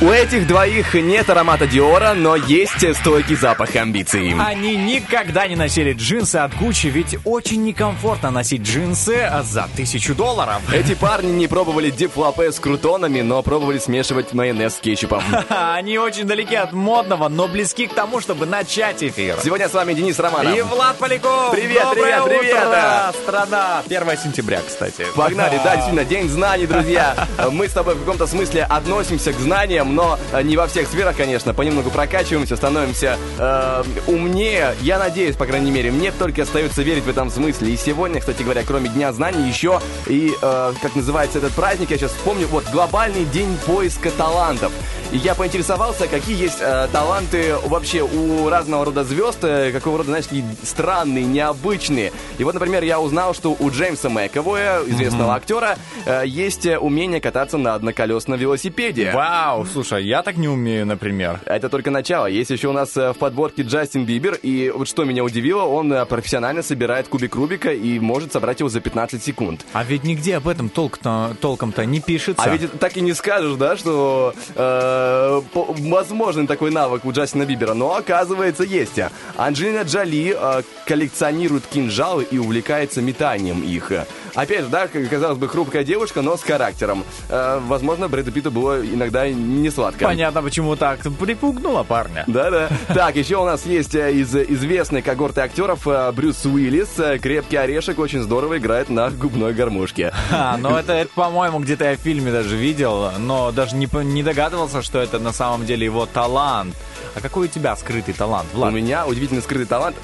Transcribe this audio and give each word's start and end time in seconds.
У 0.00 0.10
этих 0.10 0.46
двоих 0.46 0.94
нет 0.94 1.28
аромата 1.28 1.66
Диора, 1.66 2.14
но 2.14 2.36
есть 2.36 2.94
стойкий 2.98 3.34
запах 3.34 3.74
амбиций. 3.74 4.32
Они 4.38 4.76
никогда 4.76 5.48
не 5.48 5.56
носили 5.56 5.92
джинсы 5.92 6.36
от 6.36 6.56
Гуччи, 6.56 6.86
ведь 6.86 7.18
очень 7.24 7.64
некомфортно 7.64 8.30
носить 8.30 8.62
джинсы 8.62 9.28
за 9.42 9.68
тысячу 9.74 10.14
долларов. 10.14 10.62
Эти 10.72 10.94
парни 10.94 11.32
не 11.32 11.48
пробовали 11.48 11.90
дип-лапе 11.90 12.52
с 12.52 12.60
крутонами, 12.60 13.22
но 13.22 13.42
пробовали 13.42 13.80
смешивать 13.80 14.32
майонез 14.34 14.76
с 14.76 14.78
кетчупом. 14.78 15.20
Они 15.48 15.98
очень 15.98 16.28
далеки 16.28 16.54
от 16.54 16.72
модного, 16.72 17.28
но 17.28 17.48
близки 17.48 17.88
к 17.88 17.92
тому, 17.92 18.20
чтобы 18.20 18.46
начать 18.46 19.02
эфир. 19.02 19.34
Сегодня 19.42 19.68
с 19.68 19.74
вами 19.74 19.94
Денис 19.94 20.16
Романов. 20.20 20.56
И 20.56 20.62
Влад 20.62 20.96
Поляков. 20.98 21.50
Привет, 21.50 21.82
Доброе 21.82 22.22
привет, 22.22 22.40
привет. 22.40 22.56
утро, 22.56 23.12
страна. 23.24 23.82
1 23.84 24.18
сентября, 24.18 24.60
кстати. 24.64 25.06
Погнали, 25.16 25.58
да, 25.64 25.74
действительно, 25.74 26.04
день 26.04 26.28
знаний, 26.28 26.68
друзья. 26.68 27.26
Мы 27.50 27.66
с 27.68 27.72
тобой 27.72 27.96
в 27.96 27.98
каком-то 27.98 28.28
смысле 28.28 28.62
относимся 28.62 29.32
к 29.32 29.38
знаниям, 29.40 29.87
но 29.94 30.18
э, 30.32 30.42
не 30.42 30.56
во 30.56 30.66
всех 30.66 30.88
сферах, 30.88 31.16
конечно. 31.16 31.54
Понемногу 31.54 31.90
прокачиваемся, 31.90 32.56
становимся 32.56 33.18
э, 33.38 33.82
умнее. 34.06 34.74
Я 34.80 34.98
надеюсь, 34.98 35.36
по 35.36 35.46
крайней 35.46 35.70
мере, 35.70 35.90
мне 35.90 36.12
только 36.12 36.42
остается 36.42 36.82
верить 36.82 37.04
в 37.04 37.08
этом 37.08 37.30
смысле. 37.30 37.72
И 37.72 37.76
сегодня, 37.76 38.20
кстати 38.20 38.42
говоря, 38.42 38.62
кроме 38.66 38.88
Дня 38.88 39.12
знаний, 39.12 39.48
еще 39.48 39.80
и, 40.06 40.34
э, 40.40 40.72
как 40.80 40.94
называется 40.94 41.38
этот 41.38 41.52
праздник, 41.52 41.90
я 41.90 41.98
сейчас 41.98 42.12
вспомню, 42.12 42.46
вот, 42.48 42.64
глобальный 42.70 43.24
день 43.24 43.56
поиска 43.66 44.10
талантов. 44.10 44.72
И 45.10 45.16
я 45.16 45.34
поинтересовался, 45.34 46.06
какие 46.06 46.38
есть 46.38 46.58
э, 46.60 46.86
таланты 46.92 47.54
вообще 47.64 48.02
у 48.02 48.50
разного 48.50 48.84
рода 48.84 49.04
звезд, 49.04 49.38
э, 49.42 49.72
какого 49.72 49.98
рода, 49.98 50.10
знаешь, 50.10 50.26
странные, 50.62 51.24
необычные. 51.24 52.12
И 52.36 52.44
вот, 52.44 52.52
например, 52.52 52.82
я 52.82 53.00
узнал, 53.00 53.32
что 53.32 53.56
у 53.58 53.70
Джеймса 53.70 54.10
Мэковоя, 54.10 54.82
известного 54.86 55.34
актера, 55.34 55.78
э, 56.04 56.24
есть 56.26 56.66
э, 56.66 56.78
умение 56.78 57.22
кататься 57.22 57.56
на 57.56 57.74
одноколесном 57.74 58.38
велосипеде. 58.38 59.12
Вау, 59.12 59.64
слушай, 59.84 60.04
я 60.04 60.24
так 60.24 60.36
не 60.36 60.48
умею, 60.48 60.84
например. 60.86 61.40
Это 61.44 61.68
только 61.68 61.92
начало. 61.92 62.26
Есть 62.26 62.50
еще 62.50 62.66
у 62.66 62.72
нас 62.72 62.96
э, 62.96 63.12
в 63.12 63.18
подборке 63.18 63.62
Джастин 63.62 64.04
Бибер, 64.04 64.34
и 64.42 64.72
вот 64.74 64.88
что 64.88 65.04
меня 65.04 65.22
удивило, 65.22 65.62
он 65.62 65.92
э, 65.92 66.04
профессионально 66.04 66.64
собирает 66.64 67.06
кубик 67.06 67.36
Рубика 67.36 67.72
и 67.72 68.00
может 68.00 68.32
собрать 68.32 68.58
его 68.58 68.68
за 68.68 68.80
15 68.80 69.22
секунд. 69.22 69.64
А 69.72 69.84
ведь 69.84 70.02
нигде 70.02 70.36
об 70.36 70.48
этом 70.48 70.68
толк-то, 70.68 71.36
толком-то 71.40 71.84
не 71.86 72.00
пишется. 72.00 72.42
А 72.42 72.48
ведь 72.48 72.72
так 72.80 72.96
и 72.96 73.00
не 73.00 73.12
скажешь, 73.12 73.54
да, 73.54 73.76
что 73.76 74.34
э, 74.56 75.42
по- 75.52 75.72
возможен 75.78 76.48
такой 76.48 76.72
навык 76.72 77.04
у 77.04 77.12
Джастина 77.12 77.44
Бибера, 77.44 77.74
но 77.74 77.94
оказывается 77.94 78.64
есть. 78.64 78.98
Анджелина 79.36 79.82
Джоли 79.82 80.36
э, 80.36 80.62
коллекционирует 80.86 81.66
кинжалы 81.66 82.26
и 82.28 82.38
увлекается 82.38 83.00
метанием 83.00 83.62
их. 83.62 83.92
Опять 84.34 84.64
же, 84.64 84.68
да, 84.70 84.88
казалось 84.88 85.38
бы, 85.38 85.48
хрупкая 85.48 85.84
девушка, 85.84 86.22
но 86.22 86.36
с 86.36 86.42
характером. 86.42 87.04
Э, 87.28 87.60
возможно, 87.64 88.08
Брэду 88.08 88.32
Питту 88.32 88.50
было 88.50 88.84
иногда 88.84 89.28
не 89.28 89.67
сладко. 89.70 90.04
Понятно, 90.04 90.42
почему 90.42 90.76
так. 90.76 91.00
Припугнула 91.18 91.82
парня. 91.82 92.24
Да-да. 92.26 92.68
Так, 92.88 93.16
еще 93.16 93.36
у 93.36 93.44
нас 93.44 93.66
есть 93.66 93.94
э, 93.94 94.12
из 94.12 94.34
известной 94.34 95.02
когорты 95.02 95.40
актеров 95.40 95.86
э, 95.86 96.12
Брюс 96.12 96.44
Уиллис. 96.44 96.98
Э, 96.98 97.18
Крепкий 97.18 97.56
орешек 97.56 97.98
очень 97.98 98.22
здорово 98.22 98.58
играет 98.58 98.88
на 98.88 99.10
губной 99.10 99.54
гармошке. 99.54 100.12
А, 100.30 100.56
ну 100.56 100.76
это, 100.76 100.92
это, 100.92 101.10
по-моему, 101.14 101.60
где-то 101.60 101.84
я 101.84 101.96
в 101.96 102.00
фильме 102.00 102.30
даже 102.32 102.56
видел, 102.56 103.12
но 103.18 103.52
даже 103.52 103.76
не, 103.76 103.88
не 104.04 104.22
догадывался, 104.22 104.82
что 104.82 104.98
это 105.00 105.18
на 105.18 105.32
самом 105.32 105.66
деле 105.66 105.84
его 105.84 106.06
талант. 106.06 106.74
А 107.14 107.20
какой 107.20 107.46
у 107.46 107.48
тебя 107.48 107.74
скрытый 107.76 108.14
талант, 108.14 108.48
Влад? 108.52 108.72
У 108.72 108.76
меня 108.76 109.06
удивительно 109.06 109.40
скрытый 109.40 109.66
талант. 109.66 109.96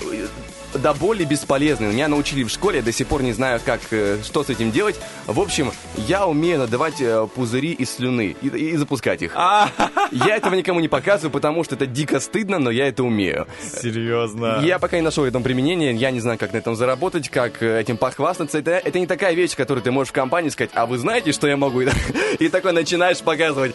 До 0.75 0.93
боли 0.95 1.25
бесполезный. 1.25 1.89
Меня 1.93 2.09
научили 2.09 2.43
в 2.45 2.51
школе, 2.51 2.79
я 2.79 2.83
до 2.83 2.93
сих 2.93 3.07
пор 3.07 3.23
не 3.23 3.33
знаю, 3.33 3.61
как, 3.65 3.81
э, 3.91 4.19
что 4.25 4.43
с 4.45 4.51
этим 4.51 4.71
делать. 4.73 4.97
В 5.27 5.41
общем, 5.41 5.71
я 5.97 6.27
умею 6.27 6.59
надавать 6.59 7.01
э, 7.01 7.27
пузыри 7.35 7.73
из 7.73 7.95
слюны 7.95 8.37
и, 8.43 8.49
и 8.49 8.77
запускать 8.77 9.23
их. 9.23 9.33
А, 9.37 9.69
Я 10.11 10.37
этого 10.37 10.55
никому 10.55 10.81
не 10.81 10.89
показываю, 10.89 11.31
потому 11.31 11.65
что 11.65 11.75
это 11.77 11.87
дико 11.87 12.19
стыдно, 12.21 12.59
но 12.59 12.71
я 12.71 12.89
это 12.89 13.05
умею. 13.05 13.47
серьезно. 13.63 14.61
Я 14.63 14.79
пока 14.79 14.97
не 14.97 15.03
нашел 15.03 15.25
этому 15.25 15.45
применения, 15.45 15.93
я 15.95 16.11
не 16.11 16.21
знаю, 16.21 16.39
как 16.39 16.53
на 16.53 16.59
этом 16.59 16.75
заработать, 16.77 17.29
как 17.29 17.63
э, 17.63 17.81
этим 17.81 17.97
похвастаться. 17.97 18.59
Это, 18.59 18.73
это 18.73 18.99
не 18.99 19.07
такая 19.07 19.35
вещь, 19.35 19.55
которую 19.57 19.83
ты 19.83 19.91
можешь 19.93 20.11
в 20.11 20.15
компании 20.15 20.49
сказать, 20.49 20.71
а 20.75 20.87
вы 20.87 20.99
знаете, 20.99 21.33
что 21.33 21.47
я 21.47 21.57
могу? 21.57 21.83
И, 22.39 22.49
такой 22.49 22.73
начинаешь 22.73 23.19
показывать. 23.21 23.75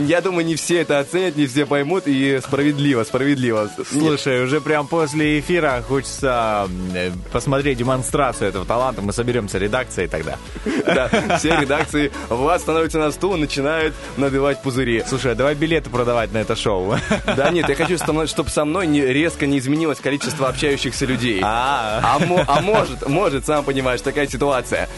Я 0.00 0.20
думаю, 0.20 0.44
не 0.46 0.56
все 0.56 0.80
это 0.82 0.98
оценят, 0.98 1.36
не 1.36 1.46
все 1.46 1.66
поймут, 1.66 2.06
и 2.06 2.38
справедливо, 2.42 3.04
справедливо. 3.04 3.70
Слушай, 3.90 4.42
уже 4.44 4.60
прям 4.60 4.86
после 4.86 5.40
эфира 5.40 5.82
хочется 5.88 6.68
э, 6.94 7.10
посмотреть 7.32 7.78
демонстрацию 7.78 8.48
этого 8.48 8.64
таланта. 8.64 9.02
Мы 9.02 9.12
соберемся 9.12 9.58
редакцией 9.58 10.08
тогда. 10.08 10.36
Да, 10.86 11.08
все 11.38 11.56
редакции 11.60 12.12
Влад 12.28 12.60
становится 12.60 12.98
на 12.98 13.10
стул 13.10 13.34
и 13.34 13.40
начинает 13.40 13.92
набивать 14.16 14.62
пузыри. 14.62 15.02
Слушай, 15.08 15.32
а 15.32 15.34
давай 15.34 15.54
билеты 15.54 15.90
продавать 15.90 16.32
на 16.32 16.38
это 16.38 16.54
шоу. 16.56 16.94
Да 17.36 17.50
нет, 17.50 17.68
я 17.68 17.74
хочу, 17.74 17.96
чтобы 17.98 18.50
со 18.50 18.64
мной 18.64 18.86
резко 18.86 19.46
не 19.46 19.58
изменилось 19.58 19.98
количество 19.98 20.48
общающихся 20.48 21.06
людей. 21.06 21.40
А, 21.42 22.00
А, 22.02 22.44
а 22.46 22.60
может, 22.60 23.08
может, 23.08 23.46
сам 23.46 23.64
понимаешь, 23.64 24.00
такая 24.00 24.26
ситуация. 24.28 24.88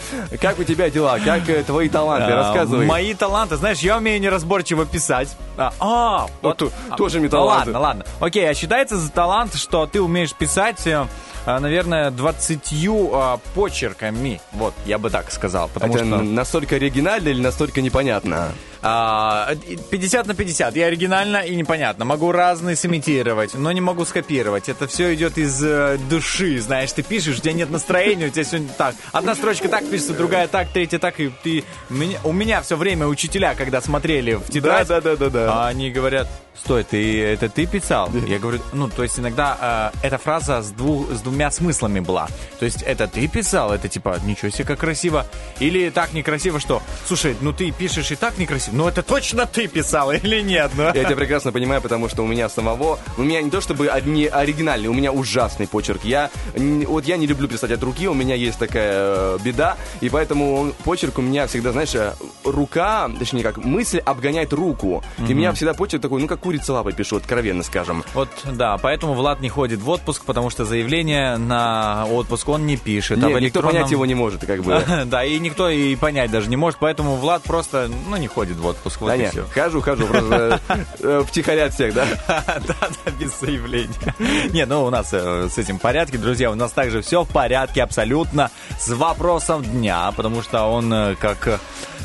Как 0.41 0.59
у 0.59 0.63
тебя 0.63 0.89
дела? 0.89 1.17
Как 1.23 1.49
э, 1.49 1.63
твои 1.63 1.89
таланты? 1.89 2.31
а, 2.31 2.35
Рассказывай. 2.35 2.85
Мои 2.85 3.13
таланты, 3.13 3.55
знаешь, 3.57 3.79
я 3.79 3.97
умею 3.97 4.21
неразборчиво 4.21 4.85
писать. 4.85 5.35
А, 5.57 5.73
а, 5.79 6.27
Вот 6.41 6.57
ту- 6.57 6.71
тоже 6.97 7.17
мне 7.19 7.25
Ну 7.27 7.31
таланты. 7.31 7.71
ладно, 7.71 7.79
ладно. 7.79 8.05
Окей, 8.19 8.49
а 8.49 8.53
считается 8.53 8.95
за 8.97 9.11
талант, 9.11 9.55
что 9.55 9.85
ты 9.87 10.01
умеешь 10.01 10.33
писать, 10.33 10.78
э, 10.87 11.07
а, 11.45 11.59
наверное, 11.59 12.11
20 12.11 12.59
а, 13.11 13.39
почерками. 13.55 14.41
Вот, 14.51 14.73
я 14.85 14.97
бы 14.97 15.09
так 15.09 15.31
сказал. 15.31 15.69
Потому 15.73 15.95
Это 15.95 16.05
что 16.05 16.21
настолько 16.21 16.75
оригинально 16.75 17.29
или 17.29 17.41
настолько 17.41 17.81
непонятно? 17.81 18.51
А, 18.81 19.55
50 19.91 20.27
на 20.27 20.33
50. 20.33 20.75
Я 20.75 20.87
оригинально 20.87 21.37
и 21.37 21.55
непонятно. 21.55 22.05
Могу 22.05 22.31
разные 22.31 22.75
сымитировать, 22.75 23.53
но 23.53 23.71
не 23.71 23.81
могу 23.81 24.05
скопировать. 24.05 24.69
Это 24.69 24.87
все 24.87 25.13
идет 25.13 25.37
из 25.37 25.61
э, 25.63 25.97
души. 26.09 26.59
Знаешь, 26.59 26.91
ты 26.93 27.03
пишешь, 27.03 27.37
у 27.37 27.41
тебя 27.41 27.53
нет 27.53 27.69
настроения, 27.69 28.27
у 28.27 28.29
тебя 28.29 28.43
сегодня 28.43 28.69
так. 28.77 28.95
Одна 29.11 29.35
строчка 29.35 29.67
так 29.69 29.89
пишется, 29.89 30.13
другая 30.13 30.47
так, 30.47 30.69
третья 30.69 30.99
так. 30.99 31.19
И 31.19 31.31
ты... 31.43 31.63
у 32.23 32.31
меня 32.31 32.61
все 32.61 32.75
время 32.75 33.07
учителя, 33.07 33.55
когда 33.55 33.81
смотрели 33.81 34.35
в 34.35 34.45
тетрадь, 34.49 34.87
да, 34.87 35.01
да, 35.01 35.15
да, 35.15 35.29
да. 35.29 35.53
а 35.53 35.67
они 35.67 35.91
говорят, 35.91 36.27
стой, 36.63 36.83
ты 36.83 37.21
это 37.23 37.49
ты 37.49 37.65
писал? 37.65 38.09
Я 38.27 38.39
говорю, 38.39 38.59
ну, 38.73 38.89
то 38.89 39.03
есть 39.03 39.19
иногда 39.19 39.91
э, 40.01 40.07
эта 40.07 40.17
фраза 40.17 40.61
с, 40.61 40.71
двух, 40.71 41.11
с 41.11 41.21
двумя 41.21 41.51
смыслами 41.51 41.99
была. 41.99 42.27
То 42.59 42.65
есть 42.65 42.81
это 42.83 43.07
ты 43.07 43.27
писал, 43.27 43.73
это 43.73 43.87
типа, 43.87 44.19
ничего 44.25 44.49
себе, 44.49 44.65
как 44.65 44.79
красиво. 44.79 45.25
Или 45.59 45.89
так 45.89 46.13
некрасиво, 46.13 46.59
что, 46.59 46.81
слушай, 47.05 47.35
ну 47.41 47.53
ты 47.53 47.71
пишешь 47.71 48.11
и 48.11 48.15
так 48.15 48.37
некрасиво, 48.37 48.68
но 48.71 48.87
это 48.89 49.03
точно 49.03 49.45
ты 49.45 49.67
писал 49.67 50.11
или 50.11 50.41
нет? 50.41 50.71
Ну? 50.75 50.83
Я 50.85 51.03
тебя 51.03 51.15
прекрасно 51.15 51.51
понимаю, 51.51 51.81
потому 51.81 52.09
что 52.09 52.23
у 52.23 52.27
меня 52.27 52.49
самого, 52.49 52.99
у 53.17 53.21
меня 53.23 53.41
не 53.41 53.49
то 53.49 53.61
чтобы 53.61 53.91
не 54.05 54.27
оригинальный, 54.27 54.87
у 54.87 54.93
меня 54.93 55.11
ужасный 55.11 55.67
почерк. 55.67 56.03
Я, 56.03 56.29
вот 56.55 57.05
я 57.05 57.17
не 57.17 57.27
люблю 57.27 57.47
писать 57.47 57.71
от 57.71 57.83
руки, 57.83 58.07
у 58.07 58.13
меня 58.13 58.35
есть 58.35 58.59
такая 58.59 58.91
э, 58.91 59.37
беда, 59.43 59.77
и 60.01 60.09
поэтому 60.09 60.73
почерк 60.83 61.17
у 61.17 61.21
меня 61.21 61.47
всегда, 61.47 61.71
знаешь, 61.71 61.93
э, 61.95 62.13
рука, 62.43 63.09
точнее 63.17 63.43
как, 63.43 63.57
мысль 63.57 63.99
обгоняет 63.99 64.53
руку. 64.53 65.03
И 65.27 65.33
у 65.33 65.35
меня 65.35 65.53
всегда 65.53 65.73
почерк 65.73 66.01
такой, 66.01 66.21
ну 66.21 66.27
как 66.27 66.39
курица 66.39 66.73
лапой 66.73 66.93
пишу, 66.93 67.17
откровенно 67.17 67.63
скажем. 67.63 68.03
Вот, 68.13 68.29
да, 68.45 68.77
поэтому 68.77 69.13
Влад 69.13 69.41
не 69.41 69.49
ходит 69.49 69.79
в 69.81 69.89
отпуск, 69.89 70.23
потому 70.25 70.49
что 70.49 70.65
заявление 70.65 71.37
на 71.37 72.05
отпуск 72.11 72.47
он 72.49 72.65
не 72.65 72.77
пишет. 72.77 73.17
а 73.23 73.27
Не, 73.27 73.33
никто 73.33 73.59
электронном- 73.59 73.71
понять 73.73 73.91
его 73.91 74.05
не 74.05 74.15
может, 74.15 74.45
как 74.45 74.63
бы. 74.63 74.81
Да, 75.05 75.23
и 75.23 75.39
никто 75.39 75.69
и 75.69 75.95
понять 75.95 76.31
даже 76.31 76.49
не 76.49 76.55
может, 76.55 76.79
поэтому 76.79 77.15
Влад 77.15 77.43
просто, 77.43 77.89
ну, 78.09 78.17
не 78.17 78.27
ходит 78.27 78.57
в 78.59 78.65
отпуск. 78.65 79.01
Вот 79.01 79.07
Да 79.07 79.15
и 79.15 79.19
нет, 79.19 79.31
все. 79.31 79.45
хожу, 79.53 79.81
хожу, 79.81 80.05
просто 80.07 80.61
э, 80.99 81.23
втихаря 81.27 81.65
от 81.65 81.73
всех, 81.73 81.93
да? 81.93 82.05
Да, 82.27 82.75
да, 82.79 83.11
без 83.19 83.39
заявления. 83.39 84.15
Не, 84.51 84.65
ну 84.65 84.83
у 84.83 84.89
нас 84.89 85.09
э, 85.13 85.47
с 85.49 85.57
этим 85.57 85.79
в 85.79 85.81
порядке, 85.81 86.17
друзья. 86.17 86.51
У 86.51 86.55
нас 86.55 86.71
также 86.71 87.01
все 87.01 87.23
в 87.23 87.29
порядке 87.29 87.81
абсолютно 87.83 88.51
с 88.79 88.89
вопросом 88.89 89.63
дня, 89.63 90.11
потому 90.15 90.41
что 90.41 90.65
он 90.65 90.91
э, 90.93 91.15
как 91.15 91.47
э, 91.47 91.57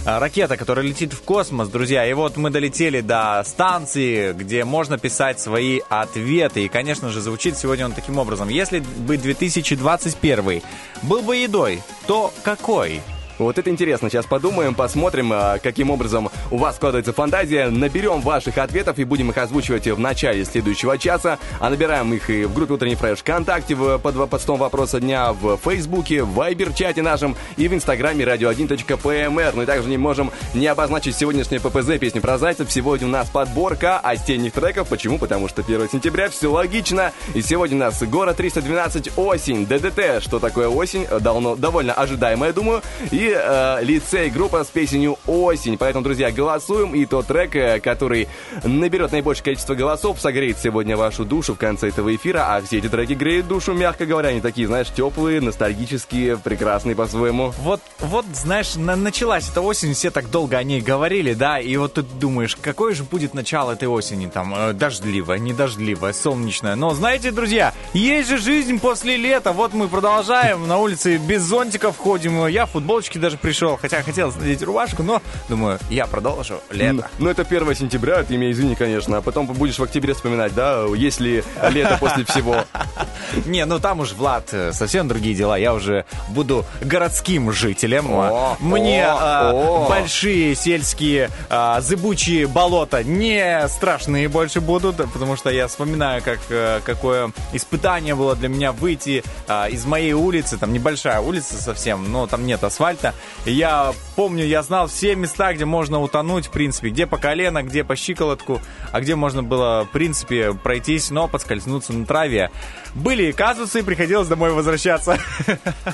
ракета, 0.05 0.57
которая 0.57 0.85
летит 0.85 1.13
в 1.13 1.23
космос, 1.23 1.69
друзья. 1.69 2.07
И 2.07 2.13
вот 2.13 2.37
мы 2.37 2.51
долетели 2.51 3.01
до 3.01 3.43
станции, 3.45 4.33
где 4.33 4.65
можно 4.65 4.99
писать 4.99 5.41
свои 5.41 5.81
ответы. 5.89 6.65
И, 6.65 6.69
конечно 6.69 7.11
же, 7.11 7.21
звучит 7.21 7.57
сегодня 7.57 7.87
он 7.87 7.93
таким 7.93 8.19
образом. 8.19 8.49
Если 8.49 8.81
бы 8.81 9.17
2021 9.17 10.63
был 11.03 11.23
бы 11.23 11.37
едой, 11.37 11.83
то 12.07 12.33
какой? 12.43 13.01
Вот 13.39 13.59
это 13.59 13.69
интересно. 13.69 14.09
Сейчас 14.11 14.27
подумаем, 14.27 14.75
посмотрим, 14.75 15.33
а, 15.33 15.59
каким 15.59 15.91
образом 15.91 16.31
у 16.53 16.57
вас 16.57 16.77
складывается 16.77 17.13
фантазия. 17.13 17.69
Наберем 17.69 18.21
ваших 18.21 18.59
ответов 18.59 18.99
и 18.99 19.05
будем 19.05 19.31
их 19.31 19.39
озвучивать 19.39 19.89
в 19.89 19.99
начале 19.99 20.45
следующего 20.45 20.99
часа. 20.99 21.39
А 21.59 21.69
набираем 21.69 22.13
их 22.15 22.31
и 22.31 22.45
в 22.45 22.55
группе 22.55 22.75
Утренний 22.75 22.95
Фреш 22.95 23.19
ВКонтакте, 23.19 23.75
в, 23.75 23.99
под 23.99 24.31
постом 24.31 24.59
вопроса 24.59 25.01
дня, 25.01 25.33
в 25.33 25.57
Фейсбуке, 25.57 26.23
в 26.23 26.33
Вайбер-чате 26.35 27.03
нашем 27.03 27.37
и 27.57 27.67
в 27.67 27.75
Инстаграме 27.75 28.25
radio1.pmr. 28.25 29.53
Ну 29.55 29.63
и 29.63 29.67
также 29.67 29.89
не 29.89 29.99
можем 29.99 30.31
не 30.55 30.69
обозначить 30.69 31.17
сегодняшнее 31.17 31.59
ППЗ 31.61 31.99
песню 31.99 32.21
про 32.21 32.39
зайцев. 32.39 32.71
Сегодня 32.71 33.09
у 33.09 33.11
нас 33.11 33.29
подборка 33.29 33.99
осенних 33.99 34.53
треков. 34.53 34.89
Почему? 34.89 35.19
Потому 35.19 35.49
что 35.49 35.63
1 35.63 35.91
сентября, 35.91 36.29
все 36.29 36.53
логично. 36.53 37.13
И 37.35 37.43
сегодня 37.43 37.77
у 37.77 37.81
нас 37.81 38.01
город 38.05 38.37
312 38.37 39.19
осень, 39.19 39.67
ДДТ. 39.67 40.23
Что 40.23 40.39
такое 40.39 40.69
осень? 40.69 41.07
Давно, 41.21 41.57
довольно 41.57 41.95
ожидаемо, 41.95 42.47
я 42.47 42.53
думаю. 42.53 42.83
И 43.11 43.24
э, 43.33 43.79
лицей 43.83 44.31
группа 44.31 44.65
с 44.65 44.69
песней 44.69 45.15
«Осень». 45.27 45.79
Поэтому, 45.79 46.05
друзья, 46.05 46.31
голосуем. 46.31 46.95
И 46.95 47.07
тот 47.07 47.27
трек, 47.27 47.55
э, 47.57 47.81
который 47.81 48.29
наберет 48.65 49.13
наибольшее 49.13 49.45
количество 49.45 49.75
голосов, 49.75 50.21
согреет 50.21 50.59
сегодня 50.59 50.97
вашу 50.97 51.25
душу 51.25 51.55
в 51.55 51.59
конце 51.59 51.89
этого 51.89 52.15
эфира. 52.15 52.57
А 52.57 52.61
все 52.63 52.79
эти 52.79 52.89
треки 52.89 53.13
греют 53.13 53.49
душу, 53.49 53.73
мягко 53.73 54.07
говоря. 54.07 54.31
Они 54.31 54.41
такие, 54.41 54.67
знаешь, 54.67 54.89
теплые, 54.91 55.41
ностальгические, 55.41 56.37
прекрасные 56.37 56.95
по-своему. 56.97 57.53
Вот, 57.61 57.81
вот, 58.01 58.25
знаешь, 58.33 58.75
на- 58.77 58.97
началась 58.97 59.49
эта 59.49 59.61
осень, 59.61 59.95
все 59.95 60.11
так 60.11 60.31
долго 60.31 60.57
о 60.57 60.63
ней 60.63 60.81
говорили, 60.81 61.35
да, 61.35 61.59
и 61.59 61.77
вот 61.77 61.95
ты 61.95 62.03
думаешь, 62.03 62.57
какое 62.57 62.95
же 62.95 63.05
будет 63.05 63.35
начало 63.35 63.73
этой 63.73 63.89
осени, 63.89 64.27
там, 64.27 64.55
э, 64.55 64.73
дождливое, 64.73 65.39
недождливое, 65.39 66.13
солнечное. 66.13 66.75
Но 66.75 66.91
знаете, 66.95 67.31
друзья, 67.31 67.73
есть 67.93 68.29
же 68.29 68.39
жизнь 68.39 68.79
после 68.81 69.17
лета, 69.17 69.53
вот 69.53 69.73
мы 69.75 69.89
продолжаем, 69.89 70.67
на 70.67 70.79
улице 70.79 71.17
без 71.17 71.43
зонтиков 71.43 71.97
ходим, 71.97 72.47
я 72.47 72.67
в 72.67 72.71
футболочке 72.71 73.14
даже 73.19 73.37
пришел, 73.37 73.77
хотя 73.77 74.03
хотел 74.03 74.33
надеть 74.33 74.63
рубашку, 74.63 75.03
но, 75.03 75.23
думаю, 75.49 75.79
я 75.91 76.07
продолжу 76.07 76.61
лето. 76.71 77.09
Ну, 77.19 77.31
это 77.31 77.43
1 77.43 77.75
сентября, 77.75 78.23
ты 78.23 78.37
меня 78.37 78.51
извини, 78.51 78.75
конечно. 78.75 79.19
А 79.19 79.23
потом 79.23 79.47
будешь 79.47 79.79
в 79.79 79.83
октябре 79.83 80.15
вспоминать, 80.15 80.55
да, 80.55 80.85
есть 80.95 81.21
ли 81.21 81.43
лето 81.71 81.97
после 82.01 82.25
всего. 82.25 82.65
Не, 83.47 83.65
ну 83.65 83.79
там 83.79 84.01
уж, 84.01 84.13
Влад, 84.13 84.49
э, 84.53 84.73
совсем 84.73 85.09
другие 85.09 85.35
дела. 85.35 85.57
Я 85.57 85.75
уже 85.75 86.05
буду 86.31 86.65
городским 86.81 87.53
жителем. 87.53 88.07
О, 88.11 88.57
Мне 88.61 89.05
о, 89.07 89.17
а, 89.19 89.51
о. 89.53 89.89
большие 89.89 90.55
сельские 90.55 91.31
а, 91.51 91.81
зыбучие 91.81 92.47
болота 92.47 93.03
не 93.03 93.69
страшные 93.69 94.29
больше 94.29 94.61
будут, 94.61 94.97
потому 94.97 95.37
что 95.37 95.51
я 95.51 95.69
вспоминаю, 95.69 96.23
как, 96.23 96.39
э, 96.49 96.81
какое 96.85 97.33
испытание 97.53 98.15
было 98.15 98.37
для 98.37 98.49
меня 98.49 98.73
выйти 98.73 99.23
а, 99.49 99.69
из 99.69 99.85
моей 99.85 100.13
улицы. 100.13 100.59
Там 100.59 100.73
небольшая 100.73 101.21
улица 101.21 101.61
совсем, 101.61 102.11
но 102.11 102.27
там 102.27 102.47
нет 102.47 102.63
асфальта. 102.65 103.15
Я 103.45 103.93
помню, 104.17 104.45
я 104.45 104.63
знал 104.63 104.87
все 104.87 105.15
места, 105.15 105.53
где 105.53 105.65
можно 105.65 106.01
утонуть, 106.01 106.47
в 106.47 106.51
принципе, 106.51 106.91
где 106.91 107.07
по 107.07 107.19
колено, 107.19 107.63
где 107.63 107.85
по 107.85 107.97
щиколотку, 107.97 108.61
а 108.93 109.01
где 109.01 109.15
можно 109.15 109.43
было, 109.43 109.85
в 109.85 109.93
принципе, 109.93 110.53
пройтись, 110.53 111.11
но 111.11 111.29
подскользнуться 111.29 111.93
на 111.93 112.07
траве. 112.07 112.51
Были 112.95 113.24
казусы, 113.33 113.83
приходилось 113.83 114.29
домой 114.29 114.51
возвращаться. 114.51 115.19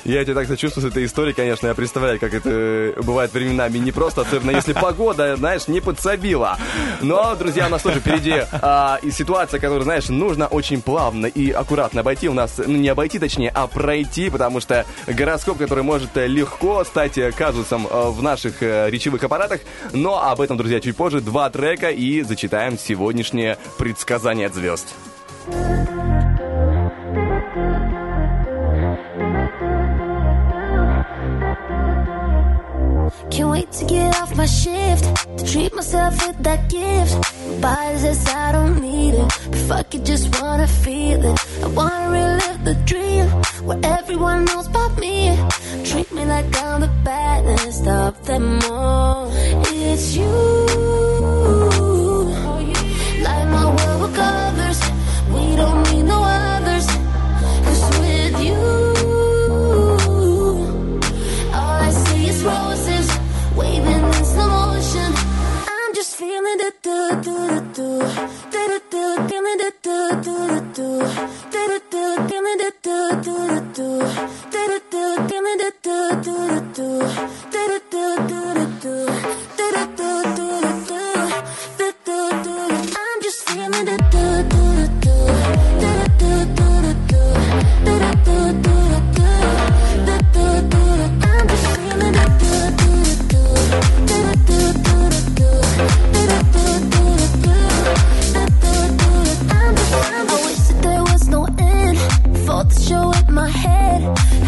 Я 0.03 0.23
тебя 0.23 0.35
так 0.35 0.47
сочувствую 0.47 0.87
с 0.87 0.91
этой 0.91 1.05
историей, 1.05 1.33
конечно. 1.33 1.67
Я 1.67 1.73
представляю, 1.73 2.19
как 2.19 2.33
это 2.33 2.93
бывает 3.01 3.33
временами 3.33 3.77
не 3.77 3.91
просто, 3.91 4.21
особенно 4.21 4.51
если 4.51 4.73
погода, 4.73 5.35
знаешь, 5.35 5.67
не 5.67 5.81
подсобила. 5.81 6.57
Но, 7.01 7.35
друзья, 7.35 7.67
у 7.67 7.69
нас 7.69 7.81
тоже 7.81 7.99
впереди 7.99 8.43
а, 8.51 8.99
и 9.01 9.11
ситуация, 9.11 9.59
которую, 9.59 9.83
знаешь, 9.83 10.09
нужно 10.09 10.47
очень 10.47 10.81
плавно 10.81 11.25
и 11.25 11.51
аккуратно 11.51 12.01
обойти. 12.01 12.29
У 12.29 12.33
нас, 12.33 12.57
ну, 12.57 12.77
не 12.77 12.89
обойти, 12.89 13.19
точнее, 13.19 13.51
а 13.53 13.67
пройти, 13.67 14.29
потому 14.29 14.59
что 14.59 14.85
гороскоп, 15.07 15.57
который 15.57 15.83
может 15.83 16.15
э, 16.17 16.27
легко 16.27 16.83
стать 16.83 17.17
э, 17.17 17.31
казусом 17.31 17.87
э, 17.89 18.09
в 18.09 18.21
наших 18.21 18.61
речевых 18.61 19.23
аппаратах. 19.23 19.61
Но 19.93 20.21
об 20.21 20.41
этом, 20.41 20.57
друзья, 20.57 20.79
чуть 20.79 20.95
позже. 20.95 21.21
Два 21.21 21.49
трека 21.49 21.89
и 21.89 22.21
зачитаем 22.21 22.77
сегодняшнее 22.77 23.57
предсказание 23.77 24.47
от 24.47 24.55
звезд. 24.55 24.87
Can't 33.29 33.49
wait 33.49 33.71
to 33.73 33.85
get 33.85 34.15
off 34.21 34.35
my 34.35 34.45
shift 34.45 35.03
to 35.37 35.45
treat 35.45 35.73
myself 35.73 36.13
with 36.25 36.37
that 36.43 36.69
gift. 36.69 37.13
Body 37.61 37.97
says 37.97 38.25
I 38.27 38.51
don't 38.51 38.81
need 38.81 39.13
it, 39.13 39.27
but 39.49 39.59
fuck 39.67 39.95
it, 39.95 40.03
just 40.03 40.41
wanna 40.41 40.67
feel 40.67 41.23
it. 41.23 41.37
I 41.63 41.67
wanna 41.67 42.09
relive 42.09 42.63
the 42.63 42.75
dream 42.85 43.25
where 43.65 43.79
everyone 43.83 44.45
knows 44.45 44.67
about 44.67 44.97
me. 44.97 45.37
Treat 45.85 46.11
me 46.11 46.25
like 46.25 46.45
I'm 46.57 46.81
the 46.81 46.91
baddest 47.03 47.87
of 47.87 48.25
them 48.25 48.59
all. 48.69 49.31
It's 49.67 50.15
you. 50.15 50.31
Light 53.25 53.47
my 53.55 53.65
world 53.75 54.01
with 54.01 54.15
colors. 54.15 54.79
We 55.33 55.55
don't 55.55 55.83
need 55.91 56.03
no 56.03 56.23
others. 56.23 56.50
I'm 82.93 83.21
just 83.21 83.49
feeling 83.49 83.85
the 83.85 83.97
do 84.11 84.43
do 84.49 84.80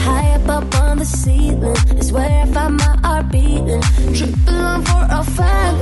High 0.06 0.36
up 0.36 0.50
up 0.50 0.76
on 0.82 0.98
the 1.00 1.06
ceiling 1.06 1.78
is 1.98 2.12
where 2.12 2.42
I 2.42 2.46
find 2.46 2.76
my 2.78 2.98
heart 3.04 3.32
beating. 3.32 3.82
Triple 4.14 4.56
on 4.56 4.84
for 4.84 5.04
a 5.20 5.24
five. 5.24 5.76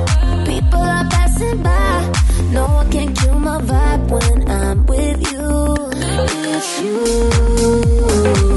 People 0.45 0.79
are 0.79 1.07
passing 1.09 1.63
by. 1.63 2.11
No 2.51 2.65
one 2.65 2.91
can 2.91 3.13
kill 3.15 3.39
my 3.39 3.59
vibe 3.61 4.03
when 4.13 4.49
I'm 4.49 4.85
with 4.85 5.31
you. 5.31 5.75
It's 6.53 6.81
you. 6.81 8.50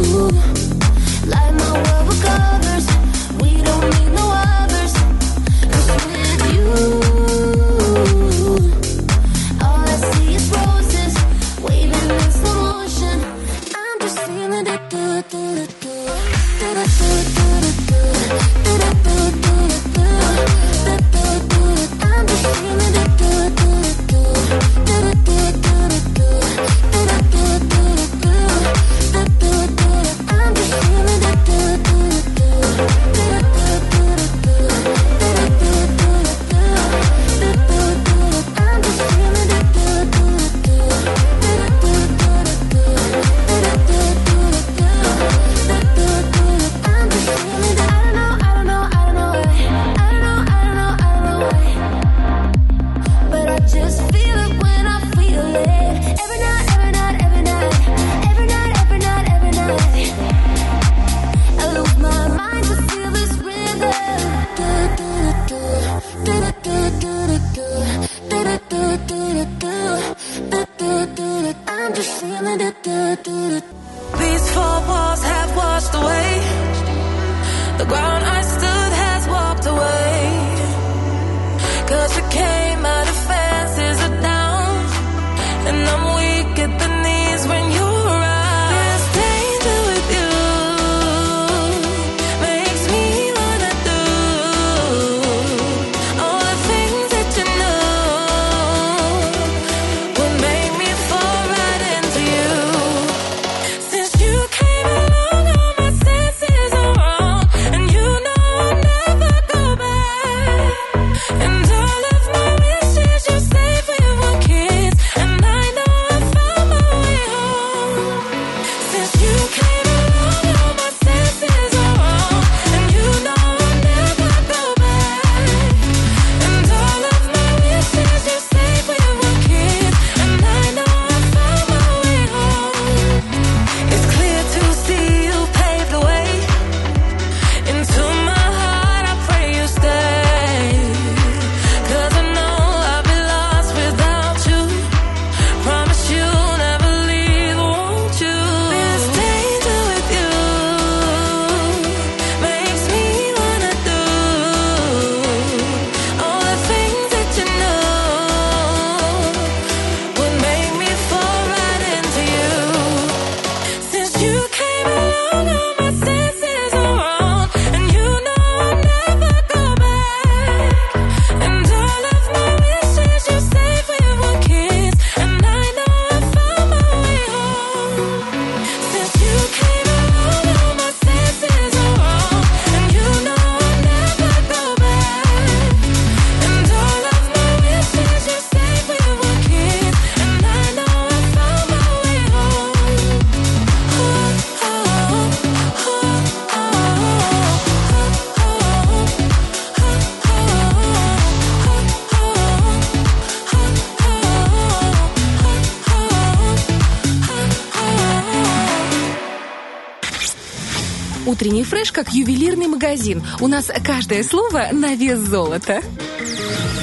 Утренний 211.26 211.64
фреш 211.64 211.90
как 211.90 212.12
ювелирный 212.12 212.66
магазин. 212.66 213.22
У 213.40 213.48
нас 213.48 213.70
каждое 213.82 214.22
слово 214.22 214.68
на 214.72 214.94
вес 214.94 215.18
золота. 215.18 215.80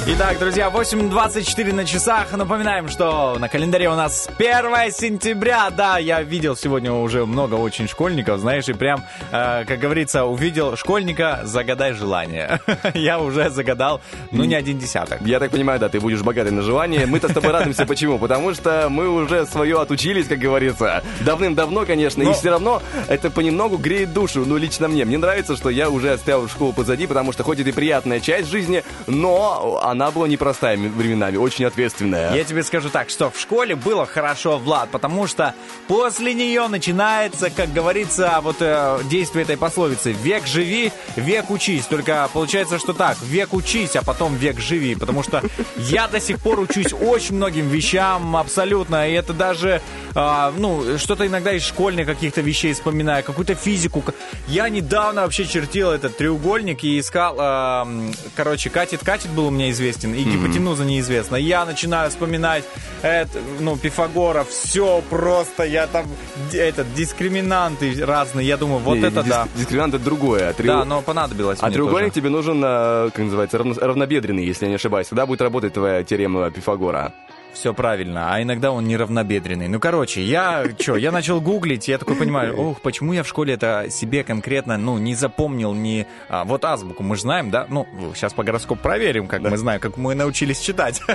Итак, 0.08 0.40
друзья, 0.40 0.70
8.24 0.74 1.74
на 1.74 1.86
часах. 1.86 2.32
Напоминаем, 2.36 2.90
что 2.90 3.38
на 3.38 3.48
календаре 3.48 3.88
у 3.88 3.94
нас 3.96 4.28
1 4.40 4.92
сентября. 4.92 5.70
Да, 5.70 6.00
я 6.00 6.24
видел 6.24 6.56
сегодня 6.56 6.92
уже 6.92 7.28
много 7.28 7.54
очень 7.54 7.88
школьников, 7.88 8.40
знаешь, 8.40 8.68
и 8.68 8.74
прям, 8.74 9.04
э, 9.32 9.64
как 9.64 9.78
говорится, 9.80 10.26
увидел 10.26 10.76
школьника, 10.76 11.42
загадай 11.44 11.94
желание. 11.94 12.60
я 12.96 13.20
уже 13.20 13.52
загадал, 13.52 14.02
ну, 14.32 14.44
не 14.44 14.56
один 14.56 14.80
десяток. 14.80 15.22
Я 15.22 15.40
так 15.40 15.52
понимаю, 15.52 15.80
да, 15.80 15.88
ты 15.88 16.00
будешь 16.00 16.22
богатый 16.24 16.52
на 16.52 16.64
желание. 16.64 17.06
Мы-то 17.06 17.30
с 17.30 17.34
тобой 17.34 17.52
радуемся. 17.52 17.86
Почему? 17.86 18.18
Потому 18.18 18.56
что 18.56 18.88
мы 18.90 19.08
уже 19.08 19.46
свое 19.46 19.80
отучились, 19.80 20.28
как 20.28 20.40
говорится. 20.40 21.04
Давным-давно, 21.20 21.86
конечно, 21.86 22.24
Но- 22.24 22.32
и 22.32 22.34
все 22.34 22.50
равно 22.50 22.82
это 23.08 23.30
понемногу 23.30 23.78
греет 23.78 24.14
душу. 24.14 24.46
Ну, 24.48 24.58
лично 24.58 24.88
мне. 24.88 25.06
Мне 25.06 25.20
нравится, 25.20 25.56
что 25.56 25.70
я 25.70 25.92
уже 25.92 26.12
оставил 26.12 26.50
школу 26.50 26.74
позади, 26.74 27.06
потому 27.06 27.32
что 27.34 27.44
хоть 27.44 27.60
это 27.60 27.70
и 27.70 27.72
приятная 27.72 28.20
часть 28.20 28.50
жизни, 28.50 28.84
но 29.06 29.80
она 29.92 30.01
была 30.10 30.28
непростая 30.28 30.78
временами, 30.78 31.38
очень 31.38 31.66
ответственная. 31.66 32.34
Я 32.34 32.44
тебе 32.44 32.64
скажу 32.64 32.90
так, 32.90 33.10
что 33.10 33.30
в 33.30 33.40
школе 33.40 33.76
было 33.76 34.06
хорошо, 34.06 34.58
Влад, 34.58 34.90
потому 34.90 35.28
что 35.28 35.54
после 35.88 36.34
нее 36.34 36.68
начинается, 36.68 37.50
как 37.50 37.72
говорится, 37.74 38.40
вот 38.42 38.58
э, 38.62 39.00
действие 39.04 39.44
этой 39.44 39.58
пословицы 39.58 40.14
«век 40.14 40.48
живи, 40.48 40.92
век 41.16 41.50
учись». 41.52 41.86
Только 41.86 42.30
получается, 42.34 42.80
что 42.80 42.94
так, 42.94 43.18
век 43.22 43.54
учись, 43.54 43.96
а 43.96 44.04
потом 44.04 44.36
век 44.36 44.60
живи, 44.60 44.96
потому 44.96 45.22
что 45.24 45.42
я 45.78 46.08
до 46.08 46.20
сих 46.20 46.40
пор 46.40 46.60
учусь 46.60 46.94
очень 46.94 47.36
многим 47.36 47.68
вещам 47.68 48.36
абсолютно, 48.38 49.10
и 49.10 49.14
это 49.14 49.34
даже, 49.34 49.82
а, 50.16 50.54
ну, 50.58 50.98
что-то 50.98 51.28
иногда 51.28 51.52
из 51.54 51.64
школьных 51.64 52.08
каких-то 52.08 52.42
вещей 52.42 52.74
вспоминаю, 52.74 53.24
какую-то 53.24 53.56
физику. 53.56 54.04
Я 54.48 54.70
недавно 54.70 55.24
вообще 55.24 55.46
чертил 55.46 55.92
этот 55.92 56.18
треугольник 56.18 56.84
и 56.84 57.00
искал, 57.00 57.38
м, 57.40 58.14
короче, 58.36 58.70
катет-катет 58.70 59.32
был 59.32 59.48
у 59.48 59.50
меня 59.50 59.70
известен, 59.82 60.14
и 60.14 60.24
гипотенуза 60.24 60.86
неизвестна. 60.86 61.36
Я 61.36 61.66
начинаю 61.66 62.10
вспоминать, 62.10 62.64
это, 63.02 63.40
ну, 63.60 63.78
Пифагора, 63.78 64.44
все 64.44 65.02
просто, 65.10 65.64
я 65.64 65.88
там, 65.88 66.06
этот, 66.54 66.94
дискриминанты 66.94 68.06
разные, 68.06 68.48
я 68.48 68.58
думаю, 68.58 68.80
вот 68.80 68.98
Не, 68.98 69.08
это 69.08 69.22
дис- 69.22 69.30
да. 69.30 69.48
Дискриминант 69.56 69.94
это 69.96 70.04
другое. 70.04 70.50
а 70.50 70.54
треу- 70.54 70.68
Да, 70.68 70.86
но 70.86 71.02
понадобилось 71.02 71.60
А 71.62 71.72
треугольник 71.72 72.14
тоже. 72.14 72.22
тебе 72.22 72.30
нужен, 72.30 72.62
э, 72.64 73.10
как 73.14 73.20
называется, 73.26 73.58
равно- 73.58 73.76
равнобедренный, 73.80 74.46
если 74.46 74.66
я 74.66 74.70
не 74.70 74.76
ошибаюсь. 74.76 75.08
Тогда 75.08 75.26
будет 75.26 75.42
работать 75.42 75.74
твоя 75.74 76.04
теорема 76.04 76.50
Пифагора. 76.52 77.14
Все 77.54 77.74
правильно, 77.74 78.34
а 78.34 78.42
иногда 78.42 78.72
он 78.72 78.86
неравнобедренный. 78.86 79.68
Ну, 79.68 79.80
короче, 79.80 80.22
я 80.24 80.66
что, 80.80 80.96
я 80.96 81.12
начал 81.12 81.42
гуглить, 81.42 81.88
я 81.88 81.98
такой 81.98 82.16
понимаю, 82.16 82.58
ох, 82.58 82.82
почему 82.82 83.14
я 83.14 83.24
в 83.24 83.28
школе 83.28 83.54
это 83.54 83.88
себе 83.90 84.24
конкретно, 84.24 84.78
ну, 84.78 84.98
не 84.98 85.16
запомнил, 85.16 85.74
не... 85.74 86.08
а, 86.30 86.46
вот 86.46 86.64
азбуку 86.66 87.04
мы 87.04 87.16
же 87.16 87.24
знаем, 87.24 87.52
да? 87.52 87.66
Ну, 87.70 87.88
сейчас 88.16 88.34
по 88.34 88.44
гороскопу 88.44 88.82
проверим, 88.82 89.28
как 89.28 89.42
мы 89.42 89.58
знаем, 89.58 89.80
как 89.80 89.98
мы 89.98 90.16
научились 90.16 90.60
читать. 90.60 91.02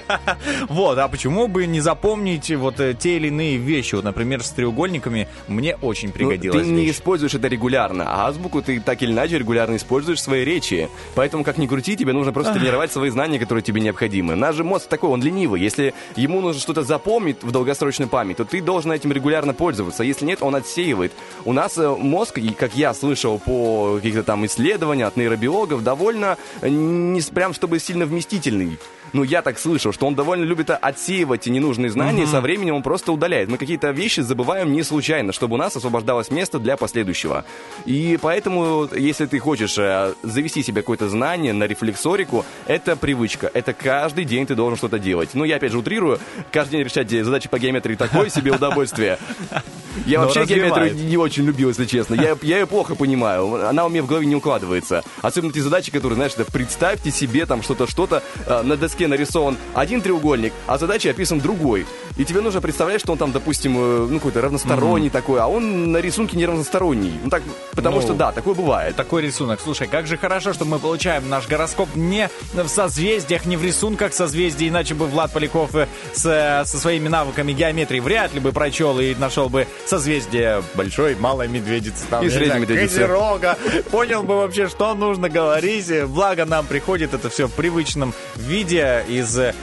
Вот, 0.69 0.99
а 0.99 1.09
почему 1.09 1.49
бы 1.49 1.66
не 1.66 1.81
запомнить 1.81 2.50
вот 2.55 2.81
э, 2.81 2.95
те 2.95 3.16
или 3.16 3.28
иные 3.28 3.57
вещи? 3.57 3.95
Вот, 3.95 4.05
например, 4.05 4.43
с 4.43 4.50
треугольниками 4.50 5.28
мне 5.49 5.76
очень 5.76 6.09
Ну, 6.09 6.14
пригодилась 6.14 6.66
ты 6.66 6.73
не 6.73 6.90
используешь 6.90 7.35
это 7.35 7.49
регулярно, 7.49 8.05
а 8.07 8.28
азбуку 8.28 8.62
ты 8.62 8.81
так 8.81 9.02
или 9.02 9.12
иначе 9.12 9.38
регулярно 9.38 9.76
используешь 9.76 10.19
в 10.19 10.23
своей 10.23 10.45
речи. 10.45 10.88
Поэтому, 11.14 11.45
как 11.45 11.59
ни 11.59 11.66
крути, 11.66 11.97
тебе 11.97 12.12
нужно 12.12 12.33
просто 12.33 12.55
тренировать 12.55 12.93
свои 12.93 13.11
знания, 13.11 13.38
которые 13.38 13.62
тебе 13.62 13.81
необходимы. 13.81 14.35
Наш 14.35 14.57
же 14.57 14.64
мозг 14.64 14.88
такой, 14.88 15.11
он 15.11 15.23
ленивый. 15.23 15.61
Если 15.61 15.95
ему 16.26 16.40
нужно 16.40 16.61
что-то 16.61 16.83
запомнить 16.83 17.42
в 17.42 17.50
долгосрочной 17.50 18.06
памяти, 18.06 18.38
то 18.38 18.45
ты 18.45 18.61
должен 18.61 18.92
этим 18.92 19.12
регулярно 19.12 19.54
пользоваться. 19.54 20.04
Если 20.04 20.25
нет, 20.25 20.42
он 20.42 20.54
отсеивает. 20.54 21.12
У 21.45 21.52
нас 21.52 21.78
э, 21.78 21.88
мозг, 21.88 22.38
как 22.59 22.75
я 22.76 22.95
слышал 22.95 23.38
по 23.38 23.97
каких-то 23.97 24.23
там 24.23 24.45
исследованиям 24.47 25.09
от 25.09 25.16
нейробиологов, 25.16 25.83
довольно 25.83 26.37
э, 26.61 26.68
не 26.68 27.21
прям 27.23 27.54
чтобы 27.54 27.78
сильно 27.78 28.06
вместительный. 28.06 28.78
Ну, 29.13 29.23
я 29.23 29.43
так 29.43 29.59
слышал, 29.59 29.93
что 29.93 30.07
он 30.07 30.15
довольно 30.15 30.45
любит 30.45 30.71
отсеивать 30.71 31.47
ненужные 31.47 31.91
знания, 31.91 32.25
и 32.25 32.27
со 32.27 32.41
временем 32.41 32.75
он 32.77 32.83
просто 32.83 33.13
удаляет. 33.13 33.49
Мы 33.49 33.59
какие-то 33.59 33.91
вещи 33.91 34.21
забываем 34.21 34.73
не 34.73 34.83
случайно, 34.83 35.33
чтобы 35.33 35.55
у 35.55 35.59
нас 35.59 35.77
освобождалось 35.77 36.31
место 36.31 36.59
для 36.59 36.77
последующего. 36.77 37.45
И 37.85 38.19
поэтому, 38.21 38.89
если 38.95 39.27
ты 39.27 39.39
хочешь 39.39 39.77
э, 39.79 40.15
завести 40.23 40.63
себе 40.63 40.83
какое-то 40.83 41.09
знание 41.09 41.53
на 41.53 41.65
рефлексорику, 41.65 42.45
это 42.67 42.97
привычка. 42.97 43.51
Это 43.53 43.73
каждый 43.73 44.25
день 44.25 44.47
ты 44.47 44.55
должен 44.55 44.77
что-то 44.77 44.99
делать. 44.99 45.31
Ну, 45.35 45.45
я 45.45 45.57
опять 45.57 45.73
же 45.73 45.79
утрирую, 45.79 46.19
каждый 46.53 46.73
день 46.73 46.83
решать 46.85 47.11
задачи 47.11 47.49
по 47.49 47.59
геометрии 47.59 47.95
такое 47.95 48.29
себе 48.29 48.53
удовольствие. 48.53 49.19
Я 50.05 50.19
Но 50.19 50.25
вообще 50.27 50.41
развивает. 50.41 50.75
геометрию 50.75 51.09
не 51.09 51.17
очень 51.17 51.45
любил, 51.45 51.69
если 51.69 51.87
честно. 51.87 52.15
Я, 52.15 52.37
я 52.43 52.59
ее 52.59 52.67
плохо 52.67 52.95
понимаю. 52.95 53.67
Она 53.67 53.87
у 53.87 53.89
меня 53.89 54.03
в 54.03 54.07
голове 54.07 54.27
не 54.27 54.37
укладывается. 54.37 55.03
Особенно 55.23 55.53
те 55.53 55.63
задачи, 55.63 55.91
которые, 55.91 56.17
знаешь, 56.17 56.33
это 56.37 56.51
представьте 56.51 57.11
себе 57.11 57.47
там 57.47 57.63
что-то, 57.63 57.87
что-то 57.87 58.23
э, 58.47 58.63
на 58.63 58.77
доске 58.77 58.96
нарисован 59.05 59.57
один 59.75 60.00
треугольник, 60.00 60.53
а 60.67 60.79
задача 60.79 61.11
описан 61.11 61.41
другой. 61.41 61.87
И 62.17 62.25
тебе 62.25 62.41
нужно 62.41 62.61
представлять, 62.61 63.00
что 63.00 63.12
он 63.12 63.19
там, 63.19 63.33
допустим, 63.33 63.76
э, 63.76 64.07
ну 64.11 64.17
какой-то 64.19 64.41
равносторонний 64.41 65.11
такой, 65.11 65.38
а 65.41 65.47
он 65.47 65.93
на 65.93 65.99
рисунке 65.99 66.37
не 66.37 66.47
равносторонний. 66.47 67.12
Ну 67.23 67.29
так, 67.31 67.43
потому 67.73 67.97
Ну, 67.97 68.03
что 68.03 68.15
да, 68.15 68.33
такое 68.33 68.55
бывает. 68.55 68.97
Такой 68.97 69.23
рисунок. 69.23 69.61
Слушай, 69.62 69.87
как 69.87 70.07
же 70.07 70.17
хорошо, 70.17 70.55
что 70.55 70.65
мы 70.65 70.79
получаем 70.79 71.29
наш 71.29 71.47
гороскоп 71.47 71.95
не 71.95 72.31
в 72.55 72.69
созвездиях, 72.69 73.45
не 73.45 73.57
в 73.57 73.65
рисунках 73.65 74.15
созвездий, 74.15 74.69
иначе 74.69 74.95
бы 74.95 75.07
Влад 75.07 75.31
Поляков 75.33 75.75
э, 75.75 75.88
с, 76.15 76.25
э, 76.25 76.65
со 76.65 76.79
своими 76.79 77.09
навыками 77.09 77.53
геометрии 77.53 78.00
вряд 78.00 78.33
ли 78.33 78.41
бы 78.41 78.53
прочел 78.53 78.99
и 78.99 79.15
нашел 79.15 79.49
бы 79.50 79.67
созвездие 79.85 80.62
большой, 80.75 81.17
малой 81.17 81.49
медведицы. 81.49 82.05
Там, 82.09 82.25
И 82.25 82.31
средней 82.31 82.61
медведицы. 82.61 82.95
Козерога. 83.00 83.59
Понял 83.91 84.23
бы 84.23 84.37
вообще, 84.37 84.69
что 84.69 84.95
нужно 84.95 85.29
говорить. 85.29 85.91
Благо 86.07 86.47
нам 86.47 86.65
приходит 86.67 87.12
это 87.12 87.29
все 87.29 87.47
в 87.47 87.53
привычном 87.53 88.15
виде 88.37 88.86
из 89.09 89.38
э, 89.38 89.55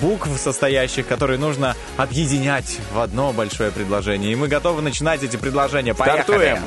букв 0.00 0.28
состоящих, 0.38 1.06
которые 1.06 1.38
нужно 1.38 1.76
объединять 1.96 2.78
в 2.92 3.00
одно 3.00 3.32
большое 3.32 3.70
предложение. 3.70 4.32
И 4.32 4.36
мы 4.36 4.48
готовы 4.48 4.82
начинать 4.82 5.22
эти 5.22 5.36
предложения. 5.36 5.94
Поехали! 5.94 6.22
Стартуем! 6.22 6.58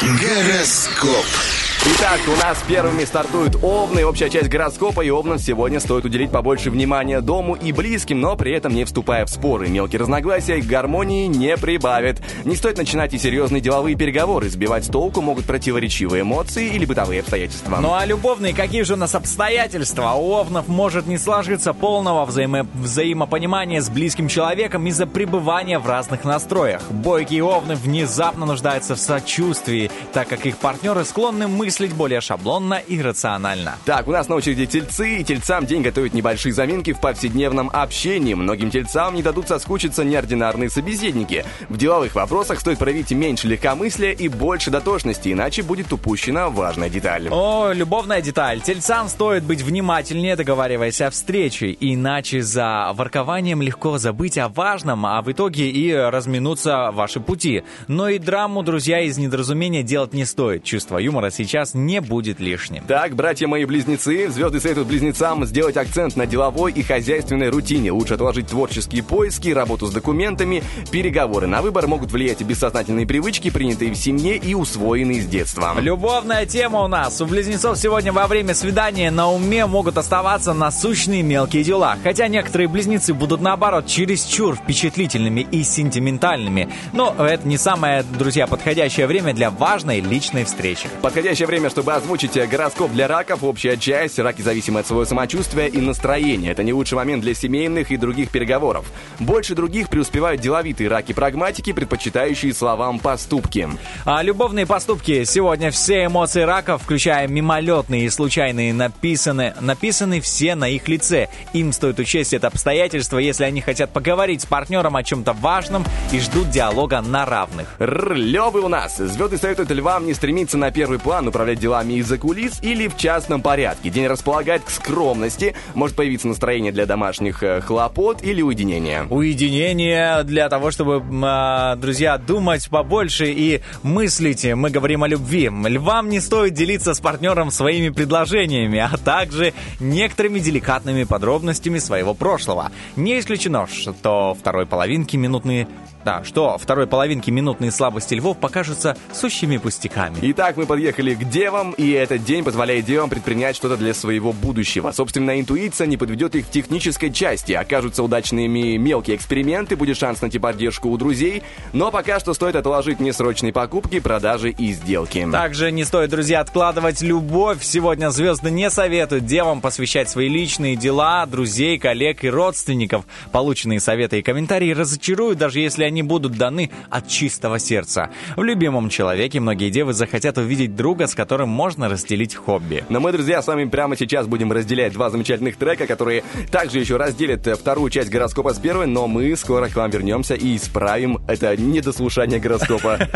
Гороскоп. 0.00 1.57
Итак, 2.00 2.20
у 2.28 2.46
нас 2.46 2.62
первыми 2.68 3.04
стартуют 3.04 3.56
Овны, 3.60 4.06
общая 4.06 4.30
часть 4.30 4.48
гороскопа, 4.48 5.00
и 5.00 5.10
Овнам 5.10 5.36
сегодня 5.40 5.80
стоит 5.80 6.04
уделить 6.04 6.30
побольше 6.30 6.70
внимания 6.70 7.20
дому 7.20 7.56
и 7.56 7.72
близким, 7.72 8.20
но 8.20 8.36
при 8.36 8.52
этом 8.52 8.72
не 8.72 8.84
вступая 8.84 9.26
в 9.26 9.30
споры. 9.30 9.68
Мелкие 9.68 9.98
разногласия 9.98 10.62
к 10.62 10.64
гармонии 10.64 11.26
не 11.26 11.56
прибавят. 11.56 12.18
Не 12.44 12.54
стоит 12.54 12.78
начинать 12.78 13.14
и 13.14 13.18
серьезные 13.18 13.60
деловые 13.60 13.96
переговоры, 13.96 14.48
сбивать 14.48 14.84
с 14.84 14.88
толку 14.88 15.22
могут 15.22 15.46
противоречивые 15.46 16.22
эмоции 16.22 16.68
или 16.68 16.84
бытовые 16.84 17.20
обстоятельства. 17.20 17.78
Ну 17.80 17.92
а 17.92 18.04
любовные, 18.06 18.54
какие 18.54 18.82
же 18.82 18.94
у 18.94 18.96
нас 18.96 19.16
обстоятельства? 19.16 20.12
У 20.12 20.34
Овнов 20.34 20.68
может 20.68 21.08
не 21.08 21.18
сложиться 21.18 21.72
полного 21.72 22.24
взаимо- 22.26 22.68
взаимопонимания 22.74 23.80
с 23.80 23.90
близким 23.90 24.28
человеком 24.28 24.86
из-за 24.86 25.06
пребывания 25.06 25.80
в 25.80 25.88
разных 25.88 26.22
настроях. 26.22 26.82
Бойкие 26.90 27.42
Овны 27.42 27.74
внезапно 27.74 28.46
нуждаются 28.46 28.94
в 28.94 29.00
сочувствии, 29.00 29.90
так 30.12 30.28
как 30.28 30.46
их 30.46 30.58
партнеры 30.58 31.04
склонны 31.04 31.48
мыслить 31.48 31.87
более 31.92 32.20
шаблонно 32.20 32.74
и 32.74 33.00
рационально. 33.00 33.76
Так, 33.84 34.08
у 34.08 34.12
нас 34.12 34.28
на 34.28 34.36
очереди 34.36 34.66
тельцы, 34.66 35.18
и 35.18 35.24
тельцам 35.24 35.66
день 35.66 35.82
готовит 35.82 36.14
небольшие 36.14 36.52
заминки 36.52 36.92
в 36.92 37.00
повседневном 37.00 37.70
общении. 37.72 38.34
Многим 38.34 38.70
тельцам 38.70 39.14
не 39.14 39.22
дадут 39.22 39.48
соскучиться 39.48 40.04
неординарные 40.04 40.70
собеседники. 40.70 41.44
В 41.68 41.76
деловых 41.76 42.14
вопросах 42.14 42.60
стоит 42.60 42.78
проявить 42.78 43.10
меньше 43.12 43.48
легкомыслия 43.48 44.12
и 44.12 44.28
больше 44.28 44.70
дотошности, 44.70 45.32
иначе 45.32 45.62
будет 45.62 45.92
упущена 45.92 46.48
важная 46.48 46.88
деталь. 46.88 47.28
О, 47.30 47.72
любовная 47.72 48.20
деталь. 48.20 48.60
Тельцам 48.60 49.08
стоит 49.08 49.44
быть 49.44 49.62
внимательнее, 49.62 50.36
договариваясь 50.36 51.00
о 51.00 51.10
встрече, 51.10 51.76
иначе 51.78 52.42
за 52.42 52.90
воркованием 52.94 53.62
легко 53.62 53.98
забыть 53.98 54.38
о 54.38 54.48
важном, 54.48 55.06
а 55.06 55.22
в 55.22 55.30
итоге 55.30 55.70
и 55.70 55.92
разминуться 55.92 56.90
ваши 56.92 57.20
пути. 57.20 57.62
Но 57.86 58.08
и 58.08 58.18
драму, 58.18 58.62
друзья, 58.62 59.00
из 59.00 59.18
недоразумения 59.18 59.82
делать 59.82 60.12
не 60.12 60.24
стоит. 60.24 60.64
Чувство 60.64 60.98
юмора 60.98 61.30
сейчас 61.30 61.74
не 61.86 62.00
будет 62.00 62.40
лишним. 62.40 62.84
Так, 62.86 63.14
братья 63.14 63.46
мои 63.46 63.64
близнецы, 63.64 64.28
звезды 64.28 64.60
советуют 64.60 64.88
близнецам 64.88 65.44
сделать 65.44 65.76
акцент 65.76 66.16
на 66.16 66.26
деловой 66.26 66.72
и 66.72 66.82
хозяйственной 66.82 67.48
рутине. 67.48 67.92
Лучше 67.92 68.14
отложить 68.14 68.48
творческие 68.48 69.02
поиски, 69.02 69.48
работу 69.50 69.86
с 69.86 69.92
документами, 69.92 70.62
переговоры. 70.90 71.46
На 71.46 71.62
выбор 71.62 71.86
могут 71.86 72.12
влиять 72.12 72.40
и 72.40 72.44
бессознательные 72.44 73.06
привычки, 73.06 73.50
принятые 73.50 73.92
в 73.92 73.96
семье 73.96 74.36
и 74.36 74.54
усвоенные 74.54 75.22
с 75.22 75.26
детства. 75.26 75.74
Любовная 75.78 76.46
тема 76.46 76.82
у 76.82 76.88
нас. 76.88 77.20
У 77.20 77.26
близнецов 77.26 77.78
сегодня 77.78 78.12
во 78.12 78.26
время 78.26 78.54
свидания 78.54 79.10
на 79.10 79.30
уме 79.30 79.66
могут 79.66 79.98
оставаться 79.98 80.52
насущные 80.52 81.22
мелкие 81.22 81.64
дела. 81.64 81.96
Хотя 82.02 82.28
некоторые 82.28 82.68
близнецы 82.68 83.14
будут 83.14 83.40
наоборот 83.40 83.86
чересчур 83.86 84.56
впечатлительными 84.56 85.46
и 85.50 85.62
сентиментальными. 85.62 86.68
Но 86.92 87.14
это 87.18 87.46
не 87.46 87.58
самое, 87.58 88.02
друзья, 88.02 88.46
подходящее 88.46 89.06
время 89.06 89.34
для 89.34 89.50
важной 89.50 90.00
личной 90.00 90.44
встречи. 90.44 90.88
Подходящее 91.02 91.46
время 91.46 91.67
время, 91.68 91.70
чтобы 91.70 91.94
озвучить 91.94 92.48
гороскоп 92.48 92.92
для 92.92 93.08
раков. 93.08 93.42
Общая 93.42 93.76
часть. 93.76 94.18
Раки 94.18 94.42
зависимы 94.42 94.80
от 94.80 94.86
своего 94.86 95.04
самочувствия 95.04 95.66
и 95.66 95.80
настроения. 95.80 96.50
Это 96.50 96.62
не 96.62 96.72
лучший 96.72 96.94
момент 96.94 97.22
для 97.22 97.34
семейных 97.34 97.90
и 97.90 97.96
других 97.96 98.30
переговоров. 98.30 98.86
Больше 99.18 99.54
других 99.54 99.88
преуспевают 99.88 100.40
деловитые 100.40 100.88
раки-прагматики, 100.88 101.72
предпочитающие 101.72 102.52
словам 102.52 102.98
поступки. 102.98 103.68
А 104.04 104.22
любовные 104.22 104.66
поступки. 104.66 105.24
Сегодня 105.24 105.70
все 105.70 106.06
эмоции 106.06 106.42
раков, 106.42 106.82
включая 106.82 107.28
мимолетные 107.28 108.06
и 108.06 108.10
случайные, 108.10 108.72
написаны, 108.72 109.54
написаны 109.60 110.20
все 110.20 110.54
на 110.54 110.68
их 110.68 110.88
лице. 110.88 111.28
Им 111.52 111.72
стоит 111.72 111.98
учесть 111.98 112.32
это 112.32 112.48
обстоятельство, 112.48 113.18
если 113.18 113.44
они 113.44 113.60
хотят 113.60 113.92
поговорить 113.92 114.42
с 114.42 114.46
партнером 114.46 114.96
о 114.96 115.02
чем-то 115.02 115.32
важном 115.32 115.84
и 116.12 116.20
ждут 116.20 116.50
диалога 116.50 117.00
на 117.00 117.24
равных. 117.24 117.74
Рр, 117.80 118.14
лёвы 118.14 118.60
у 118.60 118.68
нас. 118.68 118.96
Звезды 118.96 119.38
советуют 119.38 119.70
львам 119.70 120.06
не 120.06 120.14
стремиться 120.14 120.56
на 120.56 120.70
первый 120.70 120.98
план, 120.98 121.28
управлять 121.28 121.57
делами 121.58 121.94
из-за 121.94 122.18
кулис 122.18 122.58
или 122.62 122.88
в 122.88 122.96
частном 122.96 123.42
порядке. 123.42 123.90
День 123.90 124.06
располагает 124.06 124.62
к 124.62 124.70
скромности, 124.70 125.54
может 125.74 125.96
появиться 125.96 126.28
настроение 126.28 126.72
для 126.72 126.86
домашних 126.86 127.42
э, 127.42 127.60
хлопот 127.60 128.22
или 128.22 128.42
уединения. 128.42 129.04
Уединение 129.10 130.22
для 130.24 130.48
того, 130.48 130.70
чтобы, 130.70 131.02
а, 131.22 131.76
друзья, 131.76 132.18
думать 132.18 132.68
побольше 132.68 133.30
и 133.30 133.60
мыслить. 133.82 134.44
Мы 134.44 134.70
говорим 134.70 135.02
о 135.02 135.08
любви. 135.08 135.48
Львам 135.48 136.08
не 136.08 136.20
стоит 136.20 136.54
делиться 136.54 136.94
с 136.94 137.00
партнером 137.00 137.50
своими 137.50 137.90
предложениями, 137.90 138.78
а 138.78 138.96
также 138.96 139.52
некоторыми 139.80 140.38
деликатными 140.38 141.04
подробностями 141.04 141.78
своего 141.78 142.14
прошлого. 142.14 142.70
Не 142.96 143.18
исключено, 143.18 143.66
что 143.66 144.36
второй 144.38 144.66
половинки 144.66 145.16
минутные 145.16 145.68
да, 146.04 146.24
что 146.24 146.56
второй 146.58 146.86
половинки 146.86 147.30
минутные 147.30 147.70
слабости 147.70 148.14
львов 148.14 148.38
покажутся 148.38 148.96
сущими 149.12 149.56
пустяками. 149.56 150.16
Итак, 150.22 150.56
мы 150.56 150.66
подъехали 150.66 151.14
к 151.14 151.28
девам, 151.28 151.72
и 151.72 151.90
этот 151.90 152.24
день 152.24 152.44
позволяет 152.44 152.84
девам 152.84 153.10
предпринять 153.10 153.56
что-то 153.56 153.76
для 153.76 153.94
своего 153.94 154.32
будущего. 154.32 154.92
Собственная 154.92 155.40
интуиция 155.40 155.86
не 155.86 155.96
подведет 155.96 156.34
их 156.34 156.46
в 156.46 156.50
технической 156.50 157.12
части. 157.12 157.52
Окажутся 157.52 158.02
удачными 158.02 158.76
мелкие 158.76 159.16
эксперименты, 159.16 159.76
будет 159.76 159.96
шанс 159.96 160.22
найти 160.22 160.38
поддержку 160.38 160.88
у 160.88 160.96
друзей, 160.96 161.42
но 161.72 161.90
пока 161.90 162.20
что 162.20 162.34
стоит 162.34 162.56
отложить 162.56 163.00
несрочные 163.00 163.52
покупки, 163.52 164.00
продажи 164.00 164.50
и 164.50 164.72
сделки. 164.72 165.26
Также 165.30 165.70
не 165.72 165.84
стоит, 165.84 166.10
друзья, 166.10 166.40
откладывать 166.40 167.02
любовь. 167.02 167.62
Сегодня 167.62 168.10
звезды 168.10 168.50
не 168.50 168.70
советуют 168.70 169.26
девам 169.26 169.60
посвящать 169.60 170.08
свои 170.08 170.28
личные 170.28 170.76
дела, 170.76 171.26
друзей, 171.26 171.78
коллег 171.78 172.24
и 172.24 172.30
родственников. 172.30 173.04
Полученные 173.32 173.80
советы 173.80 174.18
и 174.18 174.22
комментарии 174.22 174.72
разочаруют, 174.72 175.38
даже 175.38 175.60
если 175.60 175.84
они 175.84 175.97
будут 176.02 176.32
даны 176.32 176.70
от 176.90 177.08
чистого 177.08 177.58
сердца. 177.58 178.10
В 178.36 178.42
любимом 178.42 178.88
человеке 178.88 179.40
многие 179.40 179.70
девы 179.70 179.92
захотят 179.92 180.38
увидеть 180.38 180.76
друга, 180.76 181.06
с 181.06 181.14
которым 181.14 181.48
можно 181.48 181.88
разделить 181.88 182.34
хобби. 182.34 182.84
Но 182.88 183.00
мы, 183.00 183.12
друзья, 183.12 183.42
с 183.42 183.46
вами 183.46 183.64
прямо 183.64 183.96
сейчас 183.96 184.26
будем 184.26 184.52
разделять 184.52 184.92
два 184.92 185.10
замечательных 185.10 185.56
трека, 185.56 185.86
которые 185.86 186.22
также 186.50 186.78
еще 186.78 186.96
разделят 186.96 187.46
э, 187.46 187.54
вторую 187.54 187.90
часть 187.90 188.10
гороскопа 188.10 188.54
с 188.54 188.58
первой, 188.58 188.86
но 188.86 189.06
мы 189.06 189.36
скоро 189.36 189.68
к 189.68 189.76
вам 189.76 189.90
вернемся 189.90 190.34
и 190.34 190.56
исправим 190.56 191.18
это 191.26 191.56
недослушание 191.56 192.40
гороскопа. 192.40 192.98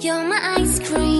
You're 0.00 0.24
my 0.24 0.40
ice 0.56 0.78
cream. 0.80 1.19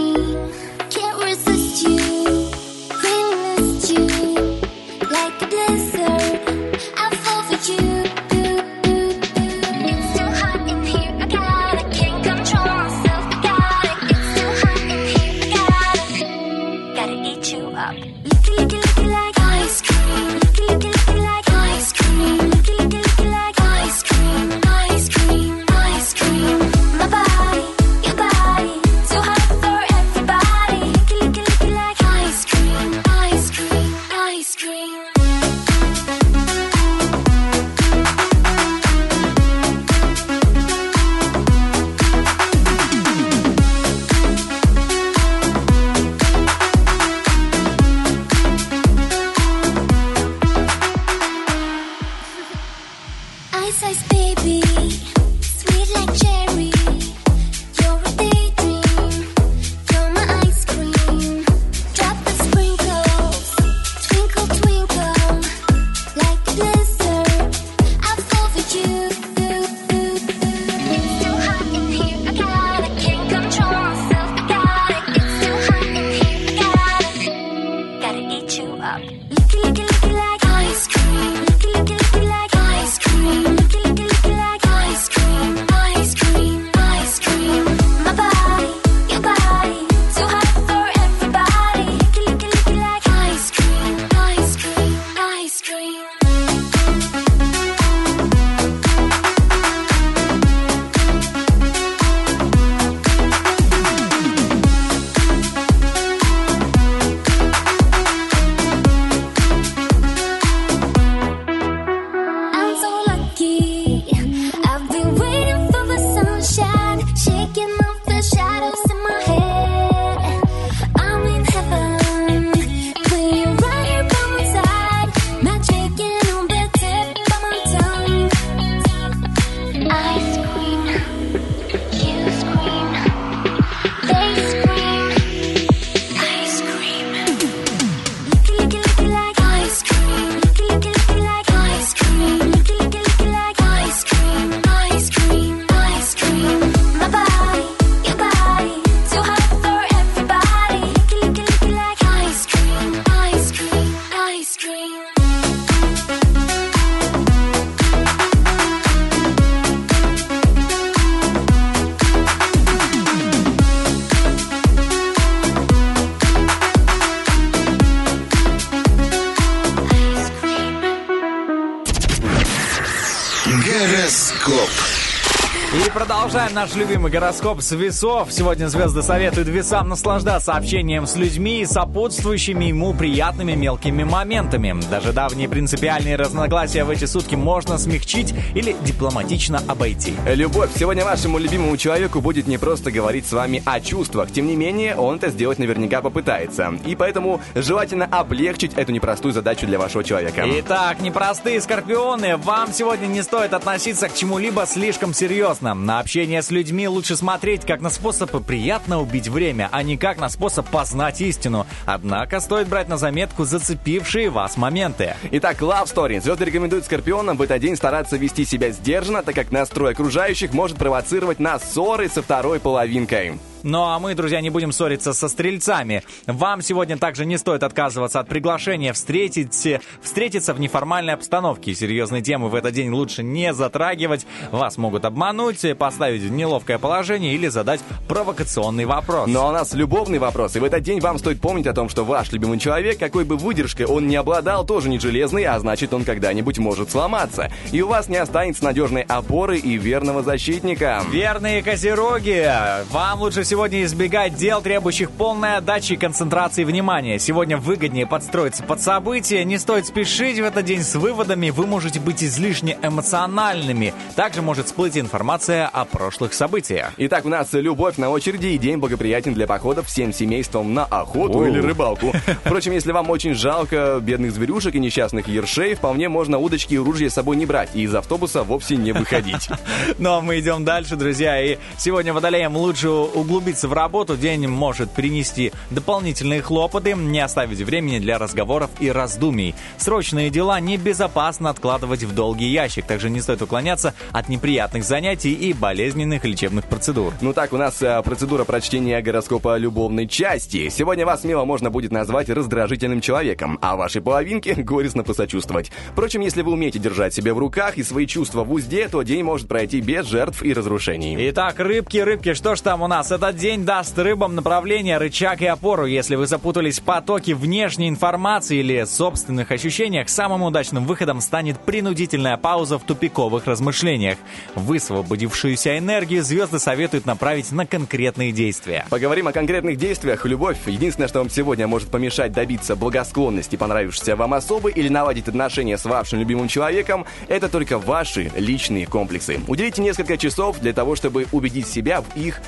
Продолжаем 176.20 176.52
наш 176.52 176.74
любимый 176.74 177.10
гороскоп 177.10 177.62
с 177.62 177.72
весов. 177.72 178.30
Сегодня 178.30 178.66
звезды 178.66 179.02
советуют 179.02 179.48
весам 179.48 179.88
наслаждаться 179.88 180.52
общением 180.52 181.06
с 181.06 181.16
людьми 181.16 181.62
и 181.62 181.64
сопутствующими 181.64 182.66
ему 182.66 182.92
приятными 182.92 183.52
мелкими 183.52 184.04
моментами. 184.04 184.78
Даже 184.90 185.14
давние 185.14 185.48
принципиальные 185.48 186.16
разногласия 186.16 186.84
в 186.84 186.90
эти 186.90 187.06
сутки 187.06 187.36
можно 187.36 187.78
смягчить 187.78 188.34
или 188.54 188.76
дипломатично 188.84 189.62
обойти. 189.66 190.12
Любовь. 190.26 190.68
Сегодня 190.76 191.06
вашему 191.06 191.38
любимому 191.38 191.78
человеку 191.78 192.20
будет 192.20 192.46
не 192.46 192.58
просто 192.58 192.90
говорить 192.90 193.26
с 193.26 193.32
вами 193.32 193.62
о 193.64 193.80
чувствах. 193.80 194.30
Тем 194.30 194.46
не 194.46 194.56
менее, 194.56 194.96
он 194.96 195.16
это 195.16 195.30
сделать 195.30 195.58
наверняка 195.58 196.02
попытается. 196.02 196.74
И 196.84 196.96
поэтому 196.96 197.40
желательно 197.54 198.04
облегчить 198.04 198.74
эту 198.74 198.92
непростую 198.92 199.32
задачу 199.32 199.66
для 199.66 199.78
вашего 199.78 200.04
человека. 200.04 200.44
Итак, 200.46 201.00
непростые 201.00 201.62
скорпионы, 201.62 202.36
вам 202.36 202.74
сегодня 202.74 203.06
не 203.06 203.22
стоит 203.22 203.54
относиться 203.54 204.10
к 204.10 204.14
чему-либо 204.14 204.66
слишком 204.66 205.14
серьезно. 205.14 205.72
На 205.72 206.02
общение 206.10 206.42
с 206.42 206.50
людьми 206.50 206.88
лучше 206.88 207.14
смотреть 207.14 207.64
как 207.64 207.80
на 207.80 207.88
способ 207.88 208.44
приятно 208.44 209.00
убить 209.00 209.28
время, 209.28 209.68
а 209.70 209.84
не 209.84 209.96
как 209.96 210.18
на 210.18 210.28
способ 210.28 210.68
познать 210.68 211.20
истину. 211.20 211.68
Однако 211.86 212.40
стоит 212.40 212.66
брать 212.66 212.88
на 212.88 212.96
заметку 212.96 213.44
зацепившие 213.44 214.28
вас 214.28 214.56
моменты. 214.56 215.14
Итак, 215.30 215.62
Love 215.62 215.84
Story. 215.84 216.20
Звезды 216.20 216.46
рекомендуют 216.46 216.84
скорпионам 216.84 217.36
в 217.36 217.42
этот 217.42 217.60
день 217.60 217.76
стараться 217.76 218.16
вести 218.16 218.44
себя 218.44 218.72
сдержанно, 218.72 219.22
так 219.22 219.36
как 219.36 219.52
настрой 219.52 219.92
окружающих 219.92 220.52
может 220.52 220.78
провоцировать 220.78 221.38
на 221.38 221.60
ссоры 221.60 222.08
со 222.08 222.22
второй 222.22 222.58
половинкой. 222.58 223.38
Ну 223.62 223.82
а 223.84 223.98
мы, 223.98 224.14
друзья, 224.14 224.40
не 224.40 224.48
будем 224.48 224.72
ссориться 224.72 225.12
со 225.12 225.28
стрельцами. 225.28 226.02
Вам 226.26 226.62
сегодня 226.62 226.96
также 226.96 227.26
не 227.26 227.36
стоит 227.36 227.62
отказываться 227.62 228.20
от 228.20 228.28
приглашения 228.28 228.94
встретить, 228.94 229.80
встретиться 230.02 230.54
в 230.54 230.60
неформальной 230.60 231.12
обстановке. 231.12 231.74
Серьезные 231.74 232.22
темы 232.22 232.48
в 232.48 232.54
этот 232.54 232.72
день 232.72 232.90
лучше 232.90 233.22
не 233.22 233.52
затрагивать. 233.52 234.26
Вас 234.50 234.78
могут 234.78 235.04
обмануть, 235.04 235.64
поставить 235.76 236.22
в 236.22 236.30
неловкое 236.30 236.78
положение 236.78 237.34
или 237.34 237.48
задать 237.48 237.80
провокационный 238.08 238.86
вопрос. 238.86 239.28
Но 239.28 239.48
у 239.48 239.52
нас 239.52 239.74
любовный 239.74 240.18
вопрос, 240.18 240.56
и 240.56 240.58
в 240.58 240.64
этот 240.64 240.82
день 240.82 241.00
вам 241.00 241.18
стоит 241.18 241.40
помнить 241.40 241.66
о 241.66 241.74
том, 241.74 241.90
что 241.90 242.04
ваш 242.04 242.32
любимый 242.32 242.58
человек, 242.58 242.98
какой 242.98 243.24
бы 243.24 243.36
выдержкой 243.36 243.84
он 243.86 244.06
не 244.06 244.16
обладал, 244.16 244.64
тоже 244.64 244.88
не 244.88 244.98
железный, 244.98 245.44
а 245.44 245.58
значит 245.58 245.92
он 245.92 246.04
когда-нибудь 246.04 246.58
может 246.58 246.90
сломаться. 246.90 247.52
И 247.72 247.82
у 247.82 247.88
вас 247.88 248.08
не 248.08 248.16
останется 248.16 248.64
надежной 248.64 249.02
опоры 249.02 249.58
и 249.58 249.76
верного 249.76 250.22
защитника. 250.22 251.02
Верные 251.10 251.62
козероги, 251.62 252.50
вам 252.90 253.20
лучше 253.20 253.44
сегодня 253.50 253.82
избегать 253.82 254.36
дел, 254.36 254.62
требующих 254.62 255.10
полной 255.10 255.56
отдачи 255.56 255.94
и 255.94 255.96
концентрации 255.96 256.62
внимания. 256.62 257.18
Сегодня 257.18 257.56
выгоднее 257.56 258.06
подстроиться 258.06 258.62
под 258.62 258.80
события, 258.80 259.42
не 259.44 259.58
стоит 259.58 259.86
спешить 259.86 260.38
в 260.38 260.44
этот 260.44 260.64
день 260.64 260.84
с 260.84 260.94
выводами, 260.94 261.50
вы 261.50 261.66
можете 261.66 261.98
быть 261.98 262.22
излишне 262.22 262.78
эмоциональными. 262.80 263.92
Также 264.14 264.40
может 264.40 264.66
всплыть 264.66 264.96
информация 264.96 265.66
о 265.66 265.84
прошлых 265.84 266.32
событиях. 266.32 266.92
Итак, 266.96 267.24
у 267.24 267.28
нас 267.28 267.48
любовь 267.50 267.96
на 267.96 268.10
очереди 268.10 268.46
и 268.46 268.58
день 268.58 268.76
благоприятен 268.76 269.34
для 269.34 269.48
походов 269.48 269.88
всем 269.88 270.12
семейством 270.12 270.72
на 270.72 270.84
охоту 270.84 271.40
О. 271.40 271.48
или 271.48 271.58
рыбалку. 271.58 272.12
Впрочем, 272.44 272.70
если 272.70 272.92
вам 272.92 273.10
очень 273.10 273.34
жалко 273.34 273.98
бедных 274.00 274.30
зверюшек 274.30 274.76
и 274.76 274.78
несчастных 274.78 275.26
ершей, 275.26 275.74
вполне 275.74 276.08
можно 276.08 276.38
удочки 276.38 276.74
и 276.74 276.78
ружья 276.78 277.10
с 277.10 277.14
собой 277.14 277.34
не 277.34 277.46
брать 277.46 277.70
и 277.74 277.82
из 277.82 277.92
автобуса 277.96 278.44
вовсе 278.44 278.76
не 278.76 278.92
выходить. 278.92 279.48
Ну 279.98 280.14
а 280.14 280.20
мы 280.20 280.38
идем 280.38 280.64
дальше, 280.64 280.96
друзья. 280.96 281.42
И 281.42 281.58
сегодня 281.76 282.12
водолеям 282.12 282.56
лучше 282.56 282.88
углубиться 282.88 283.39
в 283.40 283.72
работу. 283.72 284.16
День 284.16 284.46
может 284.46 284.90
принести 284.90 285.52
дополнительные 285.70 286.42
хлопоты, 286.42 286.94
не 286.94 287.20
оставить 287.20 287.60
времени 287.60 287.98
для 287.98 288.18
разговоров 288.18 288.70
и 288.80 288.90
раздумий. 288.90 289.54
Срочные 289.78 290.30
дела 290.30 290.60
небезопасно 290.60 291.50
откладывать 291.50 292.04
в 292.04 292.14
долгий 292.14 292.48
ящик, 292.48 292.84
также 292.84 293.10
не 293.10 293.20
стоит 293.20 293.42
уклоняться 293.42 293.94
от 294.12 294.28
неприятных 294.28 294.84
занятий 294.84 295.32
и 295.32 295.52
болезненных 295.52 296.24
лечебных 296.24 296.66
процедур. 296.66 297.14
Ну 297.20 297.32
так, 297.32 297.52
у 297.52 297.56
нас 297.56 297.80
э, 297.82 298.02
процедура 298.02 298.44
прочтения 298.44 299.00
гороскопа 299.00 299.56
любовной 299.56 300.06
части. 300.06 300.68
Сегодня 300.68 301.06
вас 301.06 301.22
смело 301.22 301.44
можно 301.44 301.70
будет 301.70 301.92
назвать 301.92 302.28
раздражительным 302.28 303.00
человеком, 303.00 303.58
а 303.62 303.76
вашей 303.76 304.02
половинке 304.02 304.54
горестно 304.56 305.02
посочувствовать. 305.02 305.72
Впрочем, 305.92 306.20
если 306.20 306.42
вы 306.42 306.52
умеете 306.52 306.78
держать 306.78 307.14
себя 307.14 307.34
в 307.34 307.38
руках 307.38 307.78
и 307.78 307.82
свои 307.82 308.06
чувства 308.06 308.44
в 308.44 308.52
узде, 308.52 308.88
то 308.88 309.02
день 309.02 309.24
может 309.24 309.48
пройти 309.48 309.80
без 309.80 310.06
жертв 310.06 310.42
и 310.42 310.52
разрушений. 310.52 311.16
Итак, 311.30 311.58
рыбки, 311.58 311.98
рыбки, 311.98 312.34
что 312.34 312.54
ж 312.54 312.60
там 312.60 312.82
у 312.82 312.86
нас? 312.86 313.10
Этот 313.30 313.42
день 313.42 313.64
даст 313.64 313.96
рыбам 313.96 314.34
направление, 314.34 314.98
рычаг 314.98 315.40
и 315.40 315.46
опору. 315.46 315.86
Если 315.86 316.16
вы 316.16 316.26
запутались 316.26 316.80
в 316.80 316.82
потоке 316.82 317.32
внешней 317.36 317.88
информации 317.88 318.58
или 318.58 318.82
собственных 318.82 319.52
ощущениях, 319.52 320.08
самым 320.08 320.42
удачным 320.42 320.84
выходом 320.84 321.20
станет 321.20 321.60
принудительная 321.60 322.36
пауза 322.38 322.76
в 322.76 322.82
тупиковых 322.82 323.46
размышлениях. 323.46 324.18
Высвободившуюся 324.56 325.78
энергию 325.78 326.24
звезды 326.24 326.58
советуют 326.58 327.06
направить 327.06 327.52
на 327.52 327.66
конкретные 327.66 328.32
действия. 328.32 328.84
Поговорим 328.90 329.28
о 329.28 329.32
конкретных 329.32 329.76
действиях. 329.76 330.26
Любовь— 330.26 330.58
единственное, 330.66 331.06
что 331.06 331.20
вам 331.20 331.30
сегодня 331.30 331.68
может 331.68 331.88
помешать 331.88 332.32
добиться 332.32 332.74
благосклонности 332.74 333.54
понравившейся 333.54 334.16
вам 334.16 334.34
особы 334.34 334.72
или 334.72 334.88
наладить 334.88 335.28
отношения 335.28 335.78
с 335.78 335.84
вашим 335.84 336.18
любимым 336.18 336.48
человеком, 336.48 337.06
это 337.28 337.48
только 337.48 337.78
ваши 337.78 338.32
личные 338.34 338.86
комплексы. 338.86 339.38
Уделите 339.46 339.82
несколько 339.82 340.18
часов 340.18 340.58
для 340.58 340.72
того, 340.72 340.96
чтобы 340.96 341.26
убедить 341.30 341.68
себя 341.68 342.00
в 342.00 342.16
их 342.16 342.42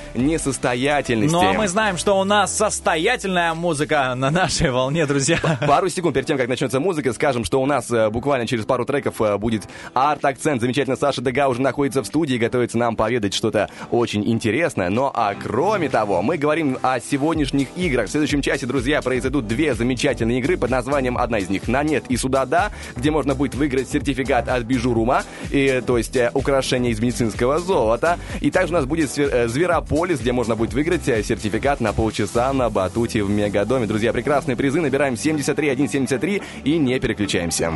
несостоятельности. 0.72 1.32
Но 1.32 1.52
мы 1.54 1.68
знаем, 1.68 1.96
что 1.96 2.18
у 2.18 2.24
нас 2.24 2.56
состоятельная 2.56 3.54
музыка 3.54 4.14
на 4.14 4.30
нашей 4.30 4.70
волне, 4.70 5.06
друзья. 5.06 5.38
Пару 5.66 5.88
секунд 5.88 6.14
перед 6.14 6.26
тем, 6.26 6.38
как 6.38 6.48
начнется 6.48 6.80
музыка, 6.80 7.12
скажем, 7.12 7.44
что 7.44 7.60
у 7.60 7.66
нас 7.66 7.90
э, 7.90 8.10
буквально 8.10 8.46
через 8.46 8.64
пару 8.64 8.84
треков 8.84 9.20
э, 9.20 9.36
будет 9.38 9.64
арт-акцент. 9.94 10.60
Замечательно, 10.60 10.96
Саша 10.96 11.22
Дега 11.22 11.48
уже 11.48 11.60
находится 11.60 12.02
в 12.02 12.06
студии 12.06 12.36
и 12.36 12.38
готовится 12.38 12.78
нам 12.78 12.96
поведать 12.96 13.34
что-то 13.34 13.68
очень 13.90 14.28
интересное. 14.28 14.88
Но 14.90 15.10
а 15.14 15.34
кроме 15.34 15.88
того, 15.88 16.22
мы 16.22 16.36
говорим 16.36 16.78
о 16.82 17.00
сегодняшних 17.00 17.68
играх. 17.76 18.08
В 18.08 18.10
следующем 18.10 18.42
часе, 18.42 18.66
друзья, 18.66 19.02
произойдут 19.02 19.46
две 19.46 19.74
замечательные 19.74 20.38
игры 20.38 20.56
под 20.56 20.70
названием 20.70 21.18
одна 21.18 21.38
из 21.38 21.48
них 21.48 21.68
«На 21.68 21.82
нет» 21.82 22.04
и 22.08 22.16
«Сюда 22.16 22.46
да», 22.46 22.70
где 22.96 23.10
можно 23.10 23.34
будет 23.34 23.54
выиграть 23.54 23.88
сертификат 23.88 24.48
от 24.48 24.62
Бижурума, 24.64 25.24
и, 25.50 25.82
то 25.86 25.98
есть 25.98 26.16
э, 26.16 26.30
украшение 26.34 26.92
из 26.92 27.00
медицинского 27.00 27.58
золота. 27.58 28.18
И 28.40 28.50
также 28.50 28.72
у 28.72 28.76
нас 28.76 28.86
будет 28.86 29.10
Зверополис, 29.10 30.20
где 30.20 30.32
можно 30.32 30.56
будет 30.56 30.61
выиграть 30.70 31.08
э, 31.08 31.22
сертификат 31.22 31.80
на 31.80 31.92
полчаса 31.92 32.52
на 32.52 32.70
батуте 32.70 33.22
в 33.22 33.30
Мегадоме. 33.30 33.86
Друзья, 33.86 34.12
прекрасные 34.12 34.56
призы. 34.56 34.80
Набираем 34.80 35.16
73 35.16 35.74
173 35.74 36.42
и 36.64 36.78
не 36.78 36.98
переключаемся. 37.00 37.72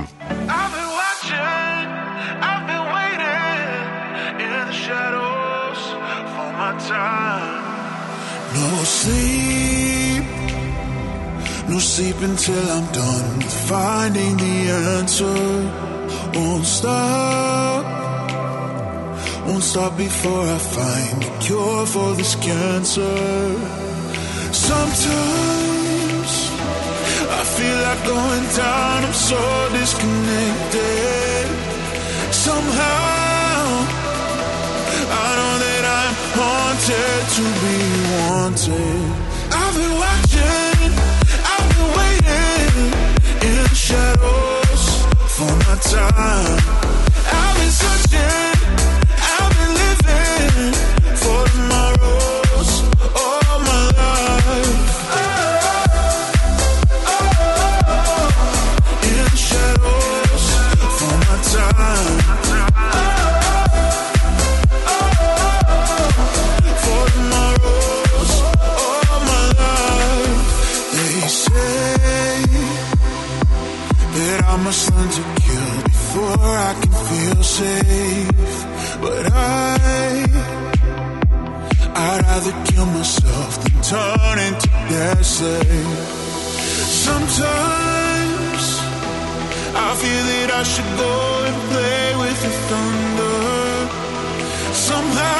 No 8.56 8.84
sleep, 8.84 10.24
no 11.68 11.78
sleep 11.78 12.16
until 12.22 12.64
I'm 12.70 12.86
done 12.92 13.40
finding 13.68 14.36
the 14.36 14.56
answer. 14.98 15.86
Won't 16.34 16.64
stop, 16.64 17.84
won't 19.48 19.62
stop 19.62 19.96
before 19.96 20.42
I 20.42 20.58
find 20.58 21.24
a 21.24 21.38
cure 21.38 21.86
for 21.86 22.14
this 22.14 22.34
cancer. 22.36 23.54
Sometimes 24.52 26.32
I 27.38 27.42
feel 27.56 27.78
like 27.86 28.02
going 28.04 28.46
down, 28.56 29.04
I'm 29.04 29.12
so 29.12 29.40
disconnected. 29.72 31.46
Somehow, 32.32 33.86
I 35.22 35.28
know 35.38 35.54
that 35.64 35.84
I'm 36.00 36.14
haunted 36.38 37.22
to 37.36 37.44
be 37.62 37.76
wanted. 38.18 39.06
I've 39.60 39.74
been 39.78 39.94
watching, 40.04 40.90
I've 41.52 41.66
been 41.72 41.90
waiting 41.98 42.92
in 43.46 43.54
the 43.62 43.74
shadows 43.74 44.82
for 45.36 45.52
my 45.66 45.76
time. 45.82 46.85
I 76.48 76.74
can 76.80 76.92
feel 77.10 77.42
safe. 77.42 78.56
But 79.00 79.32
I, 79.32 80.26
I'd 81.94 82.22
rather 82.22 82.54
kill 82.64 82.86
myself 82.86 83.62
than 83.62 83.76
turn 83.82 84.38
into 84.48 84.68
their 84.90 85.22
slave. 85.22 85.98
Sometimes 87.06 88.64
I 89.74 89.88
feel 90.00 90.22
that 90.30 90.50
I 90.60 90.62
should 90.62 90.90
go 91.04 91.14
and 91.48 91.56
play 91.70 92.06
with 92.22 92.38
the 92.44 92.52
thunder. 92.68 93.38
Somehow 94.90 95.36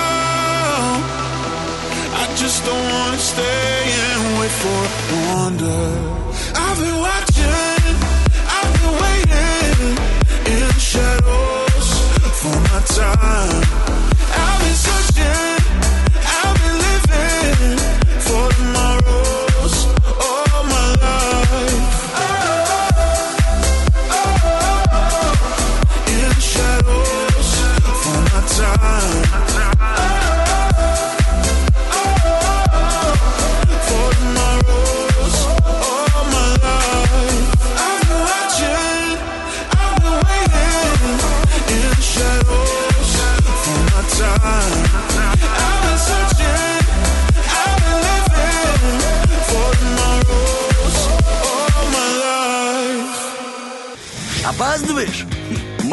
I 2.20 2.24
just 2.36 2.64
don't 2.64 2.86
wanna 2.94 3.18
stay 3.32 3.78
and 4.10 4.22
wait 4.40 4.54
for 4.62 4.82
wonder. 5.28 5.84
I've 6.54 6.78
been 6.82 6.98
watching, 7.08 7.94
I've 8.56 8.70
been 8.76 8.94
waiting 9.02 9.45
shadows 10.86 11.88
for 12.40 12.56
my 12.70 12.80
time. 12.86 13.62
I've 14.38 14.58
been 14.60 14.76
searching, 14.86 15.55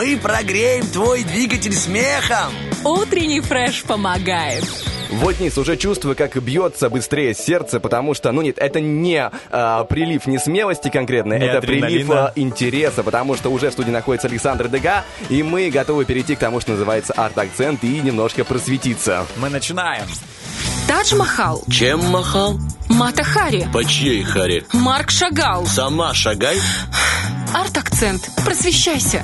Мы 0.03 0.17
прогреем 0.17 0.85
твой 0.87 1.23
двигатель 1.23 1.71
смехом. 1.71 2.51
Утренний 2.83 3.39
фреш 3.39 3.83
помогает. 3.83 4.65
Вот, 5.11 5.39
Низ, 5.39 5.57
уже 5.57 5.77
чувствую, 5.77 6.13
как 6.17 6.35
бьется 6.43 6.89
быстрее 6.89 7.33
сердце, 7.33 7.79
потому 7.79 8.13
что, 8.13 8.33
ну 8.33 8.41
нет, 8.41 8.57
это 8.57 8.81
не 8.81 9.31
а, 9.49 9.85
прилив 9.85 10.27
не 10.27 10.39
смелости 10.39 10.89
конкретно, 10.89 11.35
Не 11.35 11.45
это 11.45 11.61
прилив 11.61 11.85
адреналина. 11.85 12.27
а, 12.27 12.33
интереса, 12.35 13.01
потому 13.03 13.37
что 13.37 13.49
уже 13.49 13.69
в 13.69 13.73
студии 13.73 13.91
находится 13.91 14.27
Александр 14.27 14.67
Дега, 14.67 15.05
и 15.29 15.41
мы 15.41 15.69
готовы 15.69 16.03
перейти 16.03 16.35
к 16.35 16.39
тому, 16.39 16.59
что 16.59 16.71
называется 16.71 17.13
арт-акцент, 17.13 17.81
и 17.85 18.01
немножко 18.01 18.43
просветиться. 18.43 19.25
Мы 19.37 19.49
начинаем. 19.49 20.03
Тадж 20.87 21.15
Махал, 21.15 21.61
Чем 21.69 21.99
махал? 22.09 22.59
Мата 22.89 23.23
Хари, 23.23 23.67
По 23.73 23.83
чьей 23.83 24.23
харе? 24.23 24.65
Марк 24.73 25.09
Шагал. 25.09 25.65
Сама 25.65 26.13
шагай. 26.13 26.57
Арт-акцент. 27.53 28.29
Просвещайся. 28.43 29.23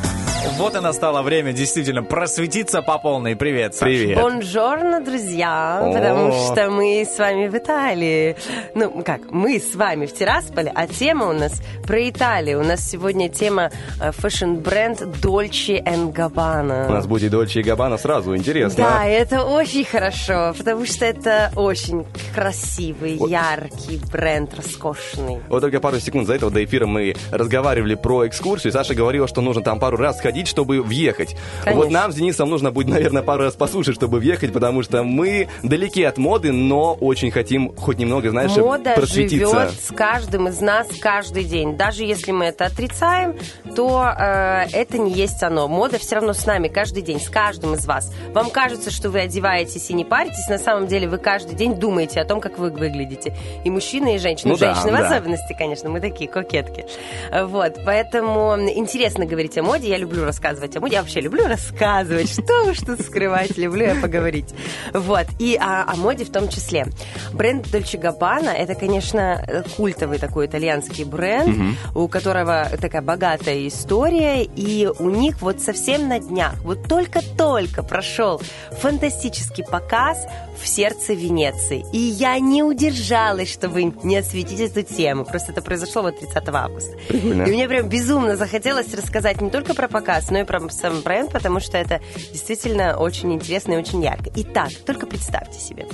Вот 0.57 0.73
и 0.75 0.79
настало 0.79 1.21
время 1.21 1.51
действительно 1.51 2.01
просветиться 2.01 2.81
по 2.81 2.97
полной. 2.97 3.35
Привет, 3.35 3.75
Саш. 3.75 3.81
Привет. 3.89 4.17
Buongiorno, 4.21 5.01
друзья, 5.01 5.79
О. 5.81 5.91
потому 5.91 6.31
что 6.31 6.69
мы 6.69 7.05
с 7.05 7.17
вами 7.17 7.47
в 7.47 7.57
Италии. 7.57 8.37
Ну, 8.73 9.03
как, 9.03 9.31
мы 9.31 9.59
с 9.59 9.75
вами 9.75 10.05
в 10.05 10.13
Тирасполе, 10.13 10.71
а 10.73 10.87
тема 10.87 11.27
у 11.27 11.33
нас 11.33 11.53
про 11.85 12.07
Италию. 12.09 12.61
У 12.61 12.63
нас 12.63 12.89
сегодня 12.89 13.27
тема 13.29 13.71
fashion-бренд 13.99 15.01
Dolce 15.21 15.83
Gabbana. 16.13 16.87
У 16.87 16.93
нас 16.93 17.05
будет 17.07 17.31
Дольче 17.31 17.59
и 17.59 17.63
Габбана 17.63 17.97
сразу, 17.97 18.35
интересно. 18.35 18.85
Да, 18.85 19.05
это 19.05 19.43
очень 19.43 19.83
хорошо, 19.83 20.53
потому 20.57 20.85
что 20.85 21.03
это 21.05 21.48
очень 21.55 22.05
красивый, 22.33 23.15
яркий 23.29 23.99
бренд, 24.11 24.53
роскошный. 24.55 25.39
Вот 25.49 25.61
только 25.61 25.79
пару 25.79 25.99
секунд 25.99 26.27
за 26.27 26.35
этого 26.35 26.51
до 26.51 26.63
эфира 26.63 26.85
мы 26.85 27.15
разговаривали 27.31 27.95
про 27.95 28.27
экскурсию. 28.27 28.71
Саша 28.73 28.93
говорила, 28.95 29.27
что 29.27 29.41
нужно 29.41 29.63
там 29.63 29.79
пару 29.79 29.97
раз 29.97 30.17
сходить, 30.17 30.47
чтобы 30.47 30.81
въехать. 30.81 31.35
Конечно. 31.63 31.83
Вот 31.83 31.91
нам 31.91 32.11
с 32.11 32.15
Денисом 32.15 32.49
нужно 32.49 32.71
будет, 32.71 32.87
наверное, 32.87 33.23
пару 33.23 33.43
раз 33.43 33.55
послушать, 33.55 33.95
чтобы 33.95 34.19
въехать, 34.19 34.53
потому 34.53 34.83
что 34.83 35.03
мы 35.03 35.47
далеки 35.63 36.03
от 36.03 36.17
моды, 36.17 36.51
но 36.51 36.93
очень 36.93 37.31
хотим 37.31 37.75
хоть 37.75 37.97
немного, 37.97 38.29
знаешь, 38.29 38.55
Мода 38.55 38.93
просветиться. 38.95 39.47
живет 39.47 39.71
с 39.81 39.93
каждым 39.95 40.47
из 40.47 40.61
нас 40.61 40.87
каждый 40.99 41.43
день. 41.43 41.77
Даже 41.77 42.03
если 42.03 42.31
мы 42.31 42.45
это 42.45 42.65
отрицаем, 42.65 43.35
то 43.75 44.05
э, 44.17 44.67
это 44.73 44.97
не 44.97 45.11
есть 45.13 45.41
оно. 45.43 45.67
Мода 45.67 45.97
все 45.97 46.15
равно 46.15 46.33
с 46.33 46.45
нами 46.45 46.67
каждый 46.67 47.01
день, 47.01 47.19
с 47.19 47.29
каждым 47.29 47.75
из 47.75 47.85
вас. 47.85 48.13
Вам 48.33 48.49
кажется, 48.49 48.91
что 48.91 49.09
вы 49.09 49.21
одеваетесь 49.21 49.89
и 49.89 49.93
не 49.93 50.05
паритесь, 50.05 50.47
на 50.49 50.57
самом 50.57 50.87
деле 50.87 51.07
вы 51.07 51.17
каждый 51.17 51.38
день 51.45 51.75
думаете 51.75 52.21
о 52.21 52.25
том, 52.25 52.41
как 52.41 52.57
вы 52.57 52.69
выглядите. 52.69 53.35
И 53.63 53.69
мужчины, 53.69 54.15
и 54.15 54.17
женщины. 54.19 54.51
Ну 54.51 54.57
да, 54.57 54.73
женщины 54.73 54.91
в 54.91 54.99
да. 54.99 55.07
особенности, 55.07 55.55
конечно, 55.57 55.89
мы 55.89 55.99
такие 55.99 56.29
кокетки. 56.29 56.85
Вот, 57.31 57.79
поэтому 57.85 58.55
интересно 58.57 59.25
говорить 59.25 59.57
о 59.57 59.63
моде. 59.63 59.89
Я 59.89 59.97
люблю 59.97 60.25
рассказывать 60.25 60.75
о 60.75 60.79
моде. 60.79 60.95
Я 60.95 61.01
вообще 61.01 61.21
люблю 61.21 61.47
рассказывать. 61.47 62.31
Что 62.31 62.69
уж 62.69 62.79
тут 62.79 63.01
скрывать, 63.01 63.57
люблю 63.57 63.85
я 63.85 63.95
поговорить. 63.95 64.53
Вот, 64.93 65.25
и 65.39 65.55
о, 65.55 65.85
о 65.91 65.95
моде 65.95 66.25
в 66.25 66.31
том 66.31 66.49
числе. 66.49 66.85
Бренд 67.33 67.67
Dolce 67.67 67.99
Gabbana 67.99 68.51
это, 68.51 68.75
конечно, 68.75 69.45
культовый 69.77 70.17
такой 70.17 70.47
итальянский 70.47 71.03
бренд, 71.03 71.77
у 71.95 72.07
которого 72.07 72.67
такая 72.79 73.01
богатая 73.01 73.67
история, 73.67 74.43
и 74.43 74.87
у 74.87 75.09
них 75.09 75.41
вот 75.41 75.61
совсем 75.61 76.07
на 76.07 76.19
днях, 76.19 76.55
вот 76.63 76.87
только-только 76.87 77.83
прошел 77.83 78.41
фантастический 78.71 79.63
показ 79.63 80.25
в 80.61 80.67
сердце 80.67 81.13
Венеции. 81.13 81.85
И 81.91 81.97
я 81.97 82.39
не 82.39 82.63
удержалась, 82.63 83.51
чтобы 83.51 83.93
не 84.03 84.17
осветить 84.17 84.59
эту 84.59 84.81
тему. 84.81 85.25
Просто 85.25 85.51
это 85.51 85.61
произошло 85.61 86.01
вот 86.03 86.19
30 86.19 86.49
августа. 86.49 86.97
Прикольно. 87.07 87.43
И 87.43 87.51
мне 87.51 87.67
прям 87.67 87.87
безумно 87.87 88.35
захотелось 88.35 88.93
рассказать 88.93 89.41
не 89.41 89.49
только 89.49 89.73
про 89.73 89.87
показ, 89.87 90.29
но 90.29 90.39
и 90.39 90.43
про 90.43 90.69
сам 90.69 91.01
бренд, 91.01 91.31
потому 91.31 91.59
что 91.59 91.77
это 91.77 92.01
действительно 92.31 92.97
очень 92.97 93.33
интересно 93.33 93.73
и 93.73 93.77
очень 93.77 94.03
ярко. 94.03 94.29
Итак, 94.35 94.69
только 94.85 95.05
представьте 95.05 95.59
себе. 95.59 95.87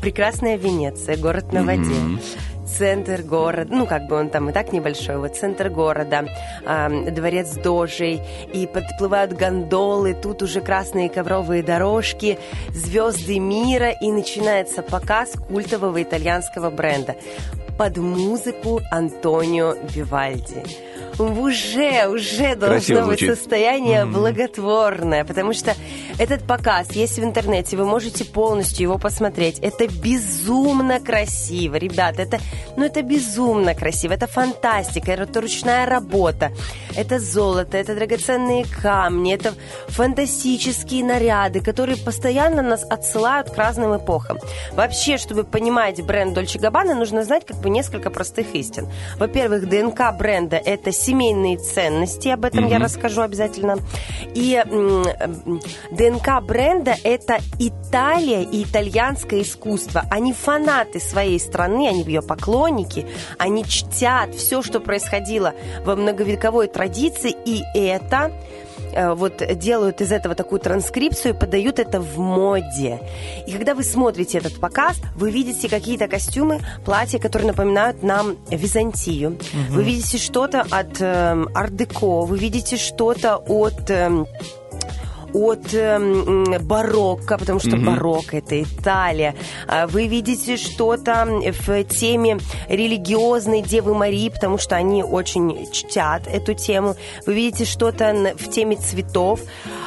Прекрасная 0.00 0.56
Венеция, 0.56 1.16
город 1.16 1.52
на 1.52 1.64
воде. 1.64 1.94
Центр 2.76 3.22
города, 3.22 3.74
ну 3.74 3.86
как 3.86 4.06
бы 4.06 4.16
он 4.16 4.28
там 4.30 4.50
и 4.50 4.52
так 4.52 4.72
небольшой, 4.72 5.16
вот 5.18 5.36
центр 5.36 5.68
города, 5.68 6.26
ам, 6.64 7.12
дворец 7.12 7.54
Дожей, 7.54 8.20
и 8.52 8.66
подплывают 8.66 9.32
гондолы, 9.32 10.14
тут 10.14 10.42
уже 10.42 10.60
красные 10.60 11.08
ковровые 11.08 11.62
дорожки, 11.62 12.38
звезды 12.70 13.38
мира, 13.38 13.90
и 13.90 14.12
начинается 14.12 14.82
показ 14.82 15.32
культового 15.48 16.02
итальянского 16.02 16.70
бренда 16.70 17.16
под 17.78 17.96
музыку 17.96 18.80
Антонио 18.90 19.74
Вивальди. 19.90 20.87
Уже, 21.18 22.06
уже 22.06 22.54
Красиво 22.54 22.56
должно 22.56 22.94
быть 22.96 23.18
звучит. 23.18 23.34
состояние 23.34 24.04
благотворное, 24.06 25.24
потому 25.24 25.52
что 25.52 25.74
этот 26.18 26.46
показ 26.46 26.92
есть 26.92 27.18
в 27.18 27.24
интернете, 27.24 27.76
вы 27.76 27.84
можете 27.84 28.24
полностью 28.24 28.82
его 28.82 28.98
посмотреть. 28.98 29.58
Это 29.58 29.88
безумно 29.88 31.00
красиво, 31.00 31.76
ребята, 31.76 32.22
это, 32.22 32.38
ну 32.76 32.84
это 32.84 33.02
безумно 33.02 33.74
красиво, 33.74 34.12
это 34.12 34.26
фантастика, 34.26 35.12
это 35.12 35.40
ручная 35.40 35.86
работа, 35.86 36.52
это 36.96 37.18
золото, 37.18 37.76
это 37.76 37.94
драгоценные 37.94 38.64
камни, 38.82 39.34
это 39.34 39.54
фантастические 39.88 41.04
наряды, 41.04 41.60
которые 41.60 41.96
постоянно 41.96 42.62
нас 42.62 42.84
отсылают 42.88 43.50
к 43.50 43.56
разным 43.56 43.96
эпохам. 43.96 44.38
Вообще, 44.72 45.18
чтобы 45.18 45.42
понимать 45.44 46.00
бренд 46.02 46.36
Dolce 46.36 46.60
Gabbana, 46.60 46.94
нужно 46.94 47.24
знать 47.24 47.44
как 47.44 47.56
бы 47.58 47.70
несколько 47.70 48.10
простых 48.10 48.54
истин. 48.54 48.88
Во-первых, 49.18 49.68
ДНК 49.68 50.12
бренда– 50.16 50.56
это 50.64 50.92
семейные 51.08 51.56
ценности, 51.56 52.28
об 52.28 52.44
этом 52.44 52.66
я 52.66 52.78
расскажу 52.78 53.22
обязательно. 53.22 53.78
И 54.34 54.62
ДНК 55.90 56.42
бренда– 56.42 56.96
это 57.02 57.38
Италия 57.58 58.42
и 58.42 58.62
итальянское 58.64 59.40
искусство. 59.40 60.04
Они 60.10 60.34
фанаты 60.34 61.00
своей 61.00 61.40
страны, 61.40 61.88
они 61.88 62.02
ее 62.02 62.20
поклонники, 62.20 63.06
они 63.38 63.64
чтят 63.64 64.34
все, 64.34 64.60
что 64.60 64.80
происходило 64.80 65.54
во 65.86 65.96
многовековой 65.96 66.68
традиции, 66.68 67.34
и 67.46 67.62
это 67.74 68.30
вот 69.14 69.42
делают 69.58 70.00
из 70.00 70.12
этого 70.12 70.34
такую 70.34 70.60
транскрипцию 70.60 71.34
и 71.34 71.38
подают 71.38 71.78
это 71.78 72.00
в 72.00 72.18
моде. 72.18 73.00
И 73.46 73.52
когда 73.52 73.74
вы 73.74 73.84
смотрите 73.84 74.38
этот 74.38 74.60
показ, 74.60 75.00
вы 75.14 75.30
видите 75.30 75.68
какие-то 75.68 76.08
костюмы, 76.08 76.60
платья, 76.84 77.18
которые 77.18 77.48
напоминают 77.48 78.02
нам 78.02 78.36
Византию. 78.50 79.38
Вы 79.70 79.82
видите 79.82 80.18
что-то 80.18 80.66
от 80.70 81.00
эм, 81.00 81.48
арт-деко, 81.54 82.22
вы 82.22 82.38
видите 82.38 82.76
что-то 82.76 83.36
от... 83.36 83.90
эм, 83.90 84.26
от 85.32 85.74
м, 85.74 86.44
барокко, 86.62 87.38
потому 87.38 87.60
что 87.60 87.76
барокко 87.76 88.36
это 88.38 88.62
Италия. 88.62 89.34
А 89.66 89.86
Вы 89.86 90.06
видите 90.06 90.56
что-то 90.56 91.26
в 91.26 91.84
теме 91.84 92.38
религиозной 92.68 93.62
Девы 93.62 93.94
Марии, 93.94 94.28
потому 94.28 94.58
что 94.58 94.76
они 94.76 95.02
очень 95.02 95.70
чтят 95.72 96.26
эту 96.26 96.54
тему. 96.54 96.96
Вы 97.26 97.34
видите 97.34 97.64
что-то 97.64 98.34
в 98.38 98.50
теме 98.50 98.76
цветов. 98.76 99.40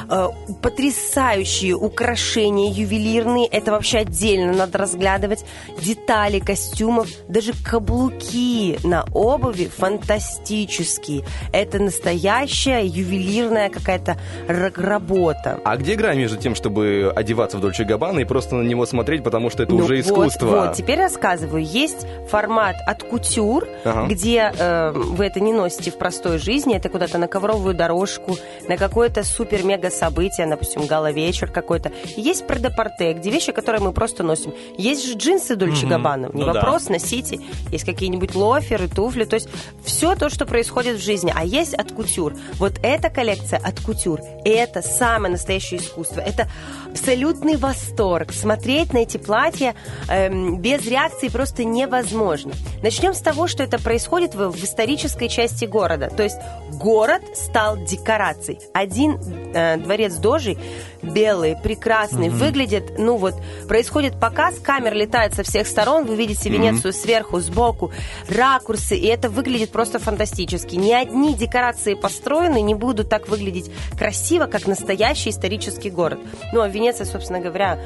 Э, 0.10 0.28
Потрясающие 0.62 1.76
украшения 1.76 2.70
ювелирные. 2.72 3.48
Это 3.48 3.72
вообще 3.72 4.00
отдельно 4.00 4.54
надо 4.54 4.78
разглядывать. 4.78 5.46
Детали 5.82 6.40
костюмов, 6.40 7.08
даже 7.28 7.54
каблуки 7.54 8.80
на 8.84 9.06
обуви 9.14 9.70
фантастические. 9.76 11.24
Это 11.54 11.80
настоящая 11.80 12.86
ювелирная 12.86 13.70
какая-то 13.70 14.18
работа. 14.48 15.31
Работа. 15.34 15.60
А 15.64 15.78
где 15.78 15.96
грань 15.96 16.18
между 16.18 16.38
тем, 16.38 16.56
чтобы 16.56 17.12
одеваться 17.16 17.58
в 17.58 17.62
Дольче 17.62 17.84
Габбана 17.84 18.20
и 18.20 18.26
просто 18.26 18.56
на 18.56 18.64
него 18.64 18.86
смотреть, 18.86 19.24
потому 19.24 19.50
что 19.50 19.64
это 19.64 19.72
Ну 19.74 19.80
уже 19.80 19.96
вот, 19.96 20.00
искусство? 20.06 20.48
Вот, 20.48 20.74
теперь 20.74 21.00
рассказываю. 21.00 21.64
Есть 21.64 22.06
формат 22.30 22.76
от 22.86 23.04
кутюр, 23.04 23.68
Ага. 23.84 24.08
где 24.08 24.52
э, 24.58 24.92
вы 24.92 25.26
это 25.26 25.40
не 25.40 25.54
носите 25.54 25.92
в 25.92 25.98
простой 25.98 26.38
жизни, 26.38 26.76
это 26.76 26.90
куда-то 26.90 27.18
на 27.18 27.28
ковровую 27.28 27.74
дорожку, 27.76 28.38
на 28.68 28.78
какое-то 28.78 29.24
супер-мега 29.24 29.90
событие, 29.90 30.48
допустим, 30.48 30.86
гала-вечер 30.86 31.50
какой-то. 31.52 31.92
Есть 32.16 32.48
предапорте, 32.48 33.14
где 33.14 33.30
вещи, 33.30 33.52
которые 33.52 33.82
мы 33.82 33.92
просто 33.92 34.24
носим. 34.24 34.54
Есть 34.78 35.06
же 35.08 35.18
джинсы 35.18 35.56
Дольче 35.56 35.88
Габбана, 35.88 36.30
не 36.34 36.42
Ну 36.42 36.46
да. 36.46 36.54
вопрос, 36.54 36.90
носите. 36.90 37.40
Есть 37.72 37.86
какие-нибудь 37.86 38.36
лоферы, 38.36 38.88
туфли, 38.88 39.26
то 39.26 39.36
есть 39.36 39.50
все 39.84 40.16
то, 40.16 40.30
что 40.30 40.46
происходит 40.46 40.98
в 40.98 41.04
жизни. 41.04 41.32
А 41.36 41.44
есть 41.46 41.74
от 41.74 41.92
кутюр. 41.92 42.34
Вот 42.56 42.74
эта 42.84 43.10
коллекция 43.10 43.60
от 43.60 43.80
кутюр, 43.82 44.20
это 44.46 44.82
самое 45.22 45.34
настоящее 45.34 45.80
искусство. 45.80 46.20
Это 46.20 46.50
абсолютный 46.92 47.58
восторг. 47.58 48.34
Смотреть 48.34 48.94
на 48.94 49.00
эти 49.00 49.18
платья 49.18 49.76
эм, 50.08 50.58
без 50.58 50.86
реакции 50.86 51.30
просто 51.30 51.64
невозможно. 51.64 52.54
Начнем 52.84 53.14
с 53.14 53.22
того, 53.22 53.48
что 53.48 53.64
это 53.64 53.80
происходит 53.80 54.36
в, 54.36 54.52
в 54.52 54.64
исторической 54.64 55.28
части 55.28 55.66
города. 55.66 56.10
То 56.10 56.24
есть 56.24 56.38
город 56.72 57.22
стал 57.36 57.78
декорацией. 57.78 58.60
Один 58.74 59.20
э, 59.54 59.78
дворец 59.78 60.16
Дожи 60.16 60.58
белый, 61.02 61.56
прекрасный, 61.56 62.30
выглядит, 62.30 62.98
ну 62.98 63.18
вот, 63.18 63.36
происходит 63.68 64.20
показ, 64.20 64.60
камер 64.60 64.94
летает 64.94 65.34
со 65.34 65.44
всех 65.44 65.68
сторон, 65.68 66.06
вы 66.06 66.16
видите 66.16 66.50
Венецию 66.50 66.94
сверху, 66.94 67.40
сбоку, 67.40 67.92
ракурсы, 68.30 68.96
и 68.96 69.08
это 69.08 69.30
выглядит 69.30 69.72
просто 69.72 70.00
фантастически. 70.00 70.76
Ни 70.76 70.92
одни 70.92 71.34
декорации 71.34 71.96
построены 71.96 72.62
не 72.62 72.76
будут 72.76 73.10
так 73.10 73.28
выглядеть 73.28 73.72
красиво, 73.98 74.46
как 74.46 74.68
настоящий 74.68 75.30
исторический 75.30 75.90
город. 75.90 76.20
Ну, 76.54 76.62
а 76.62 76.68
Венеция, 76.82 77.06
собственно 77.06 77.40
говоря, 77.40 77.78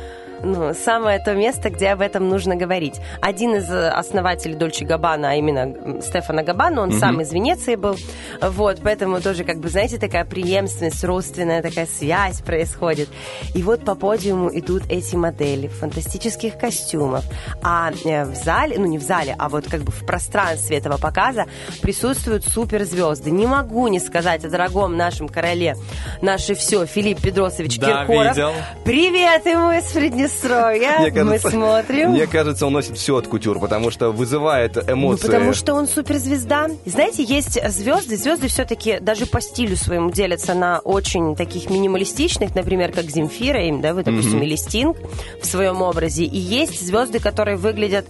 ну, 0.44 0.74
самое 0.74 1.20
то 1.20 1.34
место, 1.34 1.70
где 1.70 1.90
об 1.90 2.02
этом 2.02 2.30
нужно 2.30 2.56
говорить. 2.56 2.96
Один 3.22 3.56
из 3.56 3.70
э, 3.70 3.90
основателей 3.90 4.56
Дольче 4.56 4.86
Габбана, 4.86 5.32
а 5.32 5.36
именно 5.36 6.02
Стефана 6.02 6.44
Габбана, 6.44 6.82
он 6.82 6.92
сам 6.92 7.22
из 7.22 7.32
Венеции 7.32 7.76
был, 7.76 7.96
вот, 8.42 8.80
поэтому 8.84 9.22
тоже, 9.22 9.44
как 9.44 9.60
бы, 9.60 9.70
знаете, 9.70 9.98
такая 9.98 10.26
преемственность, 10.26 11.04
родственная 11.04 11.62
такая 11.62 11.86
связь 11.86 12.42
происходит. 12.42 13.10
И 13.54 13.64
вот 13.64 13.84
по 13.86 13.96
подиуму 13.96 14.50
идут 14.54 14.84
эти 14.90 15.16
модели 15.16 15.68
фантастических 15.68 16.58
костюмах, 16.58 17.24
а 17.64 17.92
э, 18.04 18.26
в 18.26 18.36
зале, 18.36 18.78
ну 18.78 18.86
не 18.86 18.98
в 18.98 19.04
зале, 19.04 19.36
а 19.38 19.50
вот 19.50 19.68
как 19.70 19.82
бы 19.82 19.92
в 19.92 20.06
пространстве 20.06 20.78
этого 20.78 20.98
показа 20.98 21.46
присутствуют 21.82 22.44
суперзвезды. 22.46 23.32
Не 23.32 23.48
могу 23.48 23.88
не 23.88 24.00
сказать 24.00 24.44
о 24.46 24.50
дорогом 24.50 24.98
нашем 24.98 25.28
короле, 25.28 25.76
наше 26.22 26.56
все, 26.56 26.86
Филипп 26.86 27.22
Педросович 27.22 27.80
Да, 27.80 28.06
Киркоров. 28.06 28.36
видел. 28.36 28.52
Привет 28.84 29.46
ему 29.46 29.72
из 29.72 29.86
Приднестровья. 30.30 31.00
Мне 31.00 31.12
кажется, 31.12 31.48
Мы 31.48 31.52
смотрим. 31.52 32.10
Мне 32.12 32.28
кажется, 32.28 32.66
он 32.68 32.74
носит 32.74 32.98
все 32.98 33.16
от 33.18 33.28
кутюр, 33.28 33.60
потому 33.60 33.92
что 33.92 34.12
вызывает 34.12 34.76
Ну, 34.76 34.94
эмоции. 34.94 35.26
потому 35.28 35.54
что 35.54 35.74
он 35.74 35.88
суперзвезда. 35.88 36.68
Знаете, 36.86 37.24
есть 37.24 37.60
звезды. 37.70 38.18
Звезды 38.18 38.48
все-таки 38.48 39.00
даже 39.00 39.26
по 39.26 39.42
стилю 39.42 39.76
своему 39.78 40.12
делятся 40.12 40.54
на 40.54 40.80
очень 40.80 41.36
таких 41.36 41.70
минималистичных, 41.70 42.56
например, 42.56 42.92
как 42.92 43.06
Земфира, 43.06 43.64
им, 43.66 43.82
да, 43.82 43.94
вы, 43.94 44.04
допустим, 44.04 44.42
или 44.42 44.56
Стинг 44.56 44.98
в 45.42 45.46
своем 45.46 45.82
образе. 45.82 46.24
И 46.24 46.38
есть 46.38 46.86
звезды, 46.86 47.20
которые 47.20 47.58
выглядят 47.58 48.06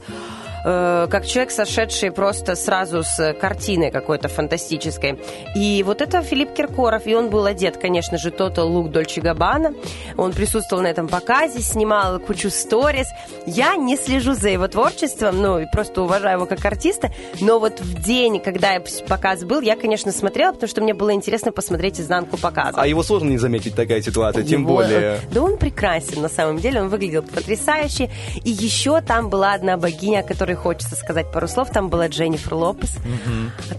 э, 0.65 1.07
как 1.09 1.25
человек, 1.25 1.51
сошедший 1.51 2.11
просто 2.11 2.55
сразу 2.55 3.03
с 3.03 3.33
картины 3.39 3.91
какой-то 3.91 4.27
фантастической. 4.27 5.19
И 5.55 5.83
вот 5.83 6.01
это 6.01 6.21
Филипп 6.21 6.53
Киркоров, 6.53 7.07
и 7.07 7.15
он 7.15 7.29
был 7.29 7.45
одет, 7.45 7.77
конечно 7.77 8.17
же, 8.17 8.29
Total 8.29 8.67
Look 8.67 8.89
Дольче 8.89 9.21
Габбана. 9.21 9.73
Он 10.17 10.33
присутствовал 10.33 10.83
на 10.83 10.87
этом 10.87 11.07
показе, 11.07 11.61
снимал 11.61 12.19
кучу 12.19 12.49
сторис. 12.49 13.07
Я 13.45 13.75
не 13.75 13.95
слежу 13.95 14.33
за 14.33 14.49
его 14.49 14.67
творчеством, 14.67 15.41
ну, 15.41 15.59
и 15.59 15.65
просто 15.71 16.01
уважаю 16.01 16.37
его 16.37 16.45
как 16.45 16.65
артиста, 16.65 17.11
но 17.39 17.59
вот 17.59 17.79
в 17.79 18.03
день, 18.03 18.39
когда 18.39 18.79
показ 19.07 19.43
был, 19.43 19.61
я, 19.61 19.75
конечно, 19.75 20.11
смотрела, 20.11 20.51
потому 20.51 20.69
что 20.69 20.81
мне 20.81 20.93
было 20.93 21.13
интересно 21.13 21.51
посмотреть 21.51 21.99
изнанку 21.99 22.37
показа. 22.37 22.81
А 22.81 22.87
его 22.87 23.03
сложно 23.03 23.29
не 23.29 23.37
заметить 23.37 23.75
такая 23.75 24.01
ситуация, 24.01 24.43
тем 24.43 24.61
Его- 24.61 24.75
более... 24.75 25.19
Да 25.31 25.41
он 25.41 25.57
прекрасен, 25.57 26.21
на 26.21 26.29
самом 26.29 26.57
деле, 26.57 26.81
он 26.81 26.89
выглядел 26.89 27.23
потрясающе. 27.23 28.09
И 28.43 28.49
еще 28.49 29.01
там 29.01 29.29
была 29.29 29.53
одна 29.53 29.77
богиня, 29.77 30.19
о 30.19 30.23
которой 30.23 30.54
хочется 30.55 30.95
сказать 30.95 31.31
пару 31.31 31.47
слов. 31.47 31.69
Там 31.71 31.89
была 31.89 32.07
Дженнифер 32.07 32.53
Лопес. 32.53 32.91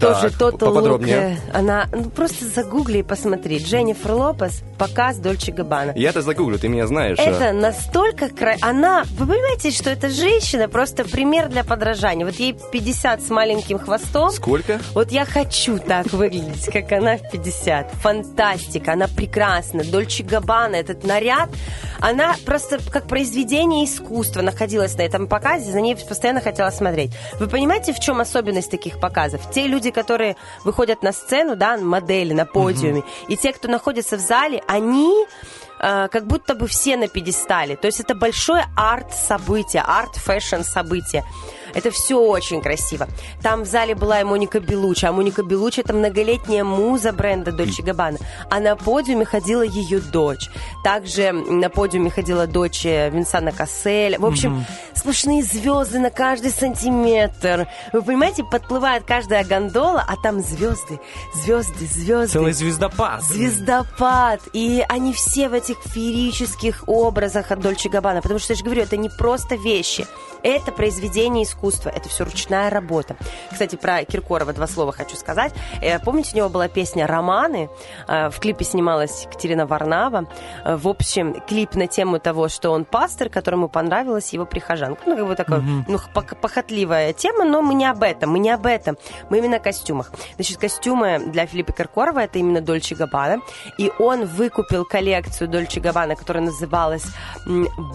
Тоже 0.00 0.30
Так, 0.30 0.38
тот 0.38 0.58
поподробнее. 0.58 1.40
Она, 1.52 1.86
ну, 1.92 2.04
просто 2.10 2.46
загугли 2.46 2.98
и 2.98 3.02
посмотри. 3.02 3.58
Дженнифер 3.58 4.12
Лопес, 4.12 4.62
показ 4.78 5.18
Дольче 5.18 5.52
Габбана. 5.52 5.92
Я-то 5.96 6.22
загуглю, 6.22 6.58
ты 6.58 6.68
меня 6.68 6.86
знаешь. 6.86 7.18
Это 7.18 7.52
настолько... 7.52 8.28
кра- 8.28 8.56
Она... 8.60 9.04
Вы 9.18 9.26
понимаете, 9.26 9.70
что 9.70 9.90
эта 9.90 10.08
женщина 10.10 10.68
просто 10.68 11.04
пример 11.04 11.48
для 11.48 11.64
подражания. 11.64 12.24
Вот 12.26 12.36
ей 12.36 12.56
50 12.72 13.22
с 13.22 13.30
маленьким 13.30 13.78
хвостом. 13.78 14.30
Сколько? 14.30 14.80
Вот 14.94 15.10
я 15.12 15.24
хочу 15.24 15.78
так 15.78 16.12
выглядеть, 16.12 16.66
как 16.72 16.92
она 16.92 17.16
в 17.16 17.30
50. 17.30 17.90
Фантастика, 18.02 18.92
она 18.92 19.08
прекрасна. 19.08 19.84
Дольче 19.84 20.22
Габбана, 20.24 20.76
этот 20.76 21.04
наряд, 21.04 21.48
она 22.00 22.34
просто 22.44 22.78
как 22.90 23.06
произведение 23.06 23.84
искусства 23.84 24.42
находилась 24.42 24.96
на 24.96 25.02
этом 25.02 25.26
показе, 25.26 25.70
за 25.70 25.80
ней 25.80 25.96
постоянно 25.96 26.40
хотела 26.40 26.65
смотреть. 26.70 27.12
Вы 27.38 27.48
понимаете, 27.48 27.92
в 27.92 28.00
чем 28.00 28.20
особенность 28.20 28.70
таких 28.70 29.00
показов? 29.00 29.50
Те 29.50 29.66
люди, 29.66 29.90
которые 29.90 30.36
выходят 30.64 31.02
на 31.02 31.12
сцену, 31.12 31.56
да, 31.56 31.76
модели 31.76 32.32
на 32.32 32.46
подиуме, 32.46 33.02
и 33.28 33.36
те, 33.36 33.52
кто 33.52 33.68
находится 33.68 34.16
в 34.16 34.20
зале, 34.20 34.62
они 34.66 35.26
э, 35.80 36.08
как 36.08 36.26
будто 36.26 36.54
бы 36.54 36.66
все 36.66 36.96
на 36.96 37.08
пьедестале. 37.08 37.76
То 37.76 37.86
есть 37.86 38.00
это 38.00 38.14
большое 38.14 38.66
арт-событие, 38.76 39.82
арт-фэшн-событие. 39.86 41.24
Это 41.76 41.90
все 41.90 42.18
очень 42.18 42.62
красиво. 42.62 43.06
Там 43.42 43.62
в 43.62 43.66
зале 43.66 43.94
была 43.94 44.22
и 44.22 44.24
Моника 44.24 44.60
Беллуччи, 44.60 45.04
а 45.04 45.12
Моника 45.12 45.42
Беллуччи 45.42 45.82
это 45.82 45.92
многолетняя 45.92 46.64
муза 46.64 47.12
бренда 47.12 47.52
Дольче 47.52 47.82
Габбана. 47.82 48.16
А 48.48 48.60
на 48.60 48.76
подиуме 48.76 49.26
ходила 49.26 49.60
ее 49.60 50.00
дочь. 50.00 50.48
Также 50.82 51.32
на 51.32 51.68
подиуме 51.68 52.08
ходила 52.08 52.46
дочь 52.46 52.86
э, 52.86 53.10
Винсана 53.10 53.52
Касселя. 53.52 54.18
В 54.18 54.24
общем, 54.24 54.64
сплошные 54.94 55.42
звезды 55.42 55.98
на 55.98 56.08
каждый 56.08 56.50
сантиметр. 56.50 57.68
Вы 57.92 58.02
понимаете, 58.02 58.42
подплывает 58.42 59.04
каждая 59.04 59.44
гондола, 59.44 60.02
а 60.08 60.16
там 60.16 60.40
звезды, 60.40 60.98
звезды, 61.34 61.84
звезды. 61.84 62.32
Целый 62.32 62.52
звездопад. 62.54 63.22
Звездопад. 63.22 64.40
И 64.54 64.82
они 64.88 65.12
все 65.12 65.50
в 65.50 65.52
этих 65.52 65.76
феерических 65.84 66.84
образах 66.86 67.50
от 67.50 67.60
Дольче 67.60 67.90
Габбана. 67.90 68.22
Потому 68.22 68.40
что 68.40 68.54
я 68.54 68.56
же 68.56 68.64
говорю, 68.64 68.82
это 68.82 68.96
не 68.96 69.10
просто 69.10 69.56
вещи. 69.56 70.06
Это 70.42 70.70
произведение 70.72 71.44
искусства. 71.44 71.90
Это 71.90 72.08
все 72.08 72.24
ручная 72.24 72.70
работа. 72.70 73.16
Кстати, 73.50 73.76
про 73.76 74.04
Киркорова 74.04 74.52
два 74.52 74.66
слова 74.66 74.92
хочу 74.92 75.16
сказать. 75.16 75.52
Э, 75.82 75.98
Помните, 75.98 76.30
у 76.34 76.36
него 76.36 76.48
была 76.48 76.68
песня 76.68 77.06
«Романы». 77.06 77.68
Э, 78.08 78.28
В 78.30 78.38
клипе 78.38 78.64
снималась 78.64 79.24
Екатерина 79.24 79.66
Варнава. 79.66 80.26
Э, 80.64 80.76
В 80.76 80.88
общем, 80.88 81.40
клип 81.48 81.74
на 81.74 81.86
тему 81.86 82.18
того, 82.20 82.48
что 82.48 82.70
он 82.70 82.84
пастор, 82.84 83.28
которому 83.28 83.68
понравилась 83.68 84.32
его 84.32 84.44
прихожанка. 84.46 85.02
Ну, 85.06 85.16
как 85.16 85.26
бы 85.26 85.34
такая, 85.34 85.60
ну, 85.88 85.98
пох- 86.14 86.36
похотливая 86.36 87.12
тема, 87.12 87.44
но 87.44 87.62
мы 87.62 87.74
не 87.74 87.86
об 87.86 88.02
этом, 88.02 88.30
мы 88.30 88.38
не 88.38 88.50
об 88.50 88.66
этом. 88.66 88.96
Мы 89.30 89.38
именно 89.38 89.56
о 89.56 89.60
костюмах. 89.60 90.12
Значит, 90.36 90.58
костюмы 90.58 91.18
для 91.26 91.46
Филиппа 91.46 91.72
Киркорова 91.72 92.20
это 92.20 92.38
именно 92.38 92.60
Дольче 92.60 92.94
Габбана. 92.94 93.40
И 93.78 93.90
он 93.98 94.26
выкупил 94.26 94.84
коллекцию 94.84 95.48
Дольче 95.48 95.80
Габбана, 95.80 96.14
которая 96.14 96.44
называлась 96.44 97.06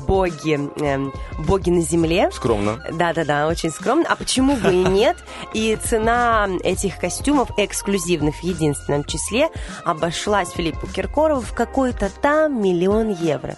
«Боги, 0.07 0.55
эм, 0.83 1.13
«Боги 1.45 1.69
на 1.69 1.81
земле». 1.81 2.29
Скромно. 2.31 2.83
Да-да-да, 2.91 3.47
очень 3.47 3.71
скромно. 3.71 4.05
А 4.09 4.15
почему 4.15 4.55
бы 4.55 4.73
и 4.73 4.83
нет? 4.83 5.17
И 5.53 5.75
цена 5.75 6.47
этих 6.63 6.97
костюмов 6.97 7.49
эксклюзивных 7.57 8.35
в 8.35 8.43
единственном 8.43 9.03
числе 9.03 9.49
обошлась 9.83 10.51
Филиппу 10.51 10.87
Киркорову 10.87 11.41
в 11.41 11.53
какой-то 11.53 12.09
там 12.09 12.61
миллион 12.61 13.09
евро. 13.09 13.57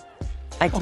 Один. 0.59 0.82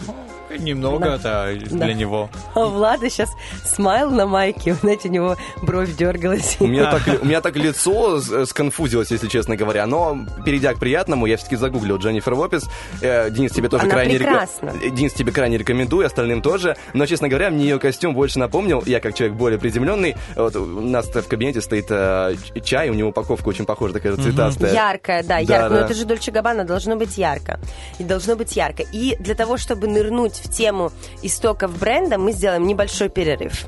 Немного 0.59 1.17
Да. 1.21 1.49
это 1.51 1.69
Да. 1.69 1.85
для 1.85 1.93
него. 1.93 2.29
А 2.55 2.65
у 2.65 2.69
Влада 2.69 3.09
сейчас 3.09 3.29
смайл 3.65 4.11
на 4.11 4.25
майке, 4.25 4.73
знаете, 4.81 5.09
у 5.09 5.11
него 5.11 5.35
бровь 5.61 5.95
дергалась. 5.95 6.57
У 6.59 6.67
меня, 6.67 6.91
так, 6.91 7.01
у 7.21 7.25
меня 7.25 7.41
так 7.41 7.55
лицо 7.55 8.19
с- 8.19 8.45
сконфузилось, 8.47 9.11
если 9.11 9.27
честно 9.27 9.55
говоря. 9.55 9.85
Но, 9.87 10.17
перейдя 10.45 10.73
к 10.73 10.79
приятному, 10.79 11.25
я 11.25 11.37
все-таки 11.37 11.55
загуглил 11.55 11.97
Дженнифер 11.97 12.33
Лопес. 12.33 12.65
Э, 13.01 13.29
Денис, 13.29 13.51
тебе 13.51 13.69
тоже 13.69 13.83
Она 13.85 13.93
крайне... 13.93 14.17
прекрасна. 14.17 14.73
Э, 14.81 14.89
Денис, 14.89 15.13
тебе 15.13 15.31
крайне 15.31 15.57
рекомендую, 15.57 16.05
остальным 16.05 16.41
тоже. 16.41 16.75
Но, 16.93 17.05
честно 17.05 17.27
говоря, 17.29 17.49
мне 17.49 17.63
ее 17.65 17.79
костюм 17.79 18.13
больше 18.13 18.39
напомнил. 18.39 18.83
Я, 18.85 18.99
как 18.99 19.13
человек 19.15 19.35
более 19.37 19.59
приземленный, 19.59 20.15
вот 20.35 20.55
у 20.55 20.65
нас 20.81 21.07
в 21.07 21.27
кабинете 21.27 21.61
стоит 21.61 21.85
э, 21.89 22.35
чай, 22.63 22.89
у 22.89 22.93
него 22.93 23.09
упаковка 23.09 23.47
очень 23.49 23.65
похожа, 23.65 23.93
такая 23.93 24.15
цветастая. 24.15 24.73
Яркая, 24.73 25.23
да, 25.23 25.29
Да, 25.29 25.37
ярко. 25.39 25.69
Но 25.69 25.79
да. 25.79 25.85
это 25.85 25.93
же 25.93 26.05
Дольче 26.05 26.31
Габбана, 26.31 26.63
должно 26.65 26.95
быть 26.95 27.17
ярко. 27.17 27.59
И 27.99 28.03
должно 28.03 28.35
быть 28.35 28.55
ярко. 28.55 28.83
И 28.91 29.15
для 29.19 29.35
того, 29.35 29.57
чтобы 29.57 29.87
нырнуть 29.87 30.40
в 30.43 30.49
тему 30.49 30.91
истоков 31.21 31.77
бренда, 31.77 32.17
мы 32.17 32.31
сделаем 32.31 32.67
небольшой 32.67 33.09
перерыв. 33.09 33.65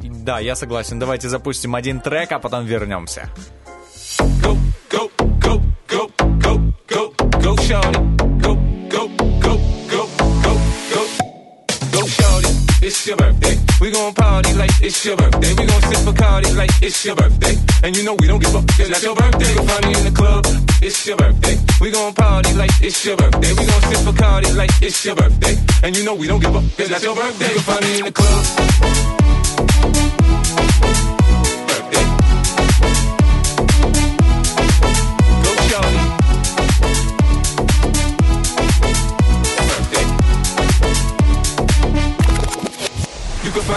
Да, 0.00 0.38
я 0.40 0.54
согласен. 0.54 0.98
Давайте 0.98 1.28
запустим 1.28 1.74
один 1.74 2.00
трек, 2.00 2.32
а 2.32 2.38
потом 2.38 2.64
вернемся. 2.64 3.28
Go, 4.18 4.56
go, 4.90 5.10
go, 5.18 5.60
go, 5.88 6.10
go, 6.18 6.72
go, 6.88 7.14
go, 8.40 8.63
it's 12.84 13.06
your 13.06 13.16
birthday. 13.16 13.56
We 13.80 13.90
gon' 13.90 14.12
party 14.12 14.52
like 14.54 14.70
it's 14.82 15.02
your 15.04 15.16
birthday. 15.16 15.54
We 15.54 15.66
gon' 15.66 15.80
sip 15.82 16.06
a 16.06 16.12
Bacardi 16.12 16.54
like 16.54 16.70
it's 16.82 17.04
your 17.04 17.16
birthday. 17.16 17.56
And 17.82 17.96
you 17.96 18.04
know 18.04 18.14
we 18.18 18.26
don't 18.26 18.40
give 18.40 18.54
up, 18.54 18.64
it's 18.78 18.90
not 18.90 19.02
your 19.02 19.16
birthday. 19.16 19.48
You 19.48 19.54
gon' 19.56 19.66
find 19.66 19.86
me 19.86 19.94
in 19.98 20.04
the 20.04 20.10
club, 20.10 20.46
it's 20.82 21.06
your 21.06 21.16
birthday. 21.16 21.56
We 21.80 21.90
gon' 21.90 22.12
party 22.12 22.52
like 22.54 22.70
it's 22.82 23.02
your 23.04 23.16
birthday. 23.16 23.50
We 23.50 23.66
gon' 23.66 23.82
sip 23.88 24.06
a 24.06 24.12
Bacardi 24.12 24.54
like 24.54 24.70
it's 24.82 25.02
your 25.04 25.16
birthday. 25.16 25.56
And 25.82 25.96
you 25.96 26.04
know 26.04 26.14
we 26.14 26.26
don't 26.26 26.40
give 26.40 26.54
up, 26.54 26.64
it's 26.78 26.90
not 26.90 27.02
your 27.02 27.16
birthday. 27.16 27.48
You 27.48 27.54
gon' 27.54 27.64
find 27.64 27.84
me 27.84 27.98
in 27.98 28.04
the 28.04 28.12
club. 28.12 28.44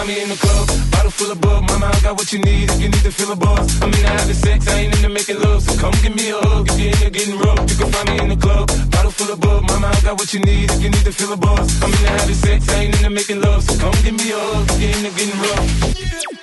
Me 0.08 0.22
in 0.22 0.28
the 0.30 0.36
club, 0.36 0.66
bottle 0.90 1.10
full 1.10 1.30
of 1.30 1.40
bug. 1.40 1.60
Mama, 1.68 1.86
I 1.92 2.00
got 2.00 2.16
what 2.16 2.32
you 2.32 2.40
need 2.40 2.70
if 2.70 2.80
you 2.80 2.88
need 2.88 3.04
to 3.04 3.12
feel 3.12 3.30
a 3.30 3.36
buzz. 3.36 3.66
I'm 3.82 3.92
into 3.92 4.08
having 4.08 4.34
sex, 4.34 4.66
I 4.66 4.80
ain't 4.80 4.96
into 4.96 5.10
making 5.10 5.38
love. 5.40 5.60
So 5.62 5.76
come 5.76 5.92
give 6.02 6.16
me 6.16 6.30
a 6.30 6.38
hug 6.48 6.66
if 6.70 6.80
you're 6.80 6.92
into 6.96 7.10
getting 7.10 7.38
rough. 7.38 7.60
You 7.70 7.76
can 7.76 7.92
find 7.92 8.08
me 8.08 8.18
in 8.24 8.28
the 8.30 8.40
club, 8.44 8.66
bottle 8.90 9.12
full 9.12 9.30
of 9.30 9.40
bug. 9.40 9.62
Mama, 9.68 9.88
I 9.92 10.00
got 10.00 10.16
what 10.18 10.32
you 10.32 10.40
need 10.40 10.70
if 10.70 10.80
you 10.82 10.90
need 10.90 11.04
to 11.04 11.12
feel 11.12 11.32
a 11.32 11.36
buzz. 11.36 11.68
I'm 11.82 11.92
into 11.92 12.08
having 12.08 12.34
sex, 12.34 12.68
I 12.70 12.84
ain't 12.84 12.96
into 12.96 13.10
making 13.10 13.40
love. 13.42 13.62
So 13.62 13.76
come 13.78 13.96
give 14.02 14.16
me 14.16 14.32
a 14.32 14.40
hug 14.40 14.66
if 14.70 14.80
you're 14.80 14.96
into 14.96 15.10
getting 15.18 15.40
rough. 15.44 16.37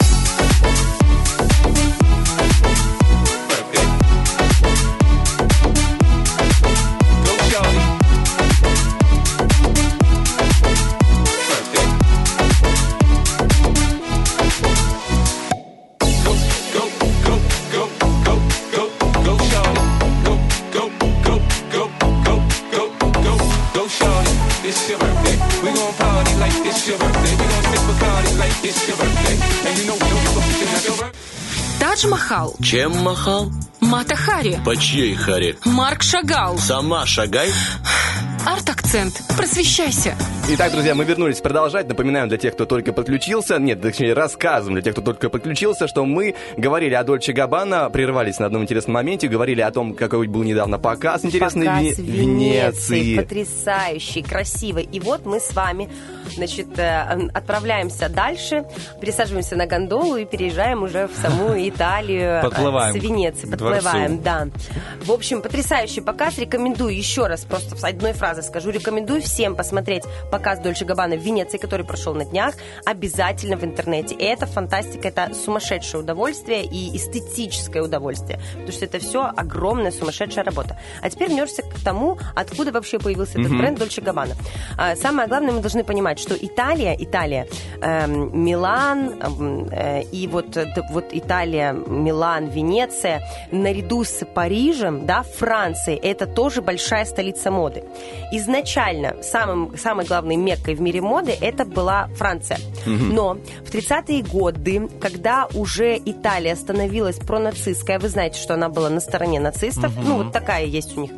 Махал, 32.26 32.56
Чем 32.60 32.92
махал? 33.04 33.52
Мата 33.82 34.16
Хари, 34.16 34.58
По 34.66 34.76
чьей 34.76 35.14
харе? 35.14 35.58
Марк 35.64 36.02
Шагал, 36.02 36.58
Сама 36.58 37.06
шагай. 37.06 37.50
арт-акцент. 38.48 39.22
Просвещайся. 39.38 40.16
Итак, 40.50 40.72
друзья, 40.72 40.96
мы 40.96 41.04
вернулись 41.04 41.40
продолжать. 41.40 41.88
Напоминаем 41.88 42.28
для 42.28 42.38
тех, 42.40 42.54
кто 42.56 42.66
только 42.66 42.94
подключился, 42.94 43.60
нет, 43.60 43.80
точнее, 43.82 44.14
рассказываем 44.14 44.74
для 44.76 44.82
тех, 44.84 44.94
кто 44.94 45.02
только 45.04 45.30
подключился, 45.30 45.88
что 45.88 46.04
мы 46.06 46.34
говорили 46.58 46.96
о 46.96 47.04
Дольче 47.04 47.32
Габбана, 47.32 47.90
прервались 47.92 48.40
на 48.40 48.48
одном 48.48 48.64
интересном 48.64 48.96
моменте, 48.96 49.28
говорили 49.28 49.62
о 49.62 49.70
том, 49.72 49.94
какой 49.94 50.28
был 50.28 50.42
недавно 50.44 50.80
показ 50.80 51.26
интересный 51.26 51.66
Показ 51.68 51.84
в 51.84 51.96
в 51.96 52.00
Ве- 52.00 52.12
Венеции. 52.22 53.16
Потрясающий, 53.18 54.24
красивый. 54.24 54.84
И 54.92 55.00
вот 55.00 55.26
мы 55.28 55.40
с 55.40 55.54
вами, 55.54 55.90
значит, 56.34 56.78
э, 56.80 57.30
отправляемся 57.34 58.10
дальше, 58.10 58.66
пересаживаемся 59.00 59.56
на 59.56 59.66
гондолу 59.68 60.16
и 60.18 60.26
переезжаем 60.26 60.84
уже 60.84 61.08
в 61.08 61.16
саму 61.16 61.54
Италию. 61.70 62.40
э, 62.40 62.42
Подплываем 62.42 62.94
С 63.00 63.04
Венеции. 63.04 63.48
Подплываем, 63.50 64.22
да. 64.22 64.48
В 65.04 65.12
общем, 65.12 65.42
потрясающий 65.42 66.02
показ. 66.02 66.38
Рекомендую 66.38 66.96
еще 66.96 67.28
раз, 67.28 67.42
просто 67.46 67.76
с 67.76 67.84
одной 67.84 68.14
фразы 68.14 68.42
скажу. 68.42 68.70
Рекомендую 68.72 69.22
всем 69.22 69.56
посмотреть 69.56 70.04
показ 70.32 70.60
Дольче 70.60 70.86
Габбана 70.86 71.16
в 71.16 71.22
Венеции, 71.22 71.58
который 71.58 71.86
прошел 71.86 72.14
на 72.14 72.26
днях. 72.26 72.56
Обязательно 72.86 73.58
в 73.58 73.64
интернете. 73.64 74.16
И 74.16 74.24
это 74.24 74.46
фантастика, 74.46 75.08
это 75.08 75.34
сумасшедшее 75.34 76.02
удовольствие 76.02 76.64
и 76.66 76.96
эстетическое 76.96 77.84
удовольствие. 77.84 78.40
Потому 78.54 78.72
что 78.72 78.86
это 78.86 79.00
все 79.00 79.32
огромная 79.36 79.92
сумасшедшая 79.92 80.44
работа. 80.44 80.78
А 81.02 81.10
теперь 81.10 81.30
вернешься 81.30 81.62
к 81.62 81.80
тому, 81.84 82.18
откуда 82.36 82.72
вообще 82.72 83.00
появился 83.00 83.40
этот 83.40 83.56
бренд 83.58 83.78
Дольче 83.80 84.02
Габбана. 84.02 84.36
А, 84.78 84.96
Самое 84.96 85.28
главное, 85.28 85.52
мы 85.52 85.60
должны 85.62 85.84
понимать, 85.84 86.15
что 86.20 86.36
Италия, 86.36 86.96
Италия, 86.98 87.48
эм, 87.82 88.44
Милан 88.44 89.22
эм, 89.22 89.68
э, 89.72 90.04
и 90.12 90.28
вот, 90.28 90.58
э, 90.58 90.74
вот 90.92 91.06
Италия, 91.12 91.74
Милан, 91.74 92.48
Венеция, 92.48 93.22
наряду 93.52 94.04
с 94.04 94.26
Парижем, 94.26 95.06
да, 95.06 95.24
Францией, 95.24 96.00
это 96.00 96.26
тоже 96.26 96.62
большая 96.62 97.06
столица 97.06 97.52
моды. 97.52 97.84
Изначально 98.32 99.16
самым, 99.22 99.78
самой 99.78 100.06
главной 100.06 100.36
меккой 100.36 100.76
в 100.76 100.82
мире 100.82 101.02
моды 101.02 101.36
это 101.40 101.66
была 101.66 102.08
Франция. 102.16 102.58
Но 102.86 103.38
в 103.66 103.74
30-е 103.74 104.24
годы, 104.24 104.90
когда 105.00 105.48
уже 105.54 105.98
Италия 105.98 106.56
становилась 106.56 107.18
пронацистская, 107.18 108.00
вы 108.00 108.10
знаете, 108.10 108.40
что 108.40 108.54
она 108.54 108.70
была 108.70 108.90
на 108.90 109.00
стороне 109.00 109.40
нацистов, 109.40 109.92
ну 110.04 110.24
вот 110.24 110.34
такая 110.34 110.66
есть 110.66 110.98
у 110.98 111.02
них 111.02 111.12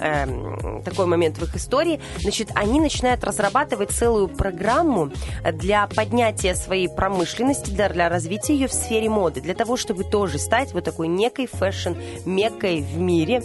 эм, 0.00 0.82
такой 0.82 1.06
момент 1.06 1.38
в 1.38 1.44
их 1.44 1.56
истории, 1.56 2.00
значит, 2.20 2.50
они 2.54 2.80
начинают 2.80 3.24
разрабатывать 3.24 3.90
целую 3.90 4.28
программу 4.28 5.10
для 5.52 5.86
поднятия 5.86 6.54
своей 6.54 6.88
промышленности, 6.88 7.70
для, 7.70 7.88
для 7.88 8.08
развития 8.08 8.54
ее 8.54 8.68
в 8.68 8.72
сфере 8.72 9.08
моды, 9.08 9.40
для 9.40 9.54
того, 9.54 9.76
чтобы 9.76 10.04
тоже 10.04 10.38
стать 10.38 10.72
вот 10.72 10.84
такой 10.84 11.08
некой 11.08 11.46
фэшн-меккой 11.46 12.80
в 12.82 12.98
мире. 12.98 13.42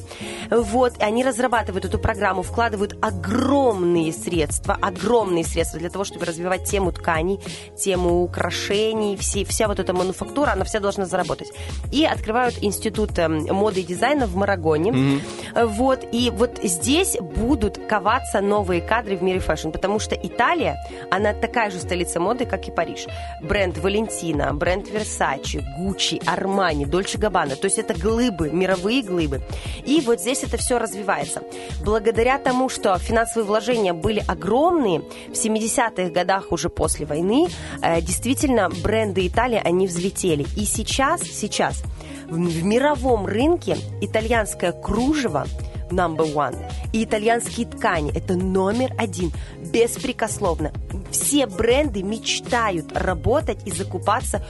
Вот, 0.49 0.93
они 0.99 1.23
разрабатывают 1.23 1.85
эту 1.85 1.99
программу, 1.99 2.43
вкладывают 2.43 2.97
огромные 3.01 4.11
средства, 4.13 4.77
огромные 4.81 5.43
средства 5.43 5.79
для 5.79 5.89
того, 5.89 6.03
чтобы 6.03 6.25
развивать 6.25 6.65
тему 6.65 6.91
тканей, 6.91 7.39
тему 7.77 8.23
украшений, 8.23 9.17
все, 9.17 9.45
вся 9.45 9.67
вот 9.67 9.79
эта 9.79 9.93
мануфактура, 9.93 10.51
она 10.51 10.65
вся 10.65 10.79
должна 10.79 11.05
заработать. 11.05 11.51
И 11.91 12.05
открывают 12.05 12.57
институт 12.61 13.17
эм, 13.19 13.45
моды 13.53 13.81
и 13.81 13.83
дизайна 13.83 14.27
в 14.27 14.35
Марангони. 14.35 15.21
Вот, 15.55 16.05
и 16.11 16.29
вот 16.39 16.57
здесь 16.63 17.17
будут 17.19 17.77
коваться 17.89 18.39
новые 18.39 18.79
кадры 18.79 19.17
в 19.17 19.21
мире 19.21 19.39
fashion, 19.39 19.71
потому 19.71 19.99
что 19.99 20.15
Италия, 20.15 20.77
она 21.11 21.33
такая 21.33 21.69
же 21.69 21.79
столица 21.79 22.21
моды, 22.21 22.45
как 22.45 22.65
и 22.65 22.71
Париж. 22.71 23.07
Бренд 23.41 23.77
Валентино, 23.77 24.53
бренд 24.53 24.87
Versace, 24.87 25.61
Гуччи, 25.77 26.21
Армани, 26.25 26.85
Дольче 26.85 27.17
Габбана. 27.17 27.57
То 27.57 27.65
есть 27.65 27.77
это 27.77 27.93
глыбы, 27.93 28.51
мировые 28.51 29.03
глыбы. 29.03 29.41
И 29.83 29.99
вот 29.99 30.21
здесь 30.21 30.43
это 30.43 30.55
все 30.55 30.79
развивается. 30.79 31.41
Благодаря 31.83 32.37
тому, 32.37 32.69
что 32.69 32.97
финансовые 32.97 33.45
вложения 33.45 33.91
были 33.91 34.23
огромные, 34.25 35.01
в 35.01 35.33
70-х 35.33 36.09
годах 36.11 36.53
уже 36.53 36.69
после 36.69 37.05
войны, 37.05 37.49
э, 37.81 37.99
действительно, 37.99 38.69
бренды 38.69 39.27
Италии, 39.27 39.61
они 39.61 39.87
взлетели. 39.87 40.45
И 40.55 40.63
сейчас, 40.63 41.21
сейчас 41.21 41.83
в 42.29 42.63
мировом 42.63 43.25
рынке 43.25 43.75
итальянское 44.01 44.71
кружево 44.71 45.45
number 45.91 46.25
one. 46.33 46.55
И 46.93 47.03
итальянские 47.03 47.67
ткани– 47.67 48.11
это 48.15 48.35
номер 48.35 48.93
один, 48.97 49.31
беспрекословно. 49.71 50.71
Все 51.11 51.47
бренды 51.47 52.03
мечтают 52.03 52.95
работать 52.95 53.59
и 53.65 53.71
закупаться 53.71 54.43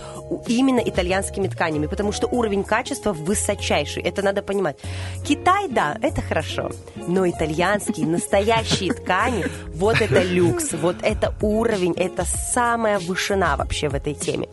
именно 0.47 0.79
итальянскими 0.79 1.47
тканями, 1.47 1.87
потому 1.87 2.11
что 2.11 2.27
уровень 2.27 2.63
качества 2.63 3.13
высочайший, 3.13 4.03
это 4.03 4.21
надо 4.21 4.41
понимать. 4.41 4.77
Китай, 5.25 5.67
да, 5.69 5.97
это 6.01 6.21
хорошо, 6.21 6.71
но 6.95 7.29
итальянские, 7.29 8.07
настоящие 8.17 8.93
ткани, 8.93 9.45
вот 9.73 10.01
это 10.01 10.21
люкс, 10.21 10.73
вот 10.73 10.97
это 11.01 11.33
уровень, 11.41 11.93
это 11.95 12.25
самая 12.25 12.99
вышина 12.99 13.55
вообще 13.57 13.87
в 13.89 13.95
этой 13.95 14.13
теме. 14.13 14.49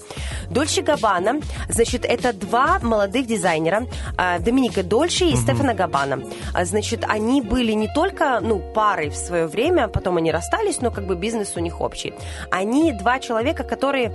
Дольче 0.51 0.83
Габбана, 0.83 1.41
значит, 1.69 2.05
это 2.05 2.33
два 2.33 2.79
молодых 2.81 3.27
дизайнера, 3.27 3.87
а, 4.17 4.39
Доминика 4.39 4.83
Дольче 4.83 5.31
и 5.31 5.37
Стефана 5.37 5.75
Габбана. 5.75 6.23
А, 6.55 6.65
Значит, 6.67 7.05
они 7.09 7.41
были 7.41 7.73
не 7.73 7.89
только, 7.89 8.39
ну, 8.43 8.59
парой 8.59 9.09
в 9.09 9.17
свое 9.17 9.47
время, 9.47 9.89
потом 9.89 10.19
они 10.19 10.31
расстались, 10.31 10.83
но 10.83 10.91
как 10.91 11.07
бы 11.07 11.17
бизнес 11.17 11.57
у 11.57 11.61
них 11.61 11.81
общий. 11.81 11.96
Они 12.51 12.93
два 12.93 13.19
человека, 13.19 13.65
которые 13.65 14.15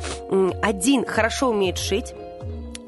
один 0.62 1.06
хорошо 1.06 1.50
умеет 1.50 1.78
шить, 1.78 2.14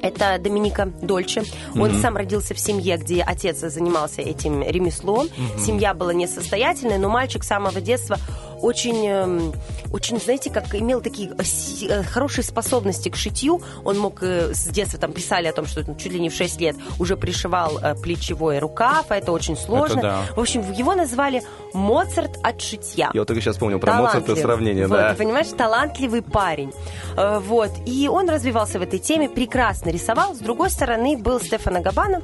это 0.02 0.38
Доминика 0.38 0.92
Дольче. 1.02 1.44
Он 1.80 1.94
сам 1.94 2.18
родился 2.18 2.54
в 2.54 2.60
семье, 2.60 2.98
где 2.98 3.24
отец 3.24 3.60
занимался 3.60 4.22
этим 4.22 4.62
ремеслом. 4.62 5.30
Семья 5.58 5.94
была 5.94 6.14
несостоятельная, 6.14 6.98
но 6.98 7.08
мальчик 7.08 7.44
с 7.44 7.48
самого 7.48 7.80
детства 7.80 8.18
очень, 8.64 9.06
эм, 9.06 9.54
очень, 9.92 10.20
знаете, 10.20 10.50
как 10.50 10.74
имел 10.74 11.02
такие 11.02 11.30
э, 11.30 11.44
э, 11.90 12.04
хорошие 12.04 12.44
способности 12.44 13.10
к 13.10 13.16
шитью. 13.16 13.62
Он 13.84 14.00
мог 14.00 14.24
э, 14.24 14.54
с 14.54 14.68
детства, 14.68 14.98
там 14.98 15.12
писали 15.12 15.48
о 15.48 15.54
том, 15.54 15.66
что 15.66 15.84
ну, 15.86 15.96
чуть 15.96 16.14
ли 16.14 16.20
не 16.20 16.30
в 16.30 16.34
6 16.34 16.62
лет 16.62 16.76
уже 17.00 17.18
пришивал 17.18 17.80
плечевой 18.02 18.60
рукав, 18.60 19.08
а 19.10 19.18
это 19.18 19.32
очень 19.32 19.58
сложно. 19.58 20.02
да. 20.02 20.22
В 20.36 20.40
общем, 20.40 20.72
его 20.72 20.96
назвали 20.96 21.44
Моцарт 21.74 22.40
от 22.42 22.62
шитья. 22.62 23.12
Я 23.14 23.22
вот 23.22 23.28
только 23.28 23.42
сейчас 23.42 23.58
помню 23.58 23.80
про 23.80 23.94
Моцарта 23.94 24.36
сравнение, 24.36 24.88
Вот, 24.88 24.98
да. 24.98 25.12
ты 25.12 25.18
понимаешь, 25.18 25.48
талантливый 25.48 26.22
парень. 26.22 26.72
Вот. 27.16 27.72
И 27.86 28.08
он 28.08 28.30
развивался 28.30 28.80
в 28.80 28.82
этой 28.82 29.00
теме, 29.00 29.30
прекрасно 29.30 29.90
рисовал. 29.90 30.36
С 30.36 30.40
другой 30.40 30.70
стороны, 30.70 31.18
был 31.18 31.40
Стефано 31.40 31.82
Габана. 31.82 32.22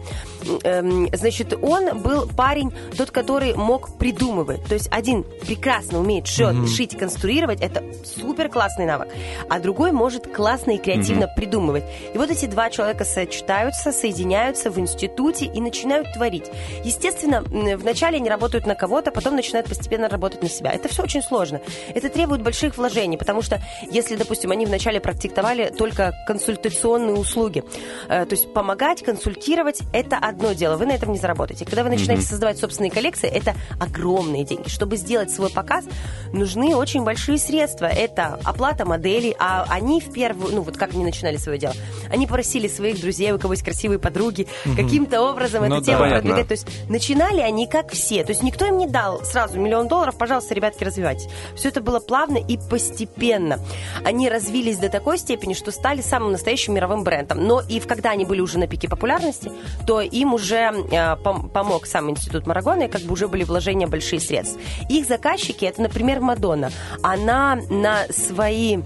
Эм, 0.64 1.10
Значит, 1.14 1.54
он 1.62 2.02
был 2.02 2.28
парень, 2.28 2.72
тот, 2.98 3.12
который 3.12 3.54
мог 3.56 3.98
придумывать. 3.98 4.64
То 4.66 4.76
есть 4.76 4.88
один 4.92 5.24
прекрасно 5.24 6.00
умеет 6.00 6.29
шьет, 6.30 6.70
шить, 6.70 6.98
конструировать, 6.98 7.62
это 7.62 7.84
супер 8.04 8.50
классный 8.50 8.86
навык. 8.86 9.10
А 9.50 9.60
другой 9.60 9.92
может 9.92 10.28
классно 10.28 10.72
и 10.72 10.78
креативно 10.78 11.28
придумывать. 11.28 11.84
И 12.14 12.18
вот 12.18 12.30
эти 12.30 12.46
два 12.46 12.70
человека 12.70 13.04
сочетаются, 13.04 13.92
соединяются 13.92 14.70
в 14.70 14.80
институте 14.80 15.46
и 15.46 15.60
начинают 15.60 16.14
творить. 16.14 16.46
Естественно, 16.84 17.42
вначале 17.42 18.18
они 18.18 18.30
работают 18.30 18.66
на 18.66 18.76
кого-то, 18.76 19.12
потом 19.12 19.36
начинают 19.36 19.68
постепенно 19.68 20.08
работать 20.08 20.42
на 20.42 20.50
себя. 20.50 20.72
Это 20.72 20.88
все 20.88 21.04
очень 21.04 21.22
сложно. 21.22 21.62
Это 21.94 22.10
требует 22.10 22.42
больших 22.42 22.78
вложений, 22.78 23.18
потому 23.18 23.42
что 23.42 23.62
если, 23.92 24.16
допустим, 24.16 24.52
они 24.52 24.66
вначале 24.66 25.00
практиковали 25.00 25.74
только 25.76 26.14
консультационные 26.28 27.16
услуги, 27.16 27.64
э, 28.08 28.26
то 28.26 28.36
есть 28.36 28.54
помогать, 28.54 29.04
консультировать, 29.04 29.82
это 29.94 30.18
одно 30.18 30.54
дело, 30.54 30.78
вы 30.78 30.86
на 30.86 30.92
этом 30.92 31.12
не 31.12 31.18
заработаете. 31.18 31.66
Когда 31.66 31.84
вы 31.84 31.90
начинаете 31.90 32.24
создавать 32.24 32.60
собственные 32.60 32.92
коллекции, 32.92 33.30
это 33.30 33.56
огромные 33.80 34.44
деньги. 34.44 34.70
Чтобы 34.70 34.98
сделать 34.98 35.32
свой 35.32 35.50
показ, 35.50 35.86
нужны 36.34 36.76
очень 36.76 37.04
большие 37.04 37.38
средства. 37.38 37.86
Это 37.86 38.40
оплата 38.44 38.86
моделей, 38.86 39.36
а 39.40 39.66
они 39.70 40.02
в 40.02 40.12
первую, 40.12 40.56
ну 40.56 40.62
вот 40.62 40.78
как 40.78 40.94
они 40.94 41.04
начинали 41.04 41.38
свое 41.38 41.58
дело, 41.60 41.74
они 42.12 42.28
просили 42.28 42.68
своих 42.68 43.00
друзей, 43.02 43.32
у 43.32 43.40
кого 43.40 43.54
есть 43.54 43.64
красивые 43.64 44.00
подруги, 44.00 44.48
каким-то 44.76 45.22
образом 45.22 45.62
Ну 45.68 45.76
эту 45.76 45.86
да. 45.86 45.92
тему 45.92 46.00
Понятно. 46.04 46.22
продвигать. 46.22 46.48
То 46.48 46.54
есть 46.54 46.68
начинали 46.90 47.42
они 47.42 47.68
как 47.68 47.92
все. 47.92 48.24
То 48.24 48.32
есть 48.32 48.44
никто 48.44 48.66
им 48.66 48.78
не 48.78 48.88
дал 48.88 49.24
сразу 49.24 49.60
миллион 49.60 49.88
долларов, 49.88 50.18
пожалуйста, 50.18 50.54
ребятки, 50.54 50.84
развивайтесь. 50.84 51.28
Все 51.56 51.70
это 51.70 51.82
было 51.82 52.00
плавно 52.00 52.38
и 52.38 52.58
постепенно. 52.58 53.60
Они 54.04 54.30
развились 54.30 54.78
до 54.78 54.90
такой 54.90 55.18
степени, 55.18 55.54
что 55.54 55.72
стали 55.72 56.02
самым 56.02 56.32
настоящим 56.32 56.74
мировым 56.74 57.04
брендом. 57.04 57.46
Но 57.46 57.62
и 57.62 57.80
когда 57.80 58.12
они 58.12 58.26
были 58.26 58.42
уже 58.42 58.58
на 58.60 58.68
пике 58.68 58.88
популярности, 58.90 59.52
то 59.86 60.02
им 60.02 60.34
уже 60.34 60.56
э, 60.58 61.16
пом- 61.24 61.50
помог 61.50 61.86
сам 61.86 62.10
институт 62.10 62.48
Марагона, 62.48 62.84
и 62.84 62.88
как 62.88 63.02
бы 63.02 63.14
уже 63.14 63.28
были 63.28 63.44
вложения 63.44 63.88
большие 63.88 64.20
средств. 64.20 64.58
Их 64.90 65.06
заказчики, 65.08 65.66
это, 65.66 65.82
например, 65.82 66.09
Мадонна. 66.20 66.72
Она 67.04 67.60
на 67.70 68.06
свои 68.10 68.80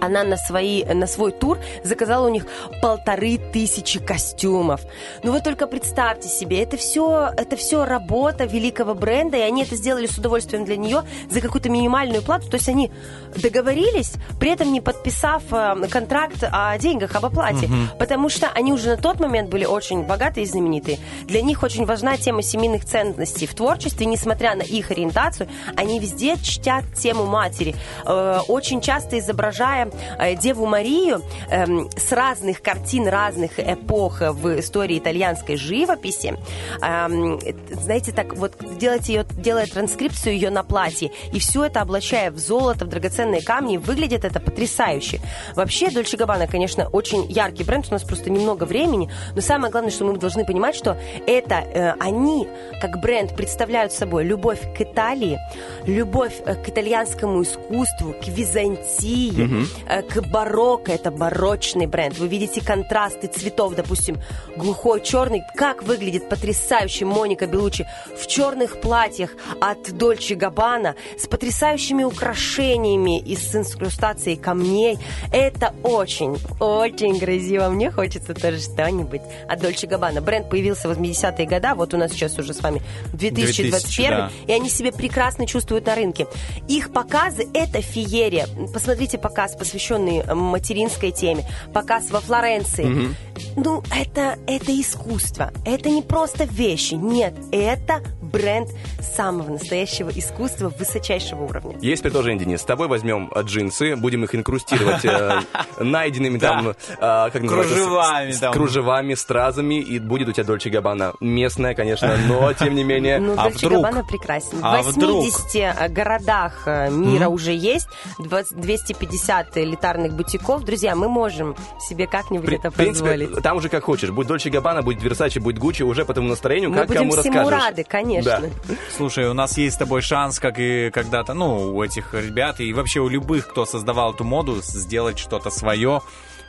она 0.00 0.24
на, 0.24 0.36
свои, 0.36 0.84
на 0.84 1.06
свой 1.06 1.32
тур 1.32 1.58
заказала 1.84 2.26
у 2.26 2.30
них 2.30 2.46
полторы 2.80 3.38
тысячи 3.38 4.00
костюмов. 4.00 4.82
Ну 5.22 5.32
вы 5.32 5.40
только 5.40 5.66
представьте 5.66 6.28
себе, 6.28 6.62
это 6.62 6.76
все, 6.76 7.30
это 7.36 7.56
все 7.56 7.84
работа 7.84 8.44
великого 8.44 8.94
бренда, 8.94 9.36
и 9.36 9.40
они 9.40 9.62
это 9.62 9.76
сделали 9.76 10.06
с 10.06 10.18
удовольствием 10.18 10.64
для 10.64 10.76
нее 10.76 11.02
за 11.30 11.40
какую-то 11.40 11.68
минимальную 11.68 12.22
плату. 12.22 12.48
То 12.48 12.56
есть 12.56 12.68
они 12.68 12.90
договорились, 13.36 14.14
при 14.38 14.50
этом 14.50 14.72
не 14.72 14.80
подписав 14.80 15.42
э, 15.50 15.74
контракт 15.90 16.42
о 16.42 16.76
деньгах, 16.78 17.14
об 17.14 17.26
оплате. 17.26 17.68
Потому 17.98 18.28
что 18.28 18.48
они 18.48 18.72
уже 18.72 18.90
на 18.90 18.96
тот 18.96 19.20
момент 19.20 19.50
были 19.50 19.64
очень 19.64 20.02
богатые 20.02 20.44
и 20.44 20.46
знаменитые. 20.46 20.98
Для 21.24 21.42
них 21.42 21.62
очень 21.62 21.84
важна 21.84 22.16
тема 22.16 22.42
семейных 22.42 22.84
ценностей 22.84 23.46
в 23.46 23.54
творчестве, 23.54 24.06
несмотря 24.06 24.54
на 24.54 24.62
их 24.62 24.90
ориентацию, 24.90 25.48
они 25.76 25.98
везде 25.98 26.36
чтят 26.36 26.84
тему 26.94 27.26
матери. 27.26 27.74
Э, 28.04 28.40
очень 28.48 28.80
часто 28.80 29.18
изображая 29.18 29.90
э, 30.18 30.34
Деву 30.36 30.66
Марию 30.66 31.22
эм, 31.50 31.90
с 31.96 32.12
разных 32.12 32.62
картин 32.62 33.08
разных 33.08 33.58
эпох 33.58 34.20
в 34.20 34.58
истории 34.60 34.98
итальянской 34.98 35.56
живописи. 35.56 36.36
Эм, 36.82 37.40
знаете, 37.70 38.12
так 38.12 38.34
вот 38.34 38.56
делать 38.78 39.08
ее, 39.08 39.24
делая 39.30 39.66
транскрипцию 39.66 40.34
ее 40.34 40.50
на 40.50 40.62
платье, 40.62 41.10
и 41.32 41.38
все 41.38 41.64
это 41.64 41.80
облачая 41.80 42.30
в 42.30 42.38
золото, 42.38 42.84
в 42.84 42.88
драгоценные 43.22 43.42
камни, 43.42 43.76
выглядит 43.76 44.24
это 44.24 44.40
потрясающе. 44.40 45.20
Вообще, 45.54 45.90
Дольче 45.90 46.16
Габбана, 46.16 46.46
конечно, 46.46 46.88
очень 46.88 47.30
яркий 47.30 47.64
бренд, 47.64 47.86
у 47.88 47.92
нас 47.92 48.02
просто 48.02 48.30
немного 48.30 48.64
времени, 48.64 49.10
но 49.34 49.40
самое 49.40 49.70
главное, 49.70 49.90
что 49.90 50.04
мы 50.04 50.16
должны 50.16 50.44
понимать, 50.44 50.74
что 50.74 50.96
это 51.26 51.54
э, 51.54 51.92
они, 52.00 52.48
как 52.80 53.00
бренд, 53.00 53.36
представляют 53.36 53.92
собой 53.92 54.24
любовь 54.24 54.60
к 54.76 54.80
Италии, 54.80 55.38
любовь 55.86 56.34
э, 56.44 56.54
к 56.54 56.68
итальянскому 56.68 57.42
искусству, 57.42 58.14
к 58.14 58.28
Византии, 58.28 59.66
э, 59.88 60.02
к 60.02 60.22
барокко, 60.28 60.92
это 60.92 61.10
барочный 61.10 61.86
бренд. 61.86 62.18
Вы 62.18 62.28
видите 62.28 62.64
контрасты 62.64 63.28
цветов, 63.28 63.74
допустим, 63.74 64.16
глухой 64.56 65.00
черный, 65.02 65.42
как 65.56 65.82
выглядит 65.82 66.28
потрясающе 66.28 67.04
Моника 67.04 67.46
Белучи 67.46 67.86
в 68.16 68.26
черных 68.26 68.80
платьях 68.80 69.30
от 69.60 69.92
Дольче 69.92 70.34
Габбана 70.34 70.94
с 71.18 71.26
потрясающими 71.26 72.04
украшениями 72.04 73.11
из 73.20 73.54
инкрустацией 73.54 74.36
камней. 74.36 74.98
Это 75.32 75.74
очень, 75.82 76.38
очень 76.60 77.18
красиво. 77.18 77.68
Мне 77.68 77.90
хочется 77.90 78.34
тоже 78.34 78.60
что-нибудь 78.60 79.22
от 79.48 79.60
Дольче 79.60 79.86
Габбана. 79.86 80.20
Бренд 80.20 80.48
появился 80.48 80.88
в 80.88 80.98
80-е 80.98 81.46
годы, 81.46 81.68
вот 81.74 81.94
у 81.94 81.96
нас 81.96 82.12
сейчас 82.12 82.38
уже 82.38 82.54
с 82.54 82.60
вами 82.60 82.82
2021, 83.12 83.70
2000, 83.70 84.08
да. 84.08 84.30
и 84.46 84.52
они 84.52 84.68
себя 84.68 84.92
прекрасно 84.92 85.46
чувствуют 85.46 85.86
на 85.86 85.94
рынке. 85.94 86.26
Их 86.68 86.92
показы– 86.92 87.48
это 87.54 87.80
феерия. 87.80 88.46
Посмотрите 88.72 89.18
показ, 89.18 89.54
посвященный 89.56 90.22
материнской 90.34 91.10
теме, 91.10 91.44
показ 91.72 92.10
во 92.10 92.20
Флоренции. 92.20 93.14
Ну, 93.56 93.82
это, 93.94 94.38
это 94.46 94.80
искусство. 94.80 95.52
Это 95.64 95.90
не 95.90 96.02
просто 96.02 96.44
вещи. 96.44 96.94
Нет, 96.94 97.34
это 97.50 98.02
бренд 98.20 98.70
самого 99.00 99.50
настоящего 99.50 100.10
искусства 100.10 100.72
высочайшего 100.78 101.44
уровня. 101.44 101.76
Есть 101.80 102.02
предложение, 102.02 102.44
Денис. 102.44 102.60
С 102.60 102.64
тобой 102.64 102.88
возьмем 102.88 103.01
э, 103.04 103.42
джинсы, 103.42 103.96
будем 103.96 104.24
их 104.24 104.34
инкрустировать 104.34 105.04
э, 105.04 105.40
найденными 105.80 106.38
там, 106.38 106.68
э, 106.68 106.74
с- 106.98 107.30
Кружевами 107.32 108.30
с- 108.32 108.38
там. 108.38 108.52
кружевами, 108.52 109.14
стразами, 109.14 109.80
и 109.80 109.98
будет 109.98 110.28
у 110.28 110.32
тебя 110.32 110.44
Дольче 110.44 110.70
Габбана. 110.70 111.12
Местная, 111.20 111.74
конечно, 111.74 112.16
но 112.28 112.52
тем 112.54 112.74
не 112.74 112.84
менее. 112.84 113.18
Ну, 113.18 113.34
А 113.36 113.44
Дольче 113.50 113.66
вдруг? 113.66 113.82
Габбана 113.84 114.04
прекрасен. 114.04 114.58
А 114.62 114.82
в 114.82 114.86
вдруг? 114.88 115.24
80 115.24 115.92
городах 115.92 116.66
мира 116.66 117.28
уже 117.28 117.52
есть 117.52 117.88
20 118.18 118.60
250 118.60 119.56
элитарных 119.58 120.14
бутиков. 120.14 120.64
Друзья, 120.64 120.94
мы 120.94 121.08
можем 121.08 121.56
себе 121.80 122.06
как-нибудь 122.06 122.46
При- 122.46 122.56
это 122.58 122.70
в 122.70 122.74
принципе, 122.74 123.10
позволить. 123.10 123.42
там 123.42 123.56
уже 123.56 123.68
как 123.68 123.84
хочешь. 123.84 124.10
Будет 124.10 124.28
Дольче 124.28 124.50
Габбана, 124.50 124.82
будет 124.82 125.02
Версачи, 125.02 125.38
будет 125.38 125.58
Гуччи, 125.58 125.82
уже 125.82 126.04
по 126.04 126.14
тому 126.14 126.28
настроению, 126.28 126.70
Мы 126.70 126.76
как 126.76 126.86
будем 126.88 127.00
кому 127.10 127.12
всему 127.20 127.38
расскажешь. 127.40 127.64
рады, 127.64 127.84
конечно. 127.84 128.40
Да. 128.40 128.74
Слушай, 128.96 129.28
у 129.28 129.34
нас 129.34 129.56
есть 129.58 129.76
с 129.76 129.78
тобой 129.78 130.02
шанс, 130.02 130.38
как 130.38 130.58
и 130.58 130.90
когда-то, 130.90 131.34
ну, 131.34 131.74
у 131.74 131.82
этих 131.82 132.14
ребят, 132.14 132.60
и 132.60 132.72
вообще 132.72 132.91
у 133.00 133.08
любых, 133.08 133.48
кто 133.48 133.64
создавал 133.64 134.12
эту 134.14 134.24
моду, 134.24 134.60
сделать 134.62 135.18
что-то 135.18 135.50
свое. 135.50 136.02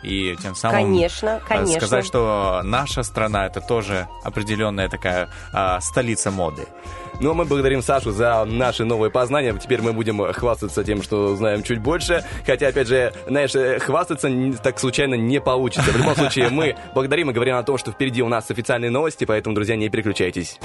И 0.03 0.35
тем 0.41 0.53
самым 0.53 0.83
Конечно, 0.83 1.29
э, 1.29 1.47
конечно. 1.47 1.79
сказать, 1.79 2.05
что 2.05 2.61
наша 2.63 3.03
страна 3.03 3.45
это 3.45 3.61
тоже 3.61 4.09
определенная 4.23 4.89
такая 4.89 5.29
а, 5.53 5.79
столица 5.79 6.29
моды. 6.29 6.67
Ну, 7.21 7.31
а 7.31 7.33
мы 7.33 7.45
благодарим 7.45 7.81
Сашу 7.81 8.11
за 8.11 8.43
наши 8.43 8.83
новые 8.83 9.11
познания. 9.11 9.57
Теперь 9.57 9.81
мы 9.81 9.93
будем 9.93 10.33
хвастаться 10.33 10.83
тем, 10.83 11.01
что 11.01 11.35
знаем 11.35 11.63
чуть 11.63 11.79
больше. 11.79 12.25
Хотя, 12.45 12.67
опять 12.67 12.87
же, 12.87 13.13
знаешь, 13.27 13.55
э, 13.55 13.79
хвастаться 13.79 14.29
так 14.61 14.77
случайно 14.79 15.15
не 15.15 15.39
получится. 15.39 15.89
В 15.91 15.97
любом 15.97 16.15
случае, 16.15 16.49
мы 16.49 16.75
благодарим 16.93 17.29
и 17.29 17.33
говорим 17.33 17.55
о 17.55 17.63
том, 17.63 17.77
что 17.77 17.91
впереди 17.91 18.21
у 18.21 18.27
нас 18.27 18.51
официальные 18.51 18.91
новости, 18.91 19.23
поэтому, 19.23 19.55
друзья, 19.55 19.77
не 19.77 19.89
переключайтесь. 19.89 20.59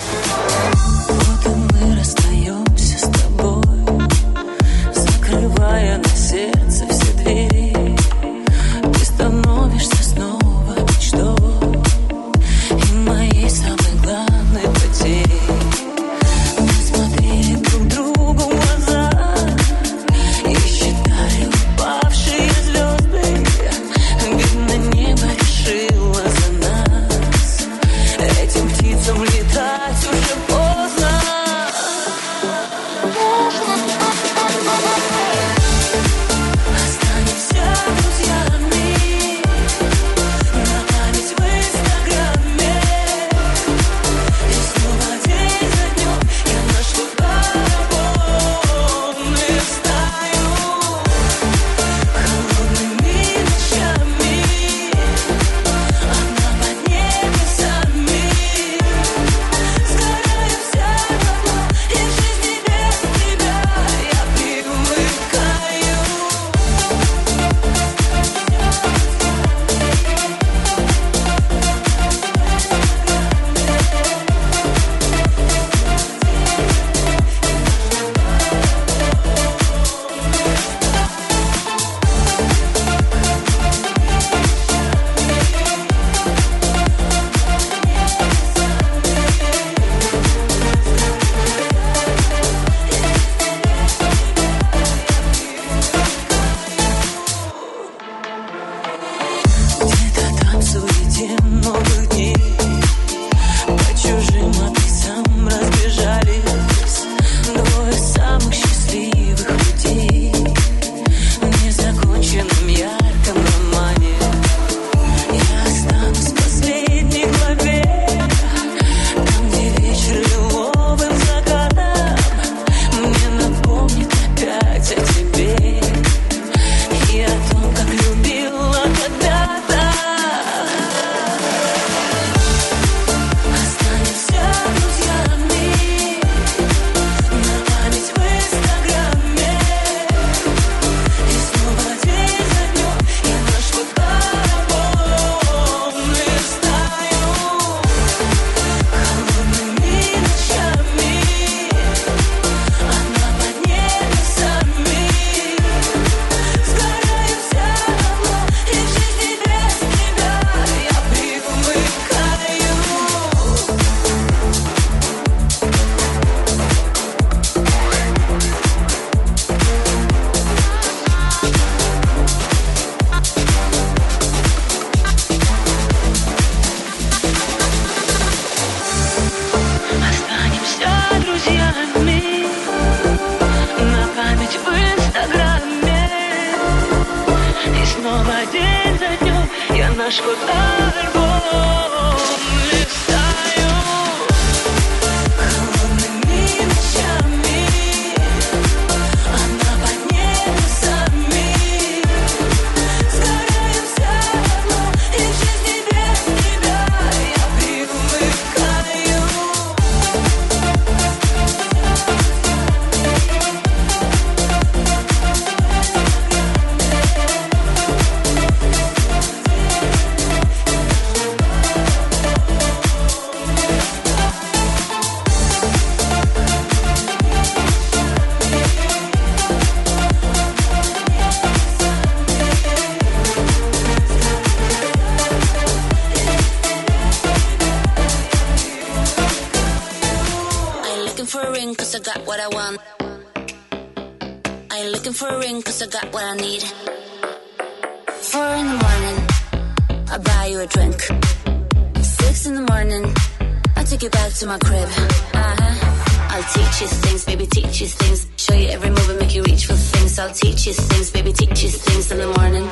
I'll 260.20 260.34
teach 260.34 260.66
you 260.66 260.72
things, 260.72 261.12
baby, 261.12 261.32
teach 261.32 261.62
you 261.62 261.70
things 261.70 262.10
in 262.10 262.18
the 262.18 262.26
morning. 262.26 262.64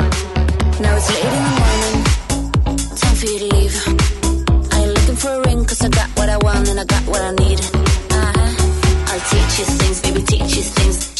Now 0.80 0.96
it's 0.96 1.08
late 1.14 1.24
in 1.24 1.44
the 1.46 1.54
morning, 1.62 2.96
time 2.96 3.14
for 3.14 3.26
you 3.26 3.38
to 3.38 3.54
leave. 3.54 4.72
I 4.72 4.80
ain't 4.82 4.94
looking 4.94 5.14
for 5.14 5.30
a 5.30 5.40
ring, 5.42 5.64
cause 5.64 5.80
I 5.80 5.88
got 5.88 6.10
what 6.18 6.28
I 6.28 6.38
want 6.38 6.68
and 6.68 6.80
I 6.80 6.84
got 6.84 7.04
what 7.06 7.22
I 7.22 7.30
need. 7.30 7.60
Uh-huh. 8.10 9.12
I'll 9.12 9.20
teach 9.30 9.58
you 9.60 9.64
things, 9.64 10.02
baby, 10.02 10.22
teach 10.22 10.56
you 10.56 10.62
things. 10.62 11.15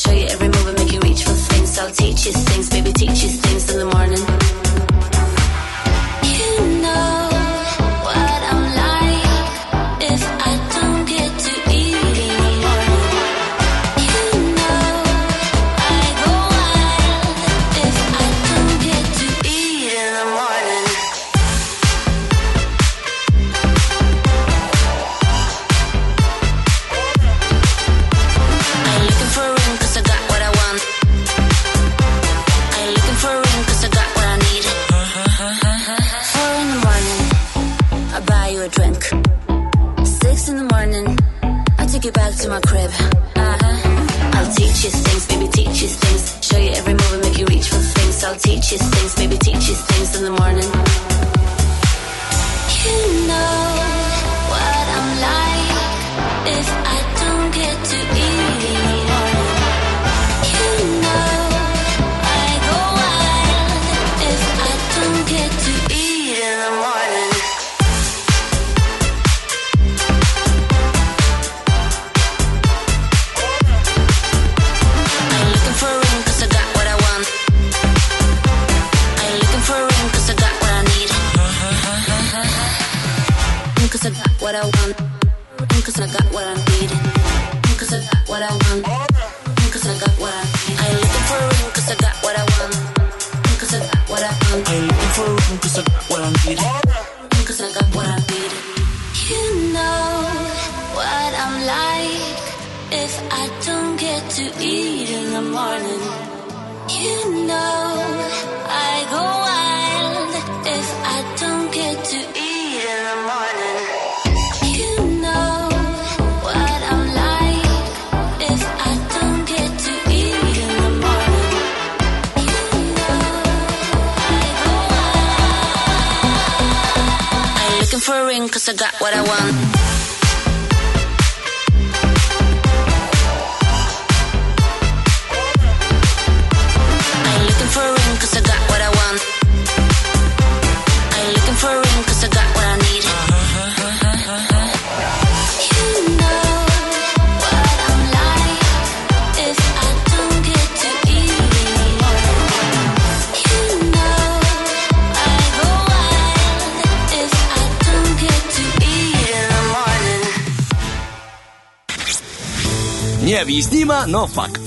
Anofak 164.06 164.65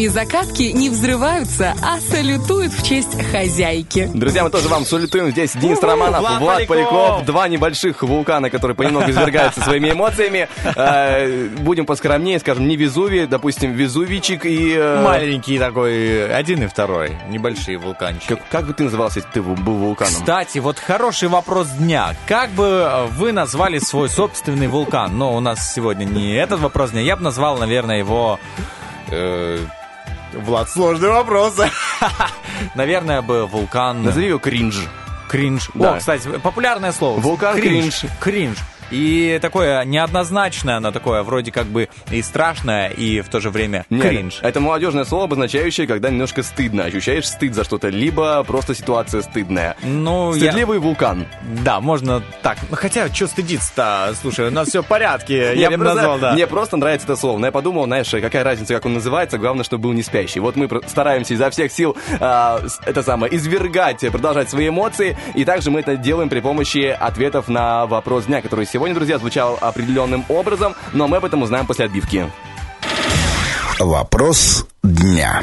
сами 0.00 0.06
закатки 0.06 0.62
не 0.62 0.88
взрываются, 0.88 1.74
а 1.82 2.00
салютуют 2.00 2.72
в 2.72 2.86
честь 2.86 3.20
хозяйки. 3.30 4.10
Друзья, 4.14 4.44
мы 4.44 4.50
тоже 4.50 4.68
вам 4.68 4.86
салютуем. 4.86 5.30
Здесь 5.30 5.52
Денис 5.54 5.82
Романов, 5.82 6.20
Влад, 6.20 6.40
Влад 6.40 6.66
Поляков. 6.66 6.92
Поляков. 6.92 7.24
Два 7.26 7.48
небольших 7.48 8.02
вулкана, 8.02 8.48
которые 8.48 8.74
понемногу 8.74 9.10
извергаются 9.10 9.60
своими 9.60 9.90
эмоциями. 9.90 10.48
Э, 10.64 11.48
будем 11.58 11.84
поскромнее, 11.84 12.38
скажем, 12.38 12.66
не 12.66 12.76
Везувий, 12.76 13.26
допустим, 13.26 13.72
Везувичик 13.72 14.46
и... 14.46 14.74
Э, 14.74 15.02
Маленький 15.02 15.58
такой, 15.58 16.32
один 16.32 16.62
и 16.62 16.66
второй, 16.66 17.18
небольшие 17.28 17.76
вулканчики. 17.76 18.38
Как 18.50 18.66
бы 18.66 18.72
ты 18.72 18.84
назывался, 18.84 19.18
если 19.18 19.30
ты 19.32 19.42
был 19.42 19.74
вулканом? 19.74 20.14
Кстати, 20.14 20.58
вот 20.60 20.78
хороший 20.78 21.28
вопрос 21.28 21.68
дня. 21.68 22.14
Как 22.26 22.50
бы 22.50 22.64
э, 22.64 23.06
вы 23.18 23.32
назвали 23.32 23.78
свой 23.78 24.08
собственный 24.08 24.68
вулкан? 24.68 25.18
Но 25.18 25.36
у 25.36 25.40
нас 25.40 25.74
сегодня 25.74 26.04
не 26.04 26.34
этот 26.36 26.60
вопрос 26.60 26.92
дня. 26.92 27.02
Я 27.02 27.16
бы 27.16 27.22
назвал, 27.22 27.58
наверное, 27.58 27.98
его... 27.98 28.40
Э, 29.10 29.58
Влад, 30.32 30.68
сложный 30.68 31.08
вопрос. 31.08 31.60
Наверное, 32.74 33.22
бы 33.22 33.46
вулкан... 33.46 34.02
Назови 34.02 34.28
его 34.28 34.38
кринж. 34.38 34.86
Кринж. 35.28 35.70
Да. 35.74 35.94
О, 35.94 35.98
кстати, 35.98 36.28
популярное 36.42 36.92
слово. 36.92 37.20
Вулкан 37.20 37.56
кринж. 37.56 38.00
Кринж. 38.00 38.12
кринж. 38.20 38.58
И 38.90 39.38
такое 39.40 39.84
неоднозначное, 39.84 40.76
оно 40.76 40.90
такое 40.92 41.22
вроде 41.22 41.52
как 41.52 41.66
бы 41.66 41.88
и 42.10 42.22
страшное, 42.22 42.88
и 42.88 43.20
в 43.20 43.28
то 43.28 43.40
же 43.40 43.50
время 43.50 43.84
Нет, 43.90 44.02
кринж. 44.02 44.38
Это 44.42 44.60
молодежное 44.60 45.04
слово, 45.04 45.24
обозначающее, 45.24 45.86
когда 45.86 46.10
немножко 46.10 46.42
стыдно. 46.42 46.84
Ощущаешь 46.84 47.26
стыд 47.28 47.54
за 47.54 47.64
что-то, 47.64 47.88
либо 47.88 48.42
просто 48.44 48.74
ситуация 48.74 49.22
стыдная. 49.22 49.76
Ну, 49.82 50.34
я- 50.34 50.50
Стыдливый 50.50 50.78
вулкан. 50.78 51.26
Да, 51.64 51.80
можно 51.80 52.22
так. 52.42 52.58
Ну, 52.70 52.76
Хотя, 52.76 53.08
что 53.12 53.26
стыдиться-то? 53.26 54.14
Слушай, 54.20 54.48
у 54.48 54.50
нас 54.50 54.68
все 54.68 54.82
в 54.82 54.86
порядке. 54.86 55.54
Я 55.56 55.70
бы 55.70 55.78
назвал, 55.78 56.18
да. 56.18 56.32
Мне 56.32 56.46
просто 56.46 56.76
нравится 56.76 57.06
это 57.06 57.16
слово. 57.16 57.38
Но 57.38 57.46
я 57.46 57.52
подумал, 57.52 57.84
знаешь, 57.84 58.08
какая 58.10 58.42
разница, 58.44 58.74
как 58.74 58.86
он 58.86 58.94
называется, 58.94 59.38
главное, 59.38 59.64
чтобы 59.64 59.84
был 59.84 59.92
не 59.92 60.02
спящий. 60.02 60.40
Вот 60.40 60.56
мы 60.56 60.68
стараемся 60.86 61.34
изо 61.34 61.50
всех 61.50 61.70
сил 61.72 61.96
а, 62.20 62.60
это 62.84 63.02
самое, 63.02 63.34
извергать, 63.34 64.00
продолжать 64.10 64.50
свои 64.50 64.68
эмоции. 64.68 65.16
И 65.34 65.44
также 65.44 65.70
мы 65.70 65.80
это 65.80 65.96
делаем 65.96 66.28
при 66.28 66.40
помощи 66.40 66.86
ответов 66.98 67.48
на 67.48 67.86
вопрос 67.86 68.24
дня, 68.26 68.42
который 68.42 68.66
сегодня, 68.66 68.79
друзья, 68.94 69.18
звучал 69.18 69.58
определенным 69.60 70.24
образом, 70.28 70.74
но 70.92 71.06
мы 71.06 71.18
об 71.18 71.24
этом 71.24 71.42
узнаем 71.42 71.66
после 71.66 71.84
отбивки. 71.84 72.30
Вопрос 73.78 74.66
дня. 74.82 75.42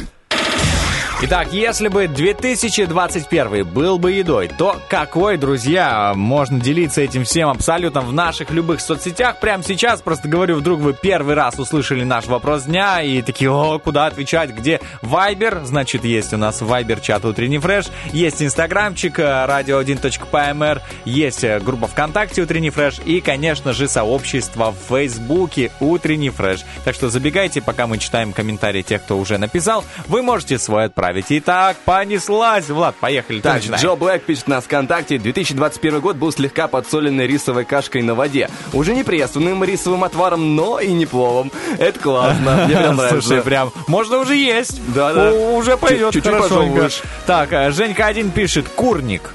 Итак, 1.20 1.52
если 1.52 1.88
бы 1.88 2.08
2021 2.08 3.66
был 3.66 3.98
бы 3.98 4.12
едой, 4.12 4.48
то 4.50 4.80
какой, 4.88 5.38
друзья, 5.38 6.14
можно 6.16 6.60
делиться 6.60 7.02
этим 7.02 7.24
всем 7.24 7.50
абсолютно 7.50 8.02
в 8.02 8.14
наших 8.14 8.52
любых 8.52 8.82
соцсетях. 8.82 9.40
Прямо 9.40 9.64
сейчас, 9.64 10.04
просто 10.04 10.28
говорю, 10.28 10.58
вдруг 10.58 10.80
вы 10.80 10.94
первый 10.94 11.34
раз 11.34 11.58
услышали 11.58 12.04
наш 12.04 12.28
вопрос 12.28 12.66
дня 12.66 13.02
и 13.02 13.24
такие, 13.24 13.50
о, 13.50 13.80
куда 13.80 14.06
отвечать, 14.06 14.52
где 14.52 14.80
Вайбер, 15.02 15.62
значит, 15.64 16.06
есть 16.06 16.34
у 16.34 16.38
нас 16.38 16.62
Вайбер 16.62 17.00
чат 17.00 17.26
Утренний 17.26 17.58
Фреш, 17.58 17.88
есть 18.14 18.44
Инстаграмчик, 18.44 19.18
э, 19.18 19.24
radio1.pmr, 19.24 20.82
есть 21.06 21.44
э, 21.44 21.60
группа 21.60 21.88
ВКонтакте 21.88 22.44
Утренний 22.44 22.70
Фреш 22.70 23.00
и, 23.04 23.22
конечно 23.22 23.74
же, 23.74 23.88
сообщество 23.88 24.72
в 24.72 24.94
Фейсбуке 24.94 25.72
Утренний 25.80 26.30
Фреш. 26.30 26.64
Так 26.86 26.94
что 26.94 27.10
забегайте, 27.10 27.60
пока 27.60 27.88
мы 27.88 27.98
читаем 27.98 28.34
комментарии 28.34 28.84
тех, 28.84 29.02
кто 29.02 29.18
уже 29.18 29.40
написал, 29.40 29.84
вы 30.08 30.22
можете 30.22 30.60
свой 30.60 30.86
отправить. 30.86 31.07
Итак, 31.30 31.78
понеслась. 31.86 32.70
Влад, 32.70 32.96
поехали. 32.96 33.42
Так. 33.42 33.62
Джо 33.62 33.96
Блэк 33.96 34.20
пишет 34.20 34.48
на 34.48 34.62
ВКонтакте, 34.62 35.18
2021 35.18 36.00
год 36.00 36.16
был 36.18 36.32
слегка 36.32 36.68
подсоленной 36.68 37.28
рисовой 37.28 37.66
кашкой 37.66 38.02
на 38.02 38.16
воде. 38.16 38.50
Уже 38.74 38.94
не 38.94 39.04
пресным 39.04 39.64
рисовым 39.64 40.04
отваром, 40.04 40.56
но 40.56 40.80
и 40.80 40.92
не 40.92 41.06
пловом. 41.06 41.52
Это 41.78 42.00
классно, 42.00 42.66
мне 42.66 42.76
прям 42.76 42.96
нравится. 42.98 43.22
Слушай, 43.22 43.42
прям 43.42 43.72
можно 43.88 44.18
уже 44.18 44.36
есть. 44.36 44.82
Да, 44.94 45.14
да. 45.14 45.32
Уже 45.34 45.78
пойдет 45.78 46.14
Чуть-чуть. 46.14 47.04
Так, 47.26 47.54
э, 47.54 47.72
Женька 47.72 48.06
один 48.06 48.32
пишет 48.32 48.68
курник. 48.70 49.32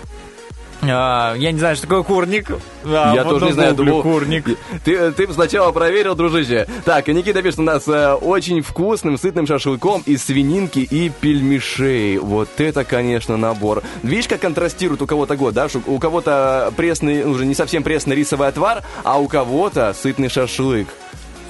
А, 0.83 1.35
я 1.37 1.53
не 1.53 1.59
знаю, 1.59 1.77
что 1.77 1.87
такое 1.87 2.03
курник. 2.03 2.51
А, 2.85 3.15
Я 3.15 3.23
вот 3.23 3.35
тоже 3.35 3.47
не 3.47 3.53
знаю, 3.53 3.75
думал... 3.75 4.03
курник. 4.03 4.59
Ты, 4.85 5.13
ты 5.13 5.33
сначала 5.33 5.71
проверил, 5.71 6.17
дружище. 6.17 6.67
Так, 6.85 7.09
и 7.09 7.15
Никита 7.15 7.41
пишет 7.41 7.61
у 7.61 7.63
нас 7.63 7.87
э, 7.87 8.15
очень 8.15 8.63
вкусным, 8.63 9.17
сытным 9.17 9.47
шашлыком 9.47 10.03
из 10.07 10.25
свининки 10.25 10.81
и 10.81 11.09
пельмешей. 11.09 12.19
Вот 12.19 12.49
это, 12.59 12.83
конечно, 12.85 13.37
набор. 13.37 13.83
Видишь, 14.03 14.27
как 14.27 14.41
контрастирует 14.41 15.03
у 15.03 15.07
кого-то 15.07 15.37
год, 15.37 15.55
да? 15.55 15.69
У 15.87 15.99
кого-то 16.01 16.73
пресный, 16.77 17.25
уже 17.25 17.47
не 17.47 17.55
совсем 17.55 17.85
пресный 17.85 18.17
рисовый 18.17 18.49
отвар, 18.49 18.83
а 19.05 19.21
у 19.21 19.29
кого-то 19.29 19.95
сытный 19.95 20.29
шашлык. 20.29 20.89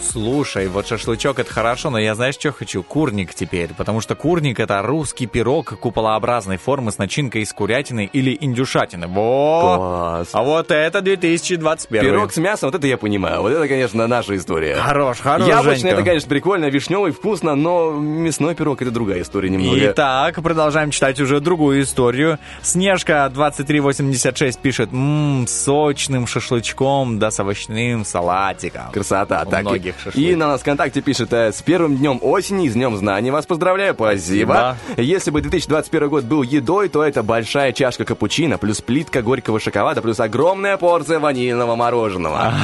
Слушай, 0.03 0.69
вот 0.69 0.87
шашлычок 0.87 1.39
это 1.39 1.51
хорошо, 1.51 1.89
но 1.89 1.99
я 1.99 2.15
знаешь, 2.15 2.35
что 2.35 2.53
хочу? 2.53 2.83
Курник 2.83 3.35
теперь. 3.35 3.71
Потому 3.75 4.01
что 4.01 4.15
курник 4.15 4.59
это 4.61 4.83
русский 4.83 5.27
пирог 5.27 5.79
куполообразной 5.79 6.57
формы 6.57 6.91
с 6.91 6.99
начинкой 6.99 7.43
из 7.43 7.53
курятины 7.53 8.11
или 8.13 8.37
индюшатины. 8.39 9.07
Во! 9.07 9.77
Класс. 9.77 10.29
А 10.33 10.43
вот 10.43 10.71
это 10.71 11.01
2021. 11.01 12.03
Пирог 12.03 12.33
с 12.33 12.37
мясом, 12.37 12.69
вот 12.71 12.79
это 12.79 12.87
я 12.87 12.99
понимаю. 12.99 13.43
Вот 13.43 13.53
это, 13.53 13.67
конечно, 13.69 14.07
наша 14.07 14.37
история. 14.37 14.77
Хорош, 14.77 15.21
хорош, 15.21 15.47
Яблочный, 15.47 15.91
Женька. 15.91 15.97
это, 16.01 16.03
конечно, 16.03 16.29
прикольно, 16.29 16.67
вишневый, 16.67 17.13
вкусно, 17.13 17.55
но 17.55 17.93
мясной 17.93 18.55
пирог 18.55 18.83
это 18.83 18.91
другая 18.91 19.23
история 19.23 19.49
немного. 19.49 19.79
Итак, 19.93 20.43
продолжаем 20.43 20.91
читать 20.91 21.21
уже 21.21 21.41
другую 21.41 21.83
историю. 21.83 22.39
Снежка 22.61 23.31
2386 23.33 24.59
пишет, 24.59 24.91
ммм, 24.93 25.47
сочным 25.47 26.27
шашлычком, 26.27 27.19
да 27.19 27.31
с 27.31 27.39
овощным 27.41 28.05
салатиком. 28.05 28.91
Красота. 28.93 29.45
У 29.47 29.51
так. 29.51 29.63
многих 29.63 29.92
и, 29.99 30.05
шашлык. 30.05 30.17
и 30.17 30.35
на 30.37 30.49
нас 30.49 30.61
ВКонтакте 30.61 31.01
пишет, 31.01 31.33
э, 31.33 31.53
с 31.53 31.63
первым 31.63 31.97
днем 31.97 32.19
осени, 32.23 32.69
с 32.69 32.75
днем 32.75 32.97
знаний 32.97 33.31
вас 33.31 33.47
поздравляю, 33.47 33.95
спасибо. 33.95 34.77
Если 34.97 35.31
бы 35.31 35.41
2021 35.41 36.09
год 36.09 36.25
был 36.25 36.43
едой, 36.43 36.89
то 36.89 37.03
это 37.03 37.23
большая 37.23 37.73
чашка 37.73 38.05
капучино, 38.05 38.59
плюс 38.59 38.81
плитка 38.81 39.23
горького 39.23 39.61
шоколада, 39.61 40.03
плюс 40.03 40.21
огромная 40.21 40.77
порция 40.77 41.19
ванильного 41.19 41.77
мороженого. 41.77 42.55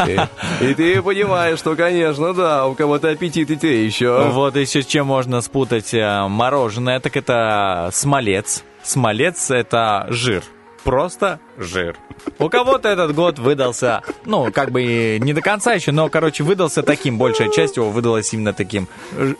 И 0.60 0.70
и 0.70 0.74
ты 0.74 1.02
понимаешь, 1.02 1.58
что, 1.58 1.74
конечно, 1.74 2.32
да, 2.32 2.66
у 2.66 2.74
кого-то 2.74 3.08
аппетит 3.08 3.50
и 3.50 3.56
те 3.56 3.84
еще. 3.84 4.28
Вот 4.30 4.56
еще 4.56 4.82
с 4.82 4.86
чем 4.86 5.06
можно 5.06 5.40
спутать 5.40 5.92
э, 5.94 6.26
мороженое, 6.28 7.00
так 7.00 7.16
это 7.16 7.90
смолец. 7.92 8.62
Смолец 8.82 9.50
это 9.50 10.06
жир. 10.10 10.42
Просто 10.84 11.40
жир. 11.60 11.96
У 12.38 12.48
кого-то 12.48 12.88
этот 12.88 13.14
год 13.14 13.38
выдался, 13.38 14.02
ну, 14.24 14.50
как 14.52 14.70
бы 14.70 15.18
не 15.20 15.32
до 15.32 15.40
конца 15.40 15.74
еще, 15.74 15.92
но, 15.92 16.08
короче, 16.08 16.42
выдался 16.42 16.82
таким, 16.82 17.18
большая 17.18 17.48
часть 17.50 17.76
его 17.76 17.90
выдалась 17.90 18.32
именно 18.32 18.52
таким 18.52 18.88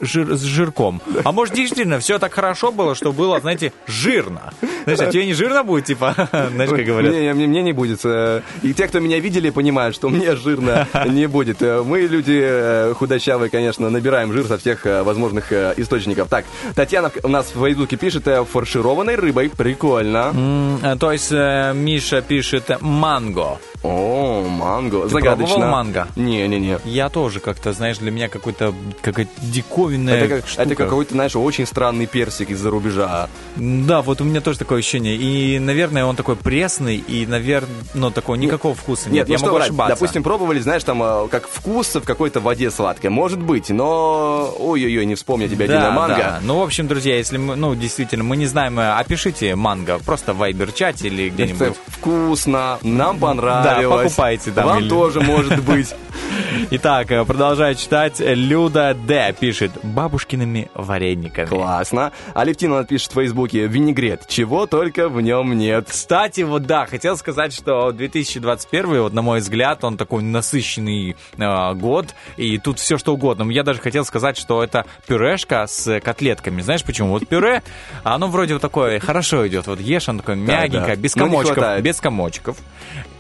жир, 0.01 0.35
с 0.37 0.43
жирком. 0.43 1.01
А 1.25 1.33
может, 1.33 1.55
действительно, 1.55 1.99
все 1.99 2.18
так 2.18 2.33
хорошо 2.35 2.73
было, 2.73 2.95
что 2.95 3.12
было, 3.12 3.41
знаете, 3.41 3.73
жирно. 3.87 4.53
Знаешь, 4.85 5.01
а 5.01 5.07
тебе 5.11 5.27
не 5.27 5.35
жирно 5.35 5.62
будет, 5.64 5.87
типа, 5.87 6.14
знаешь, 6.55 6.71
как 6.71 6.85
говорят? 6.85 7.12
Не, 7.12 7.33
мне, 7.35 7.47
мне 7.47 7.62
не 7.62 7.73
будет. 7.73 8.01
э, 8.05 8.43
И 8.62 8.73
те, 8.75 8.87
кто 8.87 8.99
меня 9.01 9.18
видели, 9.18 9.51
понимают, 9.51 9.95
что 9.95 10.09
мне 10.09 10.37
жирно 10.37 10.87
не 11.07 11.27
будет. 11.27 11.61
Э, 11.62 11.83
Мы, 11.83 12.01
люди 12.03 12.39
э, 12.43 12.95
худощавые, 12.95 13.51
конечно, 13.51 13.91
набираем 13.91 14.33
жир 14.33 14.47
со 14.47 14.59
всех 14.59 14.85
возможных 14.85 15.53
источников. 15.53 16.29
Так, 16.29 16.45
Татьяна 16.75 17.11
у 17.23 17.29
нас 17.29 17.53
в 17.55 17.62
Фейсбуке 17.64 17.97
пишет 17.97 18.27
фаршированной 18.51 19.16
рыбой. 19.16 19.51
Прикольно. 19.51 20.79
Э, 20.83 20.97
То 20.99 21.12
есть 21.12 21.31
э, 21.33 21.73
Миша 22.11 22.22
пишет 22.22 22.80
манго. 22.80 23.61
О, 23.83 24.43
манго. 24.47 25.05
Ты 25.05 25.09
Загадочно. 25.09 25.55
пробовал 25.55 25.70
манго? 25.72 26.09
Не-не-не. 26.16 26.78
Я 26.85 27.09
тоже 27.09 27.41
как-то, 27.41 27.72
знаешь, 27.72 27.99
для 27.99 28.11
меня 28.11 28.28
какой-то 28.28 28.74
какая-то 29.01 29.31
диковинная 29.41 30.14
Это, 30.16 30.28
как, 30.37 30.47
штука. 30.49 30.62
это 30.62 30.74
какой-то, 30.74 31.12
знаешь, 31.14 31.35
очень 31.37 31.66
странный 31.66 32.07
персик 32.07 32.51
из-за 32.51 32.70
рубежа. 32.70 33.28
Да, 33.57 34.03
вот 34.03 34.20
у 34.20 34.24
меня 34.24 34.41
тоже 34.41 34.59
такое 34.59 34.81
ощущение. 34.81 35.16
И, 35.16 35.59
наверное, 35.59 36.05
он 36.05 36.16
такой 36.16 36.37
пресный, 36.37 36.97
и, 36.97 37.26
наверное, 37.26 37.70
ну, 37.95 38.11
такого 38.11 38.37
никакого 38.37 38.74
вкуса 38.74 39.09
нет. 39.09 39.28
Нет, 39.28 39.41
я 39.41 39.47
ну 39.47 39.53
могу 39.53 39.62
ошибаться. 39.64 39.95
Допустим, 39.95 40.22
пробовали, 40.22 40.59
знаешь, 40.61 40.85
там, 40.85 41.03
э, 41.03 41.28
как 41.31 41.49
вкус 41.49 41.95
в 41.95 42.03
какой-то 42.03 42.41
воде 42.41 42.70
сладкой. 42.70 43.11
Может 43.11 43.39
быть, 43.41 43.70
но... 43.70 44.55
Ой-ой-ой, 44.59 45.07
не 45.07 45.14
вспомню 45.14 45.49
тебя, 45.49 45.66
да, 45.66 45.76
Дина, 45.76 45.91
манго. 45.91 46.16
да. 46.16 46.39
Ну, 46.43 46.59
в 46.59 46.62
общем, 46.62 46.87
друзья, 46.87 47.16
если 47.16 47.39
мы, 47.39 47.57
ну, 47.57 47.74
действительно, 47.74 48.24
мы 48.24 48.37
не 48.37 48.47
знаем, 48.47 48.78
э, 48.78 48.93
опишите 48.93 49.55
манго 49.57 49.99
просто 50.05 50.35
в 50.35 50.39
вайбер-чате 50.39 51.07
или 51.09 51.31
где-нибудь. 51.31 51.76
Вкусно, 51.87 52.78
нам 52.83 53.18
понравилось. 53.18 53.64
Да, 53.64 53.70
покупайте 53.89 54.51
там 54.51 54.66
Вам 54.66 54.79
или- 54.81 54.89
тоже 54.89 55.21
может 55.21 55.62
быть. 55.64 55.95
Итак, 56.73 57.11
э, 57.11 57.25
продолжаю 57.25 57.75
читать. 57.75 58.21
Люда 58.21 58.95
Д. 58.95 59.35
пишет 59.39 59.73
бабушкиными 59.83 60.71
варениками. 60.75 61.47
Классно. 61.47 62.12
Алевтина 62.35 62.85
пишет 62.85 63.11
в 63.12 63.14
Фейсбуке 63.14 63.66
винегрет. 63.66 64.27
Чего 64.29 64.66
только 64.66 65.09
в 65.09 65.21
нем 65.21 65.57
нет. 65.57 65.87
Кстати, 65.91 66.43
вот 66.43 66.62
да, 66.66 66.87
хотел 66.87 67.16
сказать, 67.16 67.53
что 67.53 67.91
2021, 67.93 69.03
вот 69.03 69.12
на 69.12 69.23
мой 69.23 69.41
взгляд, 69.41 69.85
он 69.85 69.97
такой 69.97 70.23
насыщенный 70.23 71.16
э, 71.37 71.75
год, 71.75 72.14
и 72.37 72.59
тут 72.59 72.79
все 72.79 72.99
что 72.99 73.14
угодно. 73.14 73.51
Я 73.51 73.62
даже 73.62 73.81
хотел 73.81 74.05
сказать, 74.05 74.37
что 74.39 74.62
это 74.62 74.87
пюрешка 75.07 75.66
с 75.66 76.01
котлетками. 76.01 76.61
Знаешь 76.62 76.85
почему? 76.85 77.11
Вот 77.11 77.27
пюре, 77.29 77.62
оно 78.05 78.29
вроде 78.29 78.55
вот 78.55 78.62
такое 78.62 78.99
хорошо 79.01 79.47
идет. 79.49 79.66
Вот 79.66 79.81
ешь, 79.81 80.09
оно 80.09 80.21
такое 80.21 80.37
Да, 80.37 80.43
мягенькое, 80.43 80.97
да. 80.97 81.03
без 81.03 81.16
Но 81.16 81.27
не 81.27 81.31
комочков. 81.37 81.81
без 81.81 82.01
комочков. 82.01 82.57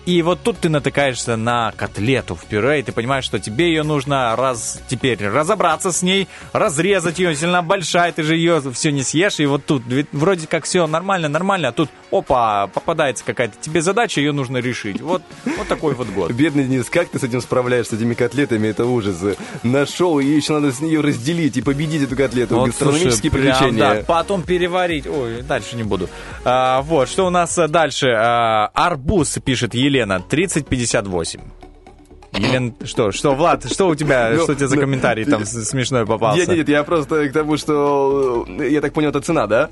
И 0.06 0.22
вот 0.22 0.42
тут 0.42 0.58
ты 0.58 0.68
натыкаешься 0.68 1.36
на 1.36 1.72
котлету 1.76 2.34
в 2.34 2.44
пюре, 2.44 2.80
и 2.80 2.82
ты 2.82 2.92
понимаешь, 2.92 3.24
что 3.24 3.38
тебе 3.38 3.68
ее 3.68 3.82
нужно 3.82 4.34
раз 4.34 4.80
теперь 4.88 5.22
разобраться 5.26 5.92
с 5.92 6.02
ней, 6.02 6.26
разрезать 6.52 7.18
ее, 7.18 7.34
сильно 7.36 7.62
большая, 7.62 8.12
ты 8.12 8.22
же 8.22 8.34
ее 8.36 8.62
все 8.72 8.92
не 8.92 9.02
съешь, 9.02 9.40
и 9.40 9.46
вот 9.46 9.66
тут 9.66 9.82
ведь 9.86 10.08
вроде 10.12 10.46
как 10.46 10.64
все 10.64 10.86
нормально, 10.86 11.28
нормально, 11.28 11.68
а 11.68 11.72
тут, 11.72 11.90
опа, 12.10 12.66
попадается 12.68 13.24
какая-то 13.24 13.54
тебе 13.60 13.82
задача, 13.82 14.20
ее 14.20 14.32
нужно 14.32 14.56
решить. 14.56 15.00
Вот, 15.00 15.22
вот 15.44 15.68
такой 15.68 15.94
вот 15.94 16.08
год. 16.08 16.32
Бедный 16.32 16.64
Денис, 16.64 16.88
как 16.88 17.08
ты 17.08 17.18
с 17.18 17.22
этим 17.22 17.40
справляешься, 17.40 17.94
с 17.94 17.98
этими 17.98 18.14
котлетами? 18.14 18.68
Это 18.68 18.86
ужас. 18.86 19.18
Нашел, 19.62 20.18
и 20.18 20.24
еще 20.24 20.54
надо 20.54 20.72
с 20.72 20.80
нее 20.80 21.00
разделить 21.00 21.56
и 21.56 21.62
победить 21.62 22.02
эту 22.02 22.16
котлету. 22.16 22.56
Вот, 22.56 22.68
Гастрономические 22.68 23.30
слушай, 23.30 23.44
прям, 23.44 23.58
приключения. 23.58 23.94
да, 23.94 24.04
потом 24.06 24.42
переварить. 24.42 25.06
Ой, 25.06 25.42
дальше 25.42 25.76
не 25.76 25.82
буду. 25.82 26.08
А, 26.44 26.82
вот, 26.82 27.08
что 27.08 27.26
у 27.26 27.30
нас 27.30 27.56
а, 27.58 27.68
дальше? 27.68 28.08
А, 28.16 28.70
арбуз, 28.74 29.38
пишет 29.44 29.74
Елена, 29.74 29.89
3058. 30.28 31.40
Елена, 32.32 32.72
что, 32.84 33.10
что, 33.10 33.34
Влад, 33.34 33.70
что 33.70 33.88
у 33.88 33.94
тебя, 33.94 34.30
Ну, 34.32 34.42
что 34.44 34.52
у 34.52 34.54
тебя 34.54 34.68
за 34.68 34.76
ну, 34.76 34.82
комментарий 34.82 35.24
там 35.24 35.44
смешной 35.44 36.06
попался? 36.06 36.38
Нет, 36.38 36.48
нет, 36.48 36.58
нет, 36.58 36.68
я 36.68 36.84
просто 36.84 37.28
к 37.28 37.32
тому, 37.32 37.56
что, 37.56 38.46
э, 38.48 38.68
я 38.70 38.80
так 38.80 38.92
понял, 38.92 39.10
это 39.10 39.20
цена, 39.20 39.46
да? 39.46 39.70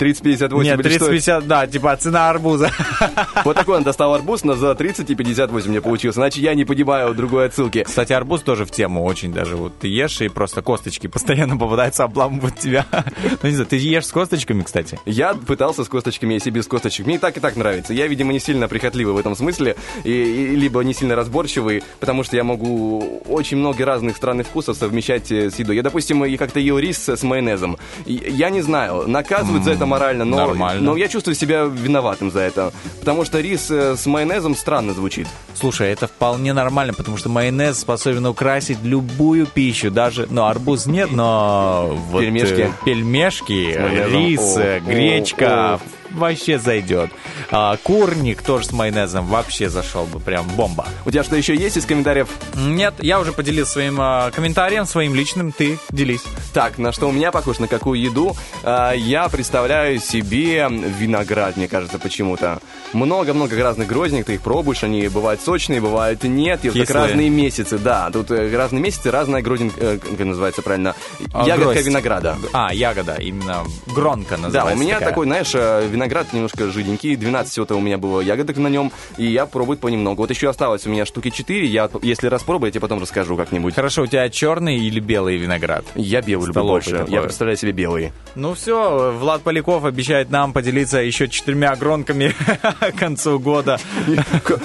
30-58 0.00 0.62
Нет, 0.62 0.80
или 0.80 0.96
что? 0.96 1.12
30-50, 1.12 1.42
да, 1.46 1.66
типа 1.66 1.96
цена 1.96 2.30
арбуза. 2.30 2.70
Вот 3.44 3.56
такой 3.56 3.78
он 3.78 3.82
достал 3.82 4.14
арбуз, 4.14 4.44
но 4.44 4.54
за 4.54 4.74
30 4.74 5.08
и 5.10 5.14
58 5.14 5.70
мне 5.70 5.80
получился. 5.80 6.20
Иначе 6.20 6.40
я 6.40 6.54
не 6.54 6.64
понимаю 6.64 7.14
другой 7.14 7.46
отсылки. 7.46 7.82
Кстати, 7.84 8.12
арбуз 8.12 8.42
тоже 8.42 8.64
в 8.64 8.70
тему 8.70 9.04
очень 9.04 9.32
даже. 9.32 9.56
Вот 9.56 9.78
ты 9.78 9.88
ешь, 9.88 10.20
и 10.20 10.28
просто 10.28 10.62
косточки 10.62 11.06
постоянно 11.06 11.56
попадаются, 11.56 12.04
обламывают 12.04 12.58
тебя. 12.58 12.86
Ну, 13.42 13.48
не 13.48 13.54
знаю, 13.54 13.66
ты 13.66 13.76
ешь 13.76 14.06
с 14.06 14.12
косточками, 14.12 14.62
кстати? 14.62 14.98
Я 15.06 15.34
пытался 15.34 15.84
с 15.84 15.88
косточками, 15.88 16.34
если 16.34 16.50
без 16.50 16.66
косточек. 16.66 17.06
Мне 17.06 17.14
и 17.16 17.18
так, 17.18 17.36
и 17.36 17.40
так 17.40 17.56
нравится. 17.56 17.94
Я, 17.94 18.06
видимо, 18.06 18.32
не 18.32 18.40
сильно 18.40 18.68
прихотливый 18.68 19.14
в 19.14 19.18
этом 19.18 19.34
смысле, 19.34 19.76
и, 20.04 20.10
и- 20.12 20.56
либо 20.56 20.80
не 20.82 20.92
сильно 20.94 21.16
разборчивый, 21.16 21.82
потому 22.00 22.22
что 22.24 22.36
я 22.36 22.44
могу 22.44 23.22
очень 23.28 23.56
много 23.56 23.84
разных 23.84 24.16
странных 24.16 24.46
вкусов 24.48 24.76
совмещать 24.76 25.30
э, 25.32 25.50
с 25.50 25.58
едой. 25.58 25.76
Я, 25.76 25.82
допустим, 25.82 26.24
и 26.24 26.36
как-то 26.36 26.60
ел 26.60 26.78
рис 26.78 27.08
с 27.08 27.22
майонезом. 27.22 27.78
Я 28.06 28.50
не 28.50 28.60
знаю, 28.60 29.08
наказывают 29.08 29.64
за 29.64 29.72
это 29.72 29.86
морально, 29.90 30.24
но, 30.24 30.36
нормально. 30.36 30.80
но 30.82 30.96
я 30.96 31.08
чувствую 31.08 31.34
себя 31.34 31.64
виноватым 31.64 32.30
за 32.30 32.40
это. 32.40 32.72
Потому 33.00 33.24
что 33.24 33.40
рис 33.40 33.70
э, 33.70 33.96
с 33.96 34.06
майонезом 34.06 34.54
странно 34.54 34.92
звучит. 34.94 35.26
Слушай, 35.54 35.92
это 35.92 36.06
вполне 36.06 36.52
нормально, 36.52 36.94
потому 36.94 37.16
что 37.16 37.28
майонез 37.28 37.78
способен 37.78 38.26
украсить 38.26 38.78
любую 38.82 39.46
пищу, 39.46 39.90
даже, 39.90 40.26
ну, 40.30 40.44
арбуз 40.44 40.86
нет, 40.86 41.10
но 41.12 41.90
вот, 42.10 42.20
Пельмешки. 42.20 42.60
э, 42.60 42.70
пельмешки, 42.84 43.78
рис, 44.12 44.56
О, 44.56 44.60
э, 44.60 44.76
о, 44.76 44.80
гречка, 44.80 45.74
о. 45.74 45.80
Вообще 46.12 46.58
зайдет. 46.58 47.10
А, 47.50 47.76
курник 47.82 48.42
тоже 48.42 48.66
с 48.66 48.72
майонезом 48.72 49.26
вообще 49.26 49.68
зашел 49.68 50.04
бы, 50.06 50.20
прям 50.20 50.46
бомба. 50.48 50.86
У 51.04 51.10
тебя 51.10 51.22
что 51.24 51.36
еще 51.36 51.54
есть 51.54 51.76
из 51.76 51.86
комментариев? 51.86 52.28
Нет, 52.54 52.94
я 53.00 53.20
уже 53.20 53.32
поделился 53.32 53.72
своим 53.72 54.00
э, 54.00 54.30
комментарием, 54.32 54.84
своим 54.86 55.14
личным, 55.14 55.52
ты 55.52 55.78
делись. 55.90 56.22
Так, 56.52 56.78
на 56.78 56.92
что 56.92 57.08
у 57.08 57.12
меня 57.12 57.30
похож, 57.32 57.58
на 57.58 57.68
какую 57.68 58.00
еду? 58.00 58.36
А, 58.62 58.92
я 58.92 59.28
представляю 59.28 59.98
себе 60.00 60.66
виноград, 60.70 61.56
мне 61.56 61.68
кажется, 61.68 61.98
почему-то. 61.98 62.60
Много-много 62.92 63.56
разных 63.62 63.86
гроздник, 63.88 64.26
ты 64.26 64.34
их 64.34 64.40
пробуешь, 64.42 64.82
они 64.82 65.06
бывают 65.08 65.40
сочные, 65.40 65.80
бывают 65.80 66.24
нет, 66.24 66.64
и 66.64 66.70
так 66.70 66.90
разные 66.90 67.30
месяцы, 67.30 67.78
да. 67.78 68.10
Тут 68.12 68.30
э, 68.30 68.56
разные 68.56 68.82
месяцы, 68.82 69.10
разная 69.10 69.42
гроздинка, 69.42 69.76
э, 69.80 69.98
как 69.98 70.18
называется 70.26 70.62
правильно, 70.62 70.94
А, 71.32 71.46
ягодка 71.46 71.72
гроздь. 71.74 71.86
винограда. 71.86 72.36
А, 72.52 72.74
ягода, 72.74 73.14
именно 73.14 73.64
гронка 73.86 74.36
Да, 74.36 74.42
называется. 74.42 74.74
у 74.76 74.80
меня 74.80 74.94
такая. 74.94 75.08
такой, 75.10 75.26
знаешь, 75.26 75.50
э, 75.54 75.86
виноград 76.00 76.32
немножко 76.32 76.70
жиденький, 76.70 77.14
12 77.14 77.52
всего-то 77.52 77.76
у 77.76 77.80
меня 77.80 77.98
было 77.98 78.20
ягодок 78.22 78.56
на 78.56 78.68
нем, 78.68 78.90
и 79.18 79.26
я 79.26 79.44
пробую 79.44 79.76
понемногу. 79.76 80.22
Вот 80.22 80.30
еще 80.30 80.48
осталось 80.48 80.86
у 80.86 80.90
меня 80.90 81.04
штуки 81.04 81.28
4, 81.28 81.66
я, 81.66 81.90
если 82.02 82.26
распробую, 82.28 82.68
я 82.68 82.72
тебе 82.72 82.80
потом 82.80 83.00
расскажу 83.00 83.36
как-нибудь. 83.36 83.74
Хорошо, 83.74 84.02
у 84.02 84.06
тебя 84.06 84.28
черный 84.30 84.78
или 84.78 84.98
белый 84.98 85.36
виноград? 85.36 85.84
Я 85.94 86.22
белый 86.22 86.46
люблю 86.46 86.62
больше, 86.64 86.90
такой. 86.98 87.12
я 87.12 87.20
представляю 87.20 87.58
себе 87.58 87.72
белый. 87.72 88.12
Ну 88.34 88.54
все, 88.54 89.12
Влад 89.12 89.42
Поляков 89.42 89.84
обещает 89.84 90.30
нам 90.30 90.54
поделиться 90.54 90.98
еще 90.98 91.28
четырьмя 91.28 91.76
гронками 91.76 92.34
к 92.80 92.98
концу 92.98 93.38
года. 93.38 93.78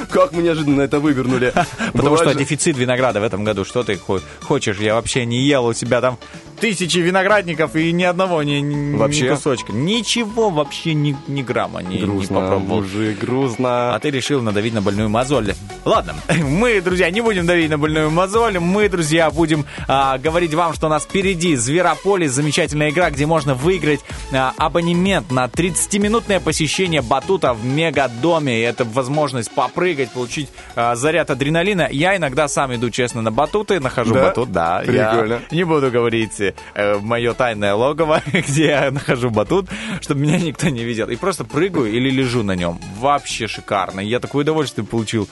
Как- 0.10 0.32
мы 0.32 0.42
неожиданно 0.42 0.82
это 0.82 1.00
вывернули. 1.00 1.54
Потому 1.94 2.16
что 2.18 2.34
дефицит 2.34 2.78
винограда 2.78 3.20
в 3.20 3.24
этом 3.24 3.44
году. 3.44 3.66
Что 3.66 3.84
ты 3.84 3.98
хо- 3.98 4.22
хочешь? 4.42 4.78
Я 4.80 4.96
вообще 4.96 5.26
не 5.26 5.40
ел. 5.42 5.66
У 5.66 5.74
тебя 5.74 6.02
там 6.02 6.18
тысячи 6.60 6.98
виноградников 7.00 7.76
и 7.76 7.92
ни 7.92 8.04
одного, 8.04 8.42
ни, 8.44 8.54
ни 8.60 8.96
Вообще? 8.98 9.30
кусочка. 9.30 9.72
Ничего 9.74 10.50
вообще, 10.50 10.94
ни, 10.94 11.16
ни 11.28 11.42
грамма 11.42 11.82
не, 11.84 11.98
не 12.00 12.02
Грустно, 12.06 12.42
попробовал. 12.42 12.82
мужик, 12.82 13.20
грустно. 13.20 13.96
А 13.96 14.00
ты 14.00 14.10
решил 14.12 14.42
надавить 14.42 14.74
на 14.74 14.82
больную 14.82 15.10
мозоль. 15.10 15.54
Ладно, 15.84 16.16
мы, 16.44 16.82
друзья, 16.82 17.10
не 17.12 17.22
будем 17.22 17.46
давить 17.46 17.70
на 17.70 17.78
больную 17.78 18.10
мозоль. 18.10 18.60
Мы, 18.60 18.90
друзья, 18.90 19.30
будем 19.30 19.66
а, 19.88 20.18
говорить 20.18 20.54
вам, 20.54 20.74
что 20.74 20.88
у 20.88 20.90
нас 20.90 21.04
впереди 21.04 21.56
Зверополис, 21.56 22.32
замечательная 22.32 22.90
игра, 22.90 23.10
где 23.12 23.26
можно 23.26 23.54
выиграть 23.54 24.00
а, 24.34 24.54
абонемент 24.58 25.32
на 25.32 25.46
30-минутное 25.46 26.40
посещение 26.40 27.02
батута 27.02 27.54
в 27.54 27.66
Мегадоме. 27.66 28.60
И 28.60 28.62
это 28.62 28.84
возможность 28.86 29.52
попрыгать, 29.54 30.12
получить 30.12 30.50
а, 30.76 30.96
заряд 30.96 31.30
адреналина. 31.30 31.88
Я 31.92 32.16
иногда 32.18 32.48
сам 32.48 32.74
иду, 32.76 32.90
честно, 32.90 33.22
на 33.22 33.32
батуты, 33.32 33.80
нахожу 33.80 34.14
Да? 34.14 34.24
батут, 34.24 34.52
да. 34.52 34.84
я 34.84 35.10
Прикольно. 35.12 35.42
не 35.52 35.64
буду 35.64 35.92
говорить 35.92 36.42
э, 36.74 36.98
мое 37.00 37.34
тайное 37.34 37.74
логово, 37.74 38.22
где 38.34 38.66
я 38.68 38.92
нахожу 38.92 39.30
батут, 39.30 39.68
чтобы 40.02 40.22
меня 40.22 40.38
никто 40.38 40.70
не 40.70 40.84
видел. 40.84 41.10
И 41.10 41.16
просто 41.16 41.44
прыгаю 41.46 41.92
или 41.92 42.10
лежу 42.10 42.44
на 42.44 42.56
нем. 42.56 42.80
Вообще 43.00 43.48
шикарно. 43.48 44.02
Я 44.02 44.20
такое 44.20 44.44
удовольствие 44.44 44.86
получил. 44.86 45.28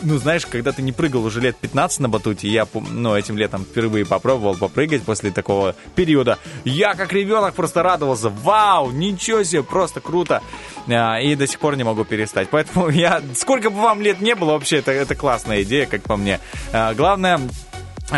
Ну, 0.00 0.16
знаешь, 0.18 0.46
когда 0.46 0.70
ты 0.70 0.80
не 0.82 0.92
прыгал 0.92 1.24
уже 1.24 1.40
лет 1.40 1.56
15 1.56 2.00
на 2.00 2.08
батуте, 2.08 2.48
я, 2.48 2.66
ну, 2.90 3.16
этим 3.16 3.36
летом 3.36 3.64
впервые 3.64 4.06
попробовал 4.06 4.56
попрыгать 4.56 5.02
после 5.02 5.32
такого 5.32 5.74
периода. 5.96 6.38
Я, 6.64 6.94
как 6.94 7.12
ребенок, 7.12 7.54
просто 7.54 7.82
радовался. 7.82 8.28
Вау, 8.28 8.90
ничего 8.92 9.42
себе, 9.42 9.62
просто 9.64 10.00
круто. 10.00 10.40
А, 10.88 11.20
И 11.20 11.34
до 11.34 11.46
сих 11.46 11.58
пор 11.58 11.76
не 11.76 11.84
могу 11.84 12.04
перестать. 12.04 12.48
Поэтому 12.50 12.88
я, 12.90 13.20
сколько 13.34 13.70
бы 13.70 13.80
вам 13.80 14.00
лет 14.00 14.20
не 14.20 14.34
было, 14.34 14.52
вообще, 14.52 14.76
это, 14.78 14.92
это 14.92 15.14
классная 15.14 15.62
идея, 15.62 15.86
как 15.86 16.02
по 16.02 16.16
мне. 16.16 16.38
А, 16.72 16.94
Главное, 16.94 17.40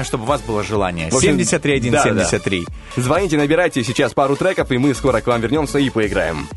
чтобы 0.05 0.25
у 0.25 0.27
вас 0.27 0.41
было 0.43 0.63
желание. 0.63 1.11
В 1.11 1.17
общем, 1.17 1.33
73 1.33 1.91
да, 1.91 2.03
73. 2.03 2.67
Звоните, 2.97 3.37
набирайте 3.37 3.85
сейчас 3.85 4.13
пару 4.13 4.37
треков, 4.37 4.71
и 4.71 4.79
мы 4.79 4.95
скоро 4.95 5.21
к 5.21 5.27
вам 5.27 5.41
вернемся 5.41 5.79
и 5.79 5.91
поиграем. 5.91 6.49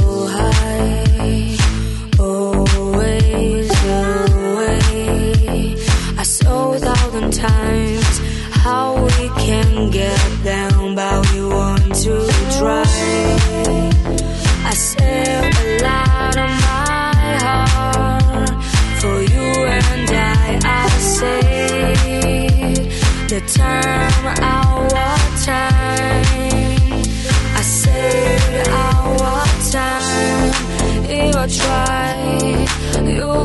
know 0.00 0.39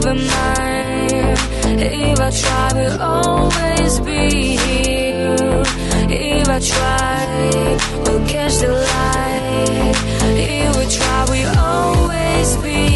you'll 0.06 0.14
mine. 0.14 1.38
If 1.80 2.20
I 2.20 2.30
try, 2.30 2.72
we'll 2.76 3.01
always 3.01 3.99
be 3.99 4.56
here. 4.58 5.64
If 6.10 6.47
I 6.47 6.60
try, 6.60 7.78
we'll 8.03 8.28
catch 8.28 8.56
the 8.58 8.72
light. 8.72 9.95
If 10.38 10.78
we 10.78 10.86
try, 10.95 11.26
we'll 11.30 11.60
always 11.60 12.58
be 12.58 12.95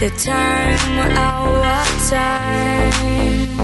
the 0.00 0.08
time, 0.12 0.98
our 1.18 1.84
time. 2.08 3.60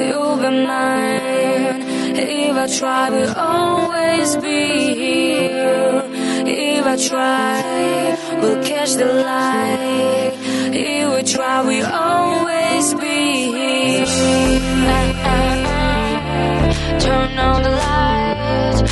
you'll 0.00 0.36
be 0.38 0.50
mine. 0.66 1.82
If 2.16 2.56
I 2.56 2.66
try, 2.78 3.10
we'll 3.10 3.34
always 3.36 4.36
be 4.36 4.94
here. 4.94 6.02
If 6.46 6.86
I 6.86 6.96
try, 6.96 8.40
we'll 8.40 8.64
catch 8.64 8.94
the 8.94 9.04
light. 9.04 10.32
If 10.72 11.06
we 11.14 11.22
try, 11.34 11.60
we'll 11.66 11.86
always 11.86 12.94
be 12.94 13.52
here. 13.52 14.06
Turn 17.04 17.38
on 17.38 17.62
the 17.62 17.70
lights. 17.70 18.83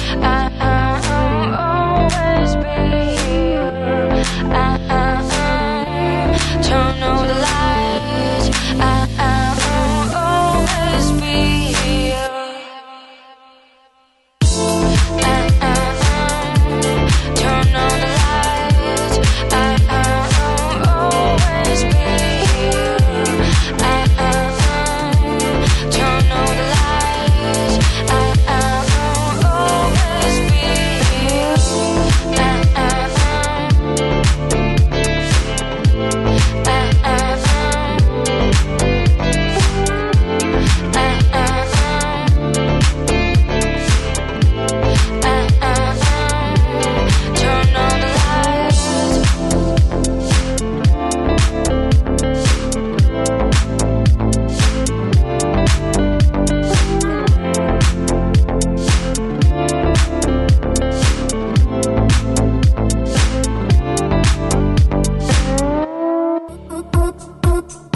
up, 67.33 67.47
up. 67.47 67.92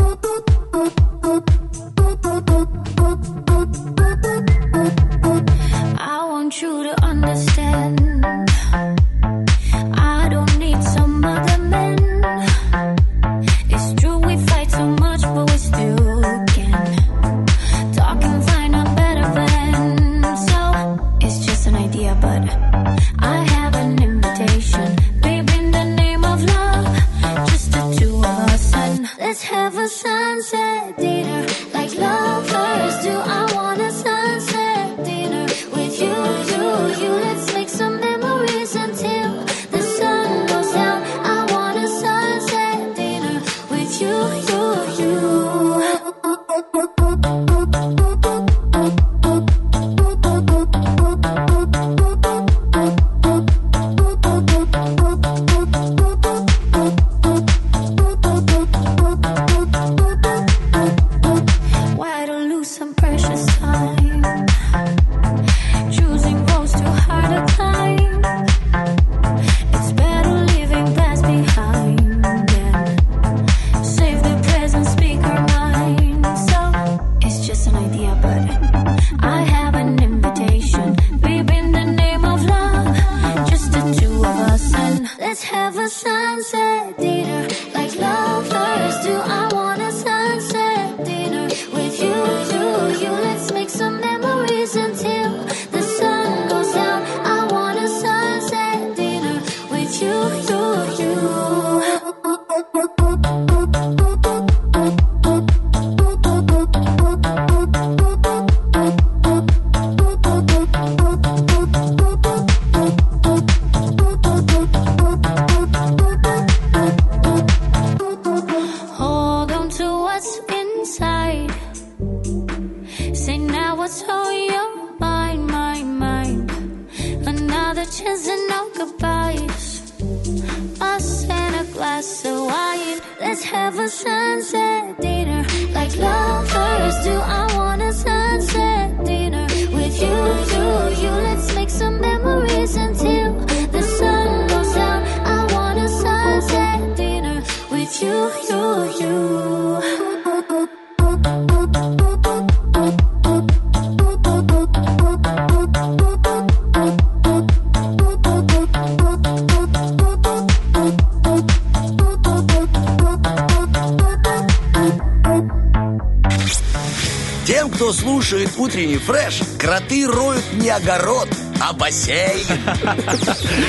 утренний 168.67 168.99
фреш 168.99 169.41
кроты 169.61 170.09
роют 170.09 170.45
не 170.55 170.71
огород, 170.71 171.29
а 171.61 171.73
бассейн. 171.73 172.45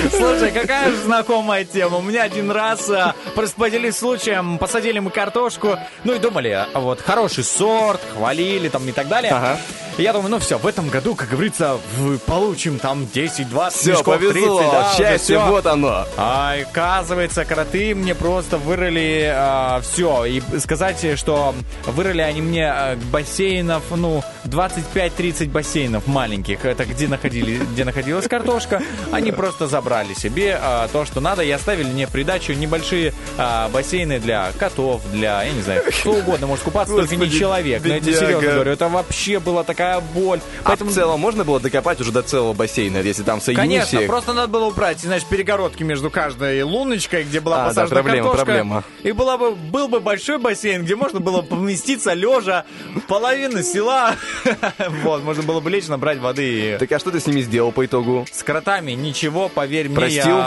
Слушай, 0.09 0.51
какая 0.51 0.89
же 0.89 0.97
знакомая 1.03 1.65
тема. 1.65 1.97
У 1.97 2.01
меня 2.01 2.23
один 2.23 2.49
раз 2.49 2.89
а, 2.89 3.13
распределились 3.35 3.97
случаем, 3.97 4.57
посадили 4.57 4.97
мы 4.97 5.11
картошку, 5.11 5.77
ну 6.03 6.15
и 6.15 6.19
думали, 6.19 6.49
а 6.73 6.79
вот, 6.79 7.01
хороший 7.01 7.43
сорт, 7.43 8.01
хвалили 8.15 8.69
там 8.69 8.89
и 8.89 8.91
так 8.91 9.07
далее. 9.07 9.31
Ага. 9.33 9.59
Я 9.97 10.13
думаю, 10.13 10.29
ну 10.29 10.39
все, 10.39 10.59
в 10.59 10.67
этом 10.67 10.89
году, 10.89 11.15
как 11.15 11.29
говорится, 11.29 11.79
получим 12.27 12.77
там 12.77 13.07
10, 13.07 13.49
20, 13.49 13.79
все, 13.79 13.91
мешков, 13.91 14.15
повезло, 14.15 14.59
30, 14.59 14.71
да, 14.71 14.93
счастье, 14.95 15.37
все. 15.37 15.45
вот 15.47 15.65
оно. 15.65 16.05
А, 16.17 16.53
оказывается, 16.61 17.45
кроты 17.45 17.95
мне 17.95 18.13
просто 18.13 18.57
вырыли 18.57 19.23
э, 19.23 19.33
а, 19.35 19.81
все. 19.81 20.25
И 20.25 20.41
сказать, 20.59 21.17
что 21.17 21.55
вырыли 21.87 22.21
они 22.21 22.41
мне 22.41 22.71
э, 22.71 22.95
бассейнов, 23.11 23.83
ну, 23.89 24.23
25-30 24.47 25.49
бассейнов 25.49 26.07
маленьких. 26.07 26.65
Это 26.65 26.85
где, 26.85 27.07
находили, 27.07 27.57
где 27.57 27.83
находилась 27.85 28.27
картошка. 28.27 28.81
Они 29.11 29.31
просто 29.31 29.67
забрали 29.67 30.13
себе 30.13 30.57
а, 30.61 30.87
то, 30.87 31.05
что 31.05 31.19
надо, 31.21 31.43
и 31.43 31.51
оставили 31.51 31.87
мне 31.87 32.07
в 32.07 32.11
придачу 32.11 32.53
небольшие 32.53 33.13
а, 33.37 33.69
бассейны 33.69 34.19
для 34.19 34.51
котов, 34.57 35.01
для, 35.11 35.43
я 35.43 35.51
не 35.51 35.61
знаю, 35.61 35.83
кто 36.01 36.13
угодно 36.13 36.47
может 36.47 36.63
купаться, 36.63 36.93
только 36.95 37.15
не 37.15 37.25
Господи, 37.25 37.39
человек. 37.39 37.81
Но 37.83 37.93
я 37.93 38.01
серьезно 38.01 38.41
говорю, 38.41 38.71
это 38.71 38.87
вообще 38.89 39.39
была 39.39 39.63
такая 39.63 39.99
боль. 39.99 40.39
А 40.63 40.75
в 40.75 40.91
целом 40.91 41.19
можно 41.19 41.43
было 41.43 41.59
докопать 41.59 41.99
уже 42.01 42.11
до 42.11 42.21
целого 42.23 42.53
бассейна, 42.53 42.97
если 42.97 43.23
там 43.23 43.41
соединить 43.41 43.67
Конечно, 43.69 43.97
всех? 43.99 44.07
просто 44.07 44.33
надо 44.33 44.47
было 44.47 44.65
убрать, 44.65 44.99
знаешь, 44.99 45.23
перегородки 45.25 45.83
между 45.83 46.09
каждой 46.09 46.61
луночкой, 46.63 47.23
где 47.23 47.39
была 47.39 47.57
А, 47.57 47.59
да, 47.59 47.67
посажена 47.83 47.87
проблема, 48.01 48.17
картошка. 48.29 48.45
проблема. 48.45 48.83
И 49.03 49.11
была 49.11 49.37
бы, 49.37 49.51
был 49.51 49.87
бы 49.87 49.99
большой 49.99 50.37
бассейн, 50.37 50.83
где 50.83 50.95
можно 50.95 51.19
было 51.19 51.41
поместиться 51.41 52.13
лежа 52.13 52.65
половину 53.07 53.61
села. 53.63 54.15
Вот, 55.03 55.23
можно 55.23 55.43
было 55.43 55.59
бы 55.59 55.69
лечь, 55.69 55.87
набрать 55.87 56.19
воды. 56.19 56.77
Так 56.79 56.91
а 56.91 56.99
что 56.99 57.11
ты 57.11 57.19
с 57.19 57.27
ними 57.27 57.41
сделал 57.41 57.71
по 57.71 57.85
итогу? 57.85 58.25
С 58.31 58.43
кротами 58.43 58.91
ничего, 58.91 59.49
поверь 59.49 59.87
мне, 59.87 59.95
Простил? 59.95 60.37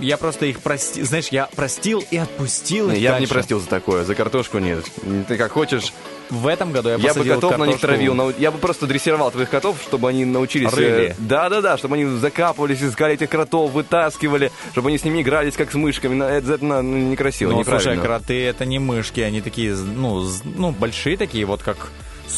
я, 0.00 0.16
просто 0.18 0.46
их 0.46 0.60
простил, 0.60 1.04
знаешь, 1.04 1.28
я 1.28 1.46
простил 1.46 2.04
и 2.10 2.16
отпустил 2.16 2.90
их 2.90 2.98
Я 2.98 3.14
бы 3.14 3.20
не 3.20 3.26
простил 3.26 3.60
за 3.60 3.68
такое, 3.68 4.04
за 4.04 4.14
картошку 4.14 4.58
нет. 4.58 4.84
Ты 5.28 5.36
как 5.36 5.52
хочешь. 5.52 5.92
В 6.30 6.46
этом 6.46 6.72
году 6.72 6.88
я 6.88 6.94
Я 6.94 7.00
бы 7.00 7.08
посадил 7.08 7.34
котов 7.34 7.58
на 7.58 7.64
них 7.64 7.80
травил. 7.80 8.32
Я 8.38 8.50
бы 8.50 8.58
просто 8.58 8.86
дрессировал 8.86 9.30
твоих 9.30 9.50
котов, 9.50 9.76
чтобы 9.82 10.08
они 10.08 10.24
научились... 10.24 10.72
э, 10.72 10.76
Рыли. 10.76 11.16
Да-да-да, 11.18 11.76
чтобы 11.76 11.96
они 11.96 12.04
закапывались, 12.18 12.82
искали 12.82 13.14
этих 13.14 13.28
кротов, 13.28 13.70
вытаскивали, 13.72 14.50
чтобы 14.72 14.88
они 14.88 14.98
с 14.98 15.04
ними 15.04 15.20
игрались, 15.20 15.54
как 15.54 15.70
с 15.70 15.74
мышками. 15.74 16.16
Это, 16.24 16.54
это, 16.54 16.64
ну, 16.64 16.80
некрасиво, 16.82 17.50
Ну, 17.50 17.62
слушай, 17.62 17.78
неправильно. 17.94 18.02
кроты 18.02 18.42
это 18.44 18.64
не 18.64 18.78
мышки, 18.78 19.20
они 19.20 19.42
такие, 19.42 19.74
ну, 19.74 20.26
ну, 20.44 20.70
большие 20.70 21.16
такие, 21.16 21.44
вот 21.44 21.62
как 21.62 21.76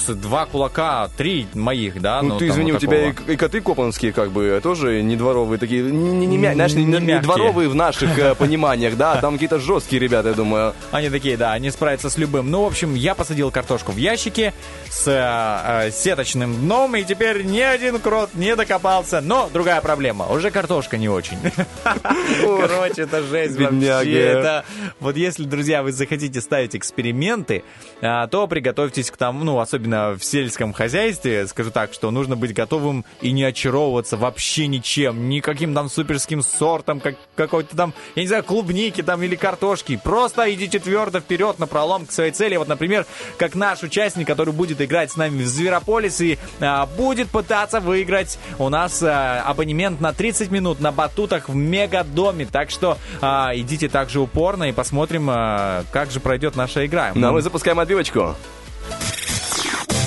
два 0.09 0.47
кулака, 0.47 1.09
три 1.17 1.47
моих, 1.55 2.01
да? 2.01 2.23
Ну, 2.23 2.39
ты 2.39 2.49
там 2.49 2.55
извини, 2.57 2.73
вот 2.73 2.83
у 2.83 2.87
тебя 2.87 3.09
и, 3.09 3.15
и 3.33 3.37
коты 3.37 3.61
копанские, 3.61 4.13
как 4.13 4.31
бы, 4.31 4.61
тоже 4.63 5.03
не 5.03 5.17
дворовые 5.17 5.59
такие, 5.59 5.83
не, 5.83 6.27
не, 6.27 6.27
не 6.27 6.53
знаешь, 6.55 6.75
не, 6.75 6.85
Не 6.85 6.99
не- 7.01 7.21
дворовые 7.21 7.69
в 7.69 7.75
наших 7.75 8.19
э, 8.19 8.35
пониманиях, 8.39 8.97
да, 8.97 9.17
там 9.21 9.35
какие-то 9.35 9.59
жесткие 9.59 10.01
ребята, 10.01 10.29
я 10.29 10.35
думаю. 10.35 10.75
Они 10.93 11.11
такие, 11.11 11.37
да, 11.37 11.53
они 11.53 11.71
справятся 11.71 12.11
с 12.11 12.19
любым. 12.19 12.51
Ну, 12.51 12.63
в 12.63 12.67
общем, 12.67 12.95
я 12.95 13.15
посадил 13.15 13.51
картошку 13.51 13.93
в 13.93 13.97
ящике 13.97 14.53
с 14.91 15.07
э, 15.09 15.87
э, 15.87 15.91
сеточным 15.91 16.55
дном, 16.55 16.97
и 16.97 17.03
теперь 17.05 17.45
ни 17.45 17.61
один 17.61 17.99
крот 17.99 18.31
не 18.35 18.55
докопался. 18.57 19.21
Но 19.21 19.49
другая 19.53 19.81
проблема, 19.81 20.27
уже 20.27 20.51
картошка 20.51 20.99
не 20.99 21.09
очень. 21.09 21.39
Короче, 22.43 23.03
это 23.03 23.23
жесть 23.23 23.57
вообще. 23.59 24.19
Это, 24.19 24.65
вот 25.01 25.17
если, 25.17 25.45
друзья, 25.45 25.83
вы 25.83 25.93
захотите 25.93 26.41
ставить 26.41 26.75
эксперименты, 26.77 27.65
а, 28.03 28.27
то 28.27 28.47
приготовьтесь 28.47 29.11
к 29.11 29.17
тому, 29.17 29.45
ну, 29.45 29.61
особенно 29.61 29.86
в 29.87 30.19
сельском 30.21 30.73
хозяйстве, 30.73 31.47
скажу 31.47 31.71
так, 31.71 31.93
что 31.93 32.11
нужно 32.11 32.37
быть 32.37 32.53
готовым 32.53 33.05
и 33.21 33.33
не 33.33 33.45
очаровываться 33.45 34.17
вообще 34.17 34.67
ничем, 34.67 35.29
никаким 35.29 35.75
там 35.75 35.89
суперским 35.89 36.43
сортом, 36.43 37.01
как, 37.01 37.17
какой-то 37.35 37.77
там, 37.77 37.95
я 38.15 38.23
не 38.23 38.29
знаю, 38.29 38.45
клубники 38.45 39.03
там 39.03 39.23
или 39.23 39.37
картошки. 39.37 40.01
Просто 40.03 40.53
идите 40.53 40.79
твердо 40.79 41.21
вперед 41.21 41.59
на 41.59 41.67
пролом 41.67 42.07
к 42.07 42.13
своей 42.13 42.33
цели. 42.33 42.57
Вот, 42.57 42.69
например, 42.69 43.07
как 43.37 43.55
наш 43.55 43.83
участник, 43.83 44.27
который 44.27 44.53
будет 44.53 44.81
играть 44.81 45.13
с 45.13 45.17
нами 45.17 45.43
в 45.43 45.47
Зверополис 45.47 46.21
и 46.21 46.39
а, 46.61 46.87
будет 46.87 47.29
пытаться 47.29 47.81
выиграть 47.81 48.39
у 48.59 48.69
нас 48.69 49.03
а, 49.03 49.43
абонемент 49.43 50.01
на 50.01 50.13
30 50.13 50.51
минут 50.51 50.81
на 50.81 50.93
батутах 50.93 51.49
в 51.49 51.55
Мегадоме. 51.55 52.47
Так 52.47 52.71
что 52.71 52.99
а, 53.21 53.53
идите 53.55 53.89
также 53.89 54.21
упорно 54.21 54.65
и 54.65 54.73
посмотрим, 54.73 55.29
а, 55.31 55.85
как 55.93 56.11
же 56.11 56.21
пройдет 56.21 56.57
наша 56.57 56.87
игра. 56.87 57.13
Ну, 57.15 57.29
а 57.29 57.33
мы 57.33 57.43
запускаем 57.43 57.79
отбивочку. 57.79 58.35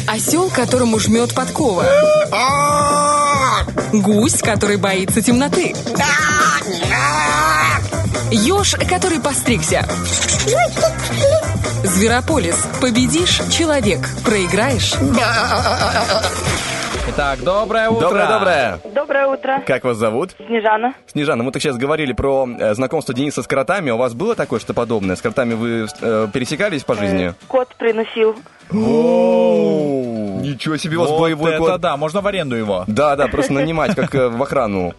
Осел, 0.09 0.49
которому 0.49 0.97
жмет 0.97 1.35
подкова. 1.35 1.85
Гусь, 3.93 4.41
который 4.41 4.77
боится 4.77 5.21
темноты. 5.21 5.75
Еж, 8.31 8.75
который 8.89 9.19
постригся. 9.19 9.87
Зверополис. 11.83 12.55
Победишь– 12.81 13.39
человек. 13.55 13.99
Проиграешь 14.25 14.95
Итак, 17.09 17.39
доброе 17.43 17.89
утро. 17.89 18.01
Доброе-доброе. 18.01 18.79
Доброе 18.93 19.27
утро. 19.27 19.63
Как 19.65 19.83
вас 19.83 19.97
зовут? 19.97 20.35
Снежана. 20.45 20.93
Снежана, 21.07 21.43
мы 21.43 21.51
так 21.51 21.59
сейчас 21.59 21.75
говорили 21.75 22.13
про 22.13 22.47
э, 22.47 22.75
знакомство 22.75 23.15
Дениса 23.15 23.41
с 23.41 23.47
кротами. 23.47 23.89
У 23.89 23.97
вас 23.97 24.13
было 24.13 24.35
такое 24.35 24.59
что 24.59 24.75
подобное? 24.75 25.15
С 25.15 25.21
кротами 25.21 25.55
вы 25.55 25.87
э, 26.01 26.27
пересекались 26.31 26.83
по 26.83 26.93
жизни? 26.93 27.33
Кот 27.47 27.73
приносил. 27.77 28.35
Ничего 30.41 30.77
себе, 30.77 30.97
у 30.97 31.01
вас 31.01 31.09
Вот 31.09 31.21
боевой 31.21 31.53
это 31.53 31.59
кот. 31.59 31.81
да, 31.81 31.97
можно 31.97 32.21
в 32.21 32.27
аренду 32.27 32.55
его. 32.55 32.83
Да, 32.85 33.15
да, 33.15 33.27
просто 33.27 33.53
нанимать, 33.59 33.95
как 33.95 34.13
э, 34.13 34.29
в 34.29 34.43
охрану. 34.43 34.93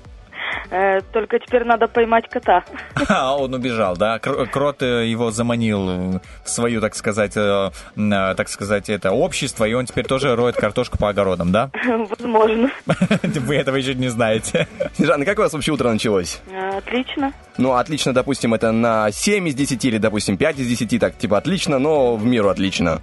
Э, 0.70 1.00
только 1.12 1.38
теперь 1.38 1.64
надо 1.64 1.86
поймать 1.88 2.28
кота. 2.28 2.64
А, 3.08 3.36
он 3.36 3.52
убежал, 3.54 3.96
да? 3.96 4.18
Кр- 4.18 4.46
Крот 4.48 4.82
э, 4.82 5.06
его 5.06 5.30
заманил 5.30 6.20
в 6.44 6.48
свою, 6.48 6.80
так 6.80 6.94
сказать, 6.94 7.32
э, 7.36 7.70
так 7.96 8.48
сказать, 8.48 8.88
это 8.88 9.10
общество, 9.12 9.64
и 9.64 9.72
он 9.74 9.86
теперь 9.86 10.06
тоже 10.06 10.36
роет 10.36 10.56
картошку 10.56 10.96
по 10.98 11.08
огородам, 11.08 11.50
да? 11.52 11.70
Возможно. 12.08 12.70
Вы 13.22 13.56
этого 13.56 13.76
еще 13.76 13.94
не 13.94 14.08
знаете. 14.08 14.68
Снежана, 14.94 15.24
как 15.24 15.38
у 15.38 15.42
вас 15.42 15.52
вообще 15.52 15.72
утро 15.72 15.90
началось? 15.90 16.40
Отлично. 16.76 17.32
Ну, 17.58 17.72
отлично, 17.72 18.12
допустим, 18.12 18.54
это 18.54 18.70
на 18.72 19.10
7 19.10 19.48
из 19.48 19.54
10 19.54 19.84
или, 19.84 19.98
допустим, 19.98 20.36
5 20.36 20.58
из 20.60 20.68
10, 20.68 21.00
так, 21.00 21.16
типа, 21.18 21.38
отлично, 21.38 21.78
но 21.78 22.16
в 22.16 22.24
меру 22.24 22.48
отлично. 22.48 23.02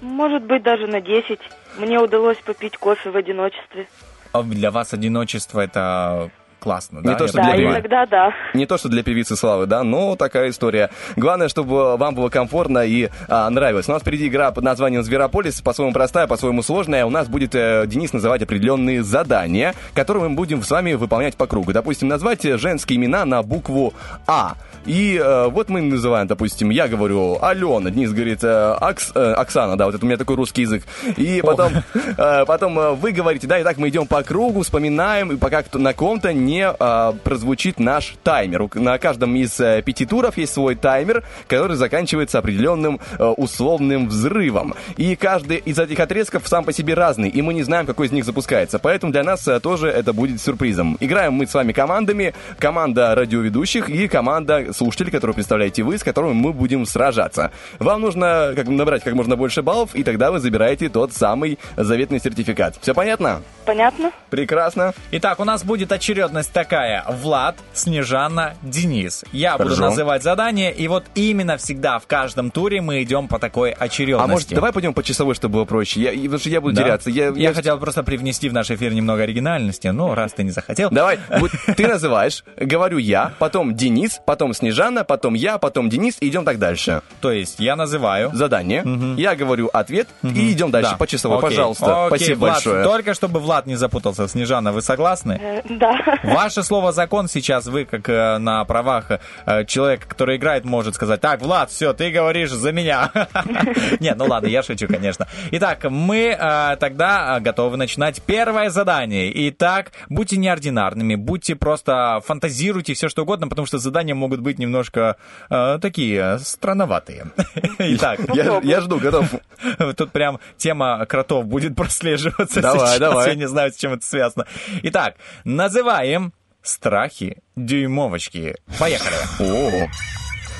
Может 0.00 0.42
быть, 0.44 0.62
даже 0.62 0.86
на 0.86 1.00
10. 1.00 1.38
Мне 1.78 1.98
удалось 1.98 2.38
попить 2.44 2.76
кофе 2.76 3.10
в 3.10 3.16
одиночестве. 3.16 3.86
А 4.32 4.42
Для 4.42 4.70
вас 4.70 4.92
одиночество 4.92 5.60
это 5.60 6.30
классно, 6.64 7.02
да? 7.02 7.12
Не 7.12 7.18
то, 7.18 7.28
что 7.28 7.36
для 7.36 7.44
Да, 7.44 7.52
понимаю? 7.52 7.80
иногда 7.80 8.06
да. 8.06 8.30
Не 8.54 8.64
то, 8.64 8.78
что 8.78 8.88
для 8.88 9.02
певицы 9.02 9.36
Славы, 9.36 9.66
да, 9.66 9.82
но 9.82 10.16
такая 10.16 10.48
история. 10.48 10.88
Главное, 11.14 11.48
чтобы 11.48 11.98
вам 11.98 12.14
было 12.14 12.30
комфортно 12.30 12.78
и 12.78 13.10
а, 13.28 13.50
нравилось. 13.50 13.86
У 13.86 13.92
нас 13.92 14.00
впереди 14.00 14.28
игра 14.28 14.50
под 14.50 14.64
названием 14.64 15.02
«Зверополис», 15.02 15.60
по-своему 15.60 15.92
простая, 15.92 16.26
по-своему 16.26 16.62
сложная. 16.62 17.04
У 17.04 17.10
нас 17.10 17.28
будет 17.28 17.54
э, 17.54 17.84
Денис 17.86 18.14
называть 18.14 18.42
определенные 18.42 19.02
задания, 19.02 19.74
которые 19.94 20.28
мы 20.30 20.36
будем 20.36 20.62
с 20.62 20.70
вами 20.70 20.94
выполнять 20.94 21.36
по 21.36 21.46
кругу. 21.46 21.72
Допустим, 21.72 22.08
назвать 22.08 22.42
женские 22.42 22.96
имена 22.96 23.26
на 23.26 23.42
букву 23.42 23.92
«А». 24.26 24.54
И 24.86 25.20
э, 25.22 25.48
вот 25.48 25.68
мы 25.68 25.80
называем, 25.80 26.26
допустим, 26.26 26.70
я 26.70 26.88
говорю 26.88 27.38
Алена, 27.40 27.90
Денис 27.90 28.12
говорит 28.12 28.44
э, 28.44 28.76
Акс- 28.80 29.12
э, 29.14 29.32
Оксана, 29.32 29.76
да, 29.76 29.86
вот 29.86 29.94
это 29.94 30.04
у 30.04 30.08
меня 30.08 30.18
такой 30.18 30.36
русский 30.36 30.62
язык. 30.62 30.82
И 31.16 31.40
потом, 31.42 31.72
э, 31.94 32.44
потом 32.46 32.78
э, 32.78 32.90
вы 32.92 33.12
говорите, 33.12 33.46
да, 33.46 33.58
и 33.58 33.64
так 33.64 33.78
мы 33.78 33.88
идем 33.88 34.06
по 34.06 34.22
кругу, 34.22 34.62
вспоминаем, 34.62 35.32
и 35.32 35.36
пока 35.36 35.62
кто- 35.62 35.78
на 35.78 35.94
ком-то 35.94 36.32
не 36.32 36.68
э, 36.68 37.12
прозвучит 37.22 37.80
наш 37.80 38.14
таймер. 38.22 38.68
На 38.74 38.98
каждом 38.98 39.34
из 39.36 39.58
э, 39.60 39.80
пяти 39.82 40.04
туров 40.04 40.36
есть 40.36 40.52
свой 40.52 40.74
таймер, 40.74 41.22
который 41.48 41.76
заканчивается 41.76 42.38
определенным 42.38 43.00
э, 43.18 43.24
условным 43.24 44.08
взрывом. 44.08 44.74
И 44.96 45.16
каждый 45.16 45.56
из 45.58 45.78
этих 45.78 45.98
отрезков 46.00 46.46
сам 46.46 46.64
по 46.64 46.72
себе 46.72 46.94
разный, 46.94 47.28
и 47.28 47.40
мы 47.42 47.54
не 47.54 47.62
знаем, 47.62 47.86
какой 47.86 48.08
из 48.08 48.12
них 48.12 48.24
запускается. 48.24 48.78
Поэтому 48.78 49.12
для 49.12 49.22
нас 49.22 49.46
э, 49.48 49.60
тоже 49.60 49.88
это 49.88 50.12
будет 50.12 50.40
сюрпризом. 50.40 50.96
Играем 51.00 51.32
мы 51.34 51.46
с 51.46 51.54
вами 51.54 51.72
командами. 51.72 52.34
Команда 52.58 53.14
радиоведущих 53.14 53.88
и 53.88 54.08
команда 54.08 54.73
слушателей, 54.74 55.10
которые 55.10 55.34
представляете 55.34 55.82
вы, 55.82 55.98
с 55.98 56.02
которыми 56.04 56.32
мы 56.34 56.52
будем 56.52 56.84
сражаться. 56.86 57.50
Вам 57.78 58.00
нужно 58.00 58.52
как, 58.56 58.68
набрать 58.68 59.02
как 59.04 59.14
можно 59.14 59.36
больше 59.36 59.62
баллов, 59.62 59.94
и 59.94 60.02
тогда 60.04 60.30
вы 60.30 60.40
забираете 60.40 60.88
тот 60.88 61.12
самый 61.12 61.58
заветный 61.76 62.20
сертификат. 62.20 62.76
Все 62.80 62.94
понятно? 62.94 63.42
Понятно? 63.64 64.12
Прекрасно. 64.30 64.92
Итак, 65.12 65.40
у 65.40 65.44
нас 65.44 65.64
будет 65.64 65.92
очередность 65.92 66.52
такая. 66.52 67.04
Влад, 67.08 67.56
Снежана, 67.72 68.54
Денис. 68.62 69.24
Я 69.32 69.52
буду 69.56 69.70
Хорошо. 69.70 69.82
называть 69.90 70.22
задание, 70.22 70.72
и 70.72 70.88
вот 70.88 71.04
именно 71.14 71.56
всегда 71.56 71.98
в 71.98 72.06
каждом 72.06 72.50
туре 72.50 72.80
мы 72.80 73.02
идем 73.02 73.28
по 73.28 73.38
такой 73.38 73.70
очередности. 73.70 74.24
А 74.24 74.26
может, 74.26 74.48
давай 74.48 74.72
пойдем 74.72 74.92
по 74.94 75.02
часовой, 75.02 75.34
чтобы 75.34 75.54
было 75.54 75.64
проще? 75.64 76.00
Я, 76.00 76.10
потому 76.12 76.38
что 76.38 76.48
я 76.48 76.60
буду 76.60 76.74
Да. 76.74 76.82
теряться. 76.82 77.10
Я, 77.10 77.28
Я, 77.28 77.54
хотел 77.54 77.78
просто 77.78 78.02
привнести 78.02 78.48
в 78.48 78.52
наш 78.52 78.70
эфир 78.70 78.92
немного 78.92 79.22
оригинальности, 79.22 79.88
но 79.88 80.14
раз 80.14 80.32
ты 80.32 80.42
не 80.42 80.50
захотел... 80.50 80.90
Давай, 80.90 81.18
вот 81.38 81.50
ты 81.76 81.86
называешь, 81.86 82.44
говорю 82.56 82.98
я, 82.98 83.32
потом 83.38 83.74
Денис, 83.74 84.20
потом 84.26 84.52
Снежана, 84.54 84.63
потом 85.04 85.34
я, 85.34 85.58
потом 85.58 85.88
Денис, 85.88 86.16
и 86.20 86.28
идем 86.28 86.44
так 86.44 86.58
дальше. 86.58 87.02
То 87.20 87.30
есть 87.30 87.60
я 87.60 87.76
называю... 87.76 88.30
Задание. 88.34 88.84
Я 89.16 89.34
говорю 89.34 89.70
ответ, 89.72 90.08
и 90.22 90.52
идем 90.52 90.70
дальше 90.70 90.92
Да. 90.92 90.96
по 90.96 91.06
часовой. 91.06 91.38
Окей. 91.38 91.50
Пожалуйста. 91.50 92.06
Окей, 92.06 92.18
Спасибо 92.18 92.38
Влад, 92.38 92.52
большое. 92.54 92.84
Только 92.84 93.14
чтобы 93.14 93.40
Влад 93.40 93.66
не 93.66 93.76
запутался. 93.76 94.28
Снежана, 94.28 94.72
вы 94.72 94.82
согласны? 94.82 95.38
Э, 95.40 95.62
Да. 95.68 96.18
Ваше 96.22 96.62
слово 96.62 96.92
закон 96.92 97.28
сейчас 97.28 97.66
вы, 97.66 97.84
как 97.84 98.08
э, 98.08 98.38
на 98.38 98.64
правах 98.64 99.10
э, 99.46 99.64
человека, 99.66 100.08
который 100.08 100.36
играет, 100.36 100.64
может 100.64 100.94
сказать, 100.94 101.20
так, 101.20 101.40
Влад, 101.42 101.70
все, 101.70 101.92
ты 101.92 102.10
говоришь 102.10 102.50
за 102.50 102.72
меня. 102.72 103.10
Нет, 104.00 104.16
ну 104.18 104.26
ладно, 104.26 104.46
я 104.48 104.62
шучу, 104.62 104.86
конечно. 104.88 105.26
Итак, 105.52 105.84
мы 105.90 106.36
э, 106.38 106.76
тогда 106.78 107.36
э, 107.36 107.40
готовы 107.40 107.76
начинать 107.76 108.22
первое 108.22 108.70
задание. 108.70 109.30
Итак, 109.50 109.92
будьте 110.08 110.36
неординарными, 110.36 111.14
будьте 111.14 111.54
просто 111.56 112.20
фантазируйте 112.24 112.94
все 112.94 113.08
что 113.08 113.22
угодно, 113.22 113.48
потому 113.48 113.66
что 113.66 113.78
задания 113.78 114.14
могут 114.14 114.40
быть 114.40 114.53
немножко 114.58 115.16
э, 115.50 115.78
такие 115.80 116.38
странноватые. 116.38 117.26
Итак, 117.78 118.20
Я, 118.34 118.60
я 118.62 118.80
жду, 118.80 118.98
готов. 118.98 119.26
Тут 119.96 120.12
прям 120.12 120.40
тема 120.56 121.04
кротов 121.06 121.46
будет 121.46 121.76
прослеживаться 121.76 122.60
Давай, 122.60 122.86
сейчас. 122.88 122.98
давай. 123.00 123.28
Я 123.30 123.34
не 123.34 123.48
знаю, 123.48 123.72
с 123.72 123.76
чем 123.76 123.92
это 123.94 124.04
связано. 124.04 124.46
Итак, 124.82 125.14
называем 125.44 126.32
страхи 126.62 127.38
дюймовочки. 127.56 128.56
Поехали. 128.78 129.16
О. 129.40 129.88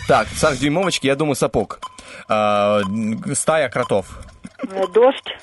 Так, 0.07 0.29
сах 0.37 0.59
дюймовочки, 0.59 1.07
я 1.07 1.16
думаю, 1.16 1.35
сапог. 1.35 1.81
А, 2.29 2.81
стая 3.33 3.69
кротов. 3.71 4.19
Э, 4.62 4.83
Дождь. 4.93 5.35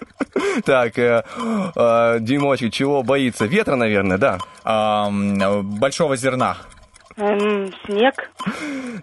Так, 0.65 0.97
э, 0.99 1.23
э, 1.75 2.17
дюймовочки, 2.21 2.69
чего 2.69 3.01
боится? 3.03 3.45
Ветра, 3.45 3.75
наверное, 3.75 4.17
да. 4.17 4.37
М, 4.63 5.63
большого 5.79 6.15
зерна. 6.15 6.57
Эм, 7.21 7.71
Снег. 7.85 8.15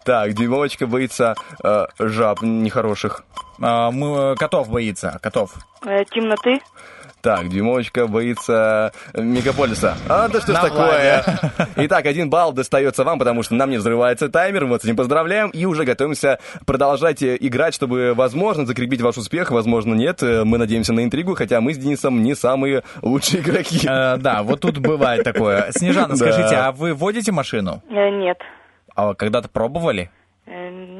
Так, 0.04 0.32
дюймовочка 0.34 0.88
боится 0.88 1.36
э, 1.62 1.86
жаб 2.00 2.42
нехороших. 2.42 3.22
А, 3.60 3.92
мы- 3.92 4.34
котов 4.36 4.68
боится. 4.68 5.20
Котов. 5.22 5.52
Э, 5.86 6.04
Темноты. 6.06 6.60
Так, 7.28 7.50
дюймовочка 7.50 8.06
боится 8.06 8.90
мегаполиса. 9.12 9.98
А, 10.08 10.28
да 10.28 10.40
что 10.40 10.54
ж 10.54 10.56
такое? 10.56 11.22
Итак, 11.76 12.06
один 12.06 12.30
балл 12.30 12.54
достается 12.54 13.04
вам, 13.04 13.18
потому 13.18 13.42
что 13.42 13.54
нам 13.54 13.68
не 13.68 13.76
взрывается 13.76 14.30
таймер, 14.30 14.64
мы 14.64 14.70
вас 14.70 14.80
с 14.80 14.84
этим 14.86 14.96
поздравляем, 14.96 15.50
и 15.50 15.66
уже 15.66 15.84
готовимся 15.84 16.38
продолжать 16.64 17.22
э, 17.22 17.36
играть, 17.38 17.74
чтобы, 17.74 18.14
возможно, 18.14 18.64
закрепить 18.64 19.02
ваш 19.02 19.18
успех, 19.18 19.50
возможно, 19.50 19.92
нет. 19.92 20.22
Э, 20.22 20.44
Мы 20.44 20.56
надеемся 20.56 20.94
на 20.94 21.04
интригу, 21.04 21.34
хотя 21.34 21.60
мы 21.60 21.74
с 21.74 21.76
Денисом 21.76 22.22
не 22.22 22.34
самые 22.34 22.82
лучшие 23.02 23.42
игроки. 23.42 23.86
Э, 23.86 24.16
да, 24.16 24.42
вот 24.42 24.60
тут 24.60 24.78
бывает 24.78 25.22
такое. 25.22 25.66
Снежана, 25.72 26.08
Да. 26.16 26.16
скажите, 26.16 26.56
а 26.56 26.72
вы 26.72 26.94
водите 26.94 27.30
машину? 27.30 27.82
Нет. 27.90 28.38
А 28.94 29.12
когда-то 29.12 29.50
пробовали? 29.50 30.10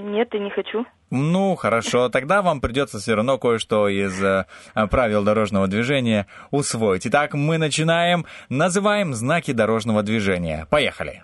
Нет, 0.09 0.35
и 0.35 0.39
не 0.39 0.51
хочу. 0.51 0.87
Ну, 1.11 1.55
хорошо, 1.55 2.09
тогда 2.09 2.43
вам 2.43 2.61
придется 2.61 2.99
все 2.99 3.15
равно 3.15 3.39
кое-что 3.39 3.89
из 3.89 4.23
э, 4.23 4.47
правил 4.91 5.23
дорожного 5.23 5.67
движения 5.67 6.27
усвоить. 6.51 7.07
Итак, 7.07 7.35
мы 7.35 7.59
начинаем. 7.59 8.27
Называем 8.49 9.15
знаки 9.15 9.53
дорожного 9.53 10.03
движения. 10.03 10.67
Поехали. 10.71 11.23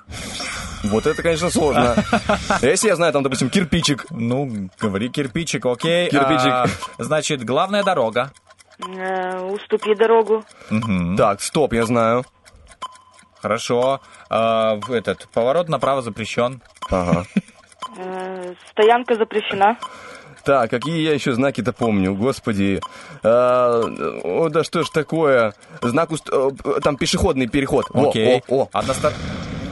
Вот 0.84 1.06
это, 1.06 1.22
конечно, 1.22 1.50
сложно. 1.50 1.96
Если 2.62 2.88
я 2.88 2.96
знаю, 2.96 3.12
там, 3.12 3.22
допустим, 3.22 3.48
кирпичик. 3.50 4.06
Ну, 4.10 4.68
говори 4.78 5.08
кирпичик, 5.08 5.64
окей. 5.66 6.10
Кирпичик. 6.10 6.46
А, 6.46 6.66
значит, 6.98 7.42
главная 7.44 7.82
дорога. 7.82 8.32
Э, 8.86 9.40
Уступи 9.40 9.94
дорогу. 9.94 10.44
Мгм. 10.70 11.16
Так, 11.16 11.40
стоп, 11.40 11.72
я 11.72 11.84
знаю. 11.86 12.24
Хорошо. 13.40 14.00
А, 14.28 14.76
в 14.76 14.92
этот 14.92 15.28
поворот 15.28 15.68
направо 15.68 16.02
запрещен. 16.02 16.62
Ага. 16.90 17.24
Э, 17.96 18.54
Стоянка 18.70 19.14
запрещена. 19.16 19.76
Так, 20.44 20.68
какие 20.70 21.00
я 21.00 21.14
еще 21.14 21.32
знаки-то 21.32 21.72
помню, 21.72 22.14
господи. 22.14 22.80
А, 23.22 23.80
о, 24.24 24.48
да 24.50 24.62
что 24.62 24.82
ж 24.82 24.90
такое? 24.90 25.54
Знак, 25.80 26.10
уст- 26.10 26.28
э, 26.30 26.50
там 26.82 26.96
пешеходный 26.96 27.46
переход. 27.48 27.86
Окей. 27.94 28.42
о, 28.48 28.64
о. 28.64 28.68
Одностор- 28.72 29.14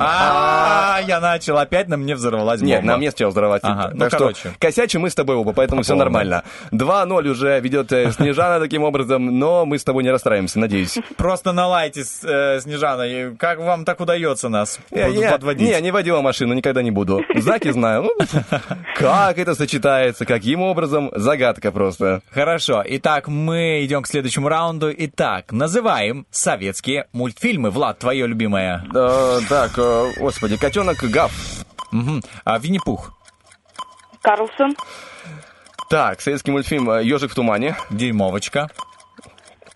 А, 0.05 1.01
я 1.07 1.21
начал. 1.21 1.59
Опять 1.59 1.89
на 1.89 1.97
мне 1.97 2.15
взорвалась 2.15 2.61
Нет, 2.61 2.83
на 2.85 2.97
мне 2.97 3.11
сначала 3.11 3.31
взорвать. 3.31 3.63
Ага, 3.65 3.89
Так 3.99 4.13
ну, 4.13 4.19
короче. 4.19 4.53
косячим 4.59 5.03
мы 5.03 5.11
с 5.11 5.15
тобой 5.15 5.37
оба, 5.37 5.53
поэтому 5.53 5.83
все 5.83 5.95
нормально. 5.95 6.43
2-0 6.73 7.29
уже 7.29 7.61
ведет 7.61 7.93
э, 7.93 8.13
Снежана 8.13 8.61
таким 8.61 8.83
образом, 8.85 9.39
но 9.39 9.65
мы 9.65 9.79
с 9.79 9.85
тобой 9.85 10.03
не 10.05 10.11
расстраиваемся, 10.11 10.59
надеюсь. 10.59 10.99
Просто 11.17 11.53
наладьте, 11.53 12.05
с- 12.05 12.25
э, 12.25 12.61
Снежана. 12.61 13.35
Как 13.39 13.59
вам 13.59 13.85
так 13.85 14.01
удается 14.01 14.49
нас 14.49 14.79
я- 14.91 15.31
подводить? 15.33 15.69
не, 15.69 15.81
не 15.81 15.91
водила 15.91 16.21
машину, 16.21 16.55
никогда 16.55 16.83
не 16.83 16.91
буду. 16.91 17.23
Знаки 17.35 17.71
знаю. 17.71 18.03
Ну, 18.05 18.11
как 18.97 19.39
это 19.39 19.55
сочетается, 19.55 20.25
каким 20.25 20.61
образом, 20.63 21.11
загадка 21.15 21.71
просто. 21.73 22.23
Хорошо. 22.31 22.83
Итак, 22.87 23.29
мы 23.29 23.85
идем 23.85 24.03
к 24.03 24.07
следующему 24.07 24.49
раунду. 24.49 24.91
Итак, 24.97 25.53
называем 25.53 26.27
советские 26.31 27.07
мультфильмы. 27.13 27.71
Влад, 27.71 27.99
твое 27.99 28.27
любимое. 28.27 28.85
Э, 28.95 29.39
так, 29.49 29.73
э, 29.93 30.13
господи, 30.21 30.57
котенок 30.57 31.03
Гав. 31.03 31.33
Мгм. 31.91 32.23
А, 32.45 32.59
Винни-Пух. 32.59 33.13
Карлсон. 34.23 34.77
Так, 35.89 36.21
советский 36.21 36.51
мультфильм 36.51 36.91
Ежик 37.01 37.31
в 37.33 37.35
тумане. 37.35 37.77
Дюймовочка. 37.91 38.69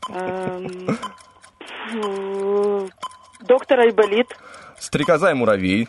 Эм, 0.08 0.98
Доктор 3.42 3.80
Айболит. 3.80 4.26
Стрекоза 4.78 5.30
и 5.30 5.34
муравей. 5.34 5.88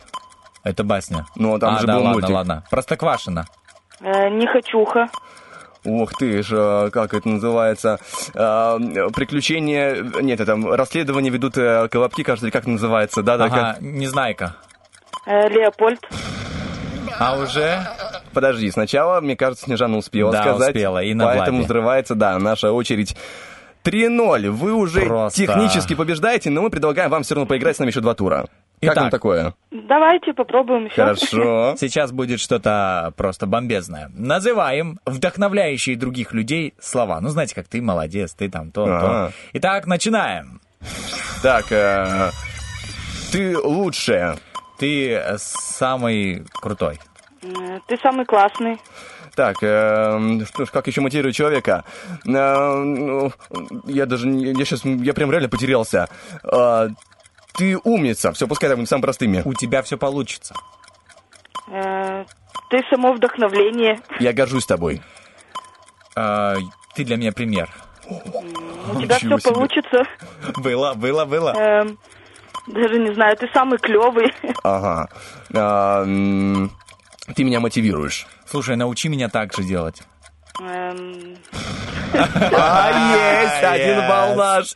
Это 0.64 0.84
басня. 0.84 1.26
Ну, 1.36 1.58
там 1.60 1.76
а, 1.76 1.80
же 1.80 1.88
да, 1.88 1.94
был 1.96 2.04
ладно, 2.04 2.14
мультик. 2.14 2.36
ладно. 2.36 2.64
Простоквашино. 2.70 3.46
Э, 4.02 4.30
Нехочуха. 4.30 5.08
Ух 5.86 6.14
ты 6.18 6.44
ж, 6.44 6.48
э, 6.54 6.90
как 6.92 7.14
это 7.14 7.28
называется? 7.30 8.00
Э, 8.34 8.78
Приключения... 9.16 10.04
Нет, 10.22 10.40
это 10.42 10.56
расследование 10.56 11.32
ведут 11.32 11.58
э, 11.58 11.88
колобки, 11.90 12.24
кажется, 12.24 12.52
как 12.52 12.66
называется? 12.68 13.22
Да, 13.24 13.38
да, 13.38 13.46
Ага, 13.46 13.74
как... 13.74 13.82
Незнайка. 13.82 14.56
Э, 15.26 15.48
Леопольд. 15.50 16.00
А 17.20 17.38
уже? 17.38 17.80
Подожди, 18.34 18.70
сначала, 18.70 19.22
мне 19.22 19.36
кажется, 19.36 19.66
Снежана 19.66 19.98
успела 19.98 20.32
Да, 20.32 20.42
сказать. 20.44 20.70
успела, 20.76 21.02
и 21.02 21.14
на 21.14 21.26
Поэтому 21.26 21.58
Владе. 21.60 21.66
взрывается, 21.66 22.16
да, 22.16 22.38
наша 22.38 22.72
очередь. 22.72 23.16
3-0. 23.88 24.50
Вы 24.50 24.74
уже 24.74 25.02
Просто. 25.06 25.40
технически 25.40 25.96
побеждаете, 25.96 26.50
но 26.50 26.62
мы 26.62 26.70
предлагаем 26.70 27.10
вам 27.10 27.24
все 27.24 27.36
равно 27.36 27.48
поиграть 27.48 27.78
с 27.78 27.80
нами 27.80 27.90
еще 27.90 28.02
два 28.02 28.14
тура. 28.16 28.48
Как 28.80 28.92
Итак. 28.92 28.98
вам 28.98 29.10
такое? 29.10 29.54
Давайте 29.72 30.34
попробуем 30.34 30.86
еще. 30.86 30.96
Хорошо. 30.96 31.76
Сейчас 31.80 32.12
будет 32.12 32.40
что-то 32.40 33.14
просто 33.16 33.48
бомбезное. 33.48 34.12
Называем 34.14 35.00
вдохновляющие 35.06 35.96
других 35.96 36.34
людей 36.34 36.74
слова. 36.80 37.22
Ну, 37.22 37.30
знаете, 37.30 37.56
как 37.56 37.68
ты 37.68 37.82
молодец, 37.82 38.34
ты 38.34 38.50
там 38.50 38.72
то, 38.72 38.86
то. 38.86 39.32
Итак, 39.54 39.88
начинаем. 39.88 40.62
Так, 41.42 41.72
э, 41.72 42.32
ты 43.32 43.58
лучшая. 43.58 44.38
Ты 44.78 45.24
самый 45.38 46.46
крутой. 46.54 47.00
Ты 47.88 47.98
самый 48.04 48.26
классный. 48.26 48.78
Так, 49.38 49.58
э, 49.62 50.40
что 50.52 50.66
ж, 50.66 50.70
как 50.72 50.88
еще 50.88 51.00
мотивировать 51.02 51.36
человека? 51.36 51.84
Э, 52.26 52.74
ну, 52.74 53.32
я 53.86 54.08
даже, 54.08 54.26
не- 54.28 54.46
я 54.52 54.66
сейчас, 54.66 54.84
я 54.84 55.14
прям 55.14 55.30
реально 55.32 55.48
потерялся. 55.48 56.10
Э, 56.44 56.90
ты 57.54 57.78
умница. 57.84 58.32
Все, 58.32 58.48
пускай 58.48 58.68
так 58.68 58.80
будет 58.80 58.90
самыми 58.90 59.04
простыми. 59.04 59.44
У 59.46 59.54
тебя 59.54 59.84
все 59.84 59.96
получится. 59.96 60.56
Э, 61.72 62.26
Ты 62.72 62.82
само 62.90 63.14
вдохновление. 63.14 64.00
Я 64.20 64.34
горжусь 64.34 64.66
тобой. 64.66 65.02
Э, 66.16 66.56
Ты 66.96 67.04
для 67.04 67.18
меня 67.18 67.32
пример. 67.32 67.70
У 68.10 69.00
тебя 69.00 69.20
все 69.20 69.38
получится. 69.38 70.04
Было, 70.58 70.96
было, 70.96 71.26
было. 71.26 71.54
Эм, 71.56 72.00
Даже 72.66 72.98
не 73.00 73.14
знаю, 73.14 73.38
ты 73.38 73.48
самый 73.54 73.78
клевый. 73.78 74.34
Ага. 74.64 75.10
А, 75.54 76.04
ты 76.04 77.44
меня 77.44 77.60
мотивируешь. 77.60 78.26
Слушай, 78.50 78.78
научи 78.78 79.10
меня 79.10 79.28
так 79.30 79.54
же 79.54 79.64
делать. 79.64 80.04
Эм, 80.62 81.38
А, 82.14 83.44
есть! 83.44 83.64
Один 83.64 84.08
балл 84.08 84.36
наш! 84.36 84.74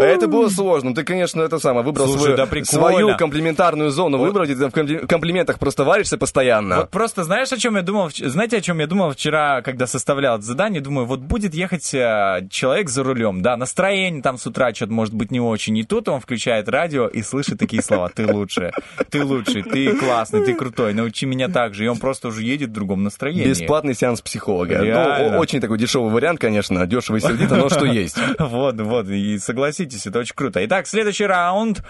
Это 0.00 0.28
было 0.28 0.48
сложно. 0.48 0.94
Ты, 0.94 1.04
конечно, 1.04 1.42
это 1.42 1.58
самое, 1.58 1.84
выбрал 1.84 2.08
свою, 2.08 3.16
комплиментарную 3.16 3.90
зону. 3.90 4.18
Выбрал, 4.18 4.44
где 4.44 4.54
ты 4.54 4.60
там 4.60 4.70
в 4.70 4.74
компли- 4.74 5.06
комплиментах 5.06 5.58
просто 5.58 5.84
варишься 5.84 6.18
постоянно. 6.18 6.76
Вот 6.76 6.90
просто 6.90 7.24
знаешь, 7.24 7.52
о 7.52 7.56
чем 7.56 7.76
я 7.76 7.82
думал? 7.82 8.10
Знаете, 8.10 8.58
о 8.58 8.60
чем 8.60 8.78
я 8.78 8.86
думал 8.86 9.12
вчера, 9.12 9.62
когда 9.62 9.86
составлял 9.86 10.36
это 10.36 10.44
задание? 10.44 10.80
Думаю, 10.80 11.06
вот 11.06 11.20
будет 11.20 11.54
ехать 11.54 11.92
э, 11.94 12.46
человек 12.50 12.88
за 12.88 13.02
рулем, 13.02 13.42
да, 13.42 13.56
настроение 13.56 14.22
там 14.22 14.38
с 14.38 14.46
утра 14.46 14.72
что-то 14.74 14.92
может 14.92 15.14
быть 15.14 15.30
не 15.30 15.40
очень. 15.40 15.76
И 15.78 15.84
тут 15.84 16.08
он 16.08 16.20
включает 16.20 16.68
радио 16.68 17.06
и 17.08 17.22
слышит 17.22 17.58
такие 17.58 17.82
слова. 17.82 18.08
Ты 18.08 18.32
лучше, 18.32 18.72
ты 19.10 19.24
лучший, 19.24 19.62
ты 19.62 19.96
классный, 19.96 20.44
ты 20.44 20.54
крутой, 20.54 20.94
научи 20.94 21.26
меня 21.26 21.48
так 21.48 21.74
же. 21.74 21.84
И 21.84 21.88
он 21.88 21.98
просто 21.98 22.28
уже 22.28 22.42
едет 22.42 22.70
в 22.70 22.72
другом 22.72 23.02
настроении. 23.02 23.44
Бесплатный 23.44 23.94
сеанс 23.94 24.20
психолога. 24.20 24.61
Ну, 24.66 24.84
Реально. 24.84 25.36
о- 25.36 25.38
очень 25.40 25.60
такой 25.60 25.78
дешевый 25.78 26.10
вариант, 26.12 26.40
конечно. 26.40 26.86
Дешево 26.86 27.16
и 27.16 27.20
сердито, 27.20 27.56
но 27.56 27.68
что 27.68 27.84
есть. 27.84 28.16
Вот, 28.38 28.80
вот, 28.80 29.08
и 29.08 29.38
согласитесь, 29.38 30.06
это 30.06 30.18
очень 30.20 30.34
круто. 30.34 30.64
Итак, 30.64 30.86
следующий 30.86 31.26
раунд. 31.26 31.82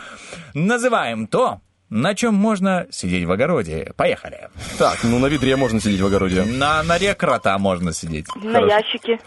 Называем 0.54 1.26
то, 1.26 1.60
На 1.90 2.14
чем 2.14 2.34
можно 2.34 2.86
сидеть 2.90 3.24
в 3.26 3.32
огороде? 3.32 3.92
Поехали. 3.96 4.48
Так, 4.78 4.98
ну 5.04 5.18
на 5.18 5.26
ведре 5.26 5.56
можно 5.56 5.78
сидеть 5.80 6.00
в 6.00 6.06
огороде. 6.06 6.42
На 6.44 6.82
норе 6.82 7.14
крота 7.14 7.58
можно 7.58 7.92
сидеть. 7.92 8.26
На 8.42 8.60
ящике. 8.60 9.18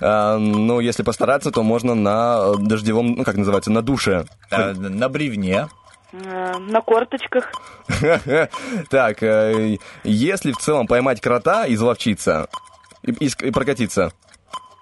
А, 0.00 0.38
ну, 0.38 0.80
если 0.80 1.02
постараться, 1.02 1.50
то 1.50 1.62
можно 1.62 1.94
на 1.94 2.52
э, 2.54 2.58
дождевом, 2.58 3.16
ну, 3.16 3.24
как 3.24 3.36
называется, 3.36 3.70
на 3.70 3.82
душе. 3.82 4.24
Э, 4.50 4.72
На 4.74 5.08
бревне. 5.08 5.68
э, 6.12 6.52
На 6.58 6.80
корточках. 6.80 7.50
Так, 8.90 9.22
э, 9.22 9.76
если 10.04 10.52
в 10.52 10.58
целом 10.58 10.86
поймать 10.86 11.20
крота, 11.20 11.64
изловчиться 11.68 12.48
и, 13.06 13.26
и 13.26 13.50
прокатиться, 13.50 14.12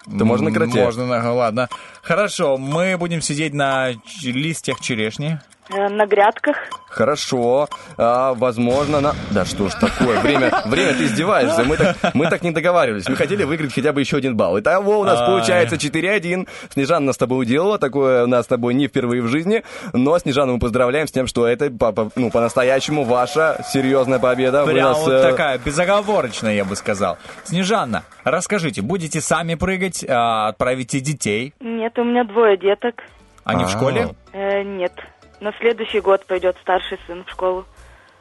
то 0.05 0.25
можно 0.25 0.51
на 0.51 0.55
кроте. 0.55 0.85
Можно, 0.85 1.07
на- 1.07 1.33
ладно. 1.33 1.69
Хорошо, 2.05 2.59
мы 2.59 2.97
будем 2.99 3.21
сидеть 3.23 3.55
на 3.55 3.91
листьях 4.23 4.81
черешни. 4.81 5.39
э, 5.71 5.89
На 5.89 6.07
грядках. 6.07 6.57
Хорошо, 6.91 7.69
а, 7.97 8.35
возможно, 8.35 9.01
на... 9.01 9.15
Да 9.33 9.45
что 9.45 9.69
ж 9.69 9.73
такое, 9.75 10.21
время, 10.21 10.53
время 10.67 10.95
ты 10.95 11.07
издеваешься, 11.07 11.65
мы 11.65 11.77
так, 11.77 11.97
мы 12.15 12.29
так 12.31 12.43
не 12.43 12.53
договаривались, 12.53 13.09
мы 13.09 13.17
хотели 13.17 13.43
выиграть 13.43 13.75
хотя 13.75 13.93
бы 13.93 13.99
еще 14.01 14.19
один 14.19 14.37
балл. 14.37 14.61
Итого 14.61 15.01
у 15.01 15.05
нас 15.05 15.19
Ай. 15.21 15.27
получается 15.27 15.75
4-1, 15.75 16.47
Снежана 16.73 17.07
нас 17.07 17.17
с 17.17 17.19
тобой 17.19 17.43
уделала, 17.43 17.81
такое 17.81 18.23
у 18.23 18.27
нас 18.29 18.45
с 18.45 18.49
тобой 18.49 18.75
не 18.75 18.87
впервые 18.87 19.23
в 19.23 19.27
жизни, 19.27 19.65
но 19.93 20.17
Снежану 20.21 20.53
мы 20.53 20.59
поздравляем 20.61 21.09
с 21.09 21.11
тем, 21.11 21.27
что 21.27 21.49
это 21.49 21.69
по- 21.69 21.91
по- 21.91 22.13
ну, 22.15 22.31
по-настоящему 22.31 23.03
ваша 23.03 23.61
серьезная 23.73 24.21
победа. 24.21 24.65
Прям 24.67 24.91
нас, 24.91 24.99
вот 25.01 25.11
э, 25.15 25.23
такая, 25.33 25.59
безоговорочная, 25.59 26.55
я 26.55 26.65
бы 26.65 26.77
сказал. 26.77 27.19
Снежанна, 27.43 28.05
расскажите, 28.23 28.83
будете 28.83 29.21
сами 29.21 29.57
прыгать, 29.57 30.05
а, 30.09 30.47
отправите 30.47 31.01
детей? 31.01 31.55
Нет, 31.59 31.94
у 31.99 32.05
меня 32.05 32.25
двое 32.25 32.57
деток. 32.57 33.03
Они 33.45 33.65
в 33.65 33.69
школе? 33.69 34.15
Э, 34.33 34.63
Нет. 34.63 34.93
На 35.41 35.53
следующий 35.59 36.01
год 36.01 36.25
пойдет 36.27 36.57
старший 36.63 36.99
сын 37.07 37.25
в 37.25 37.31
школу. 37.31 37.67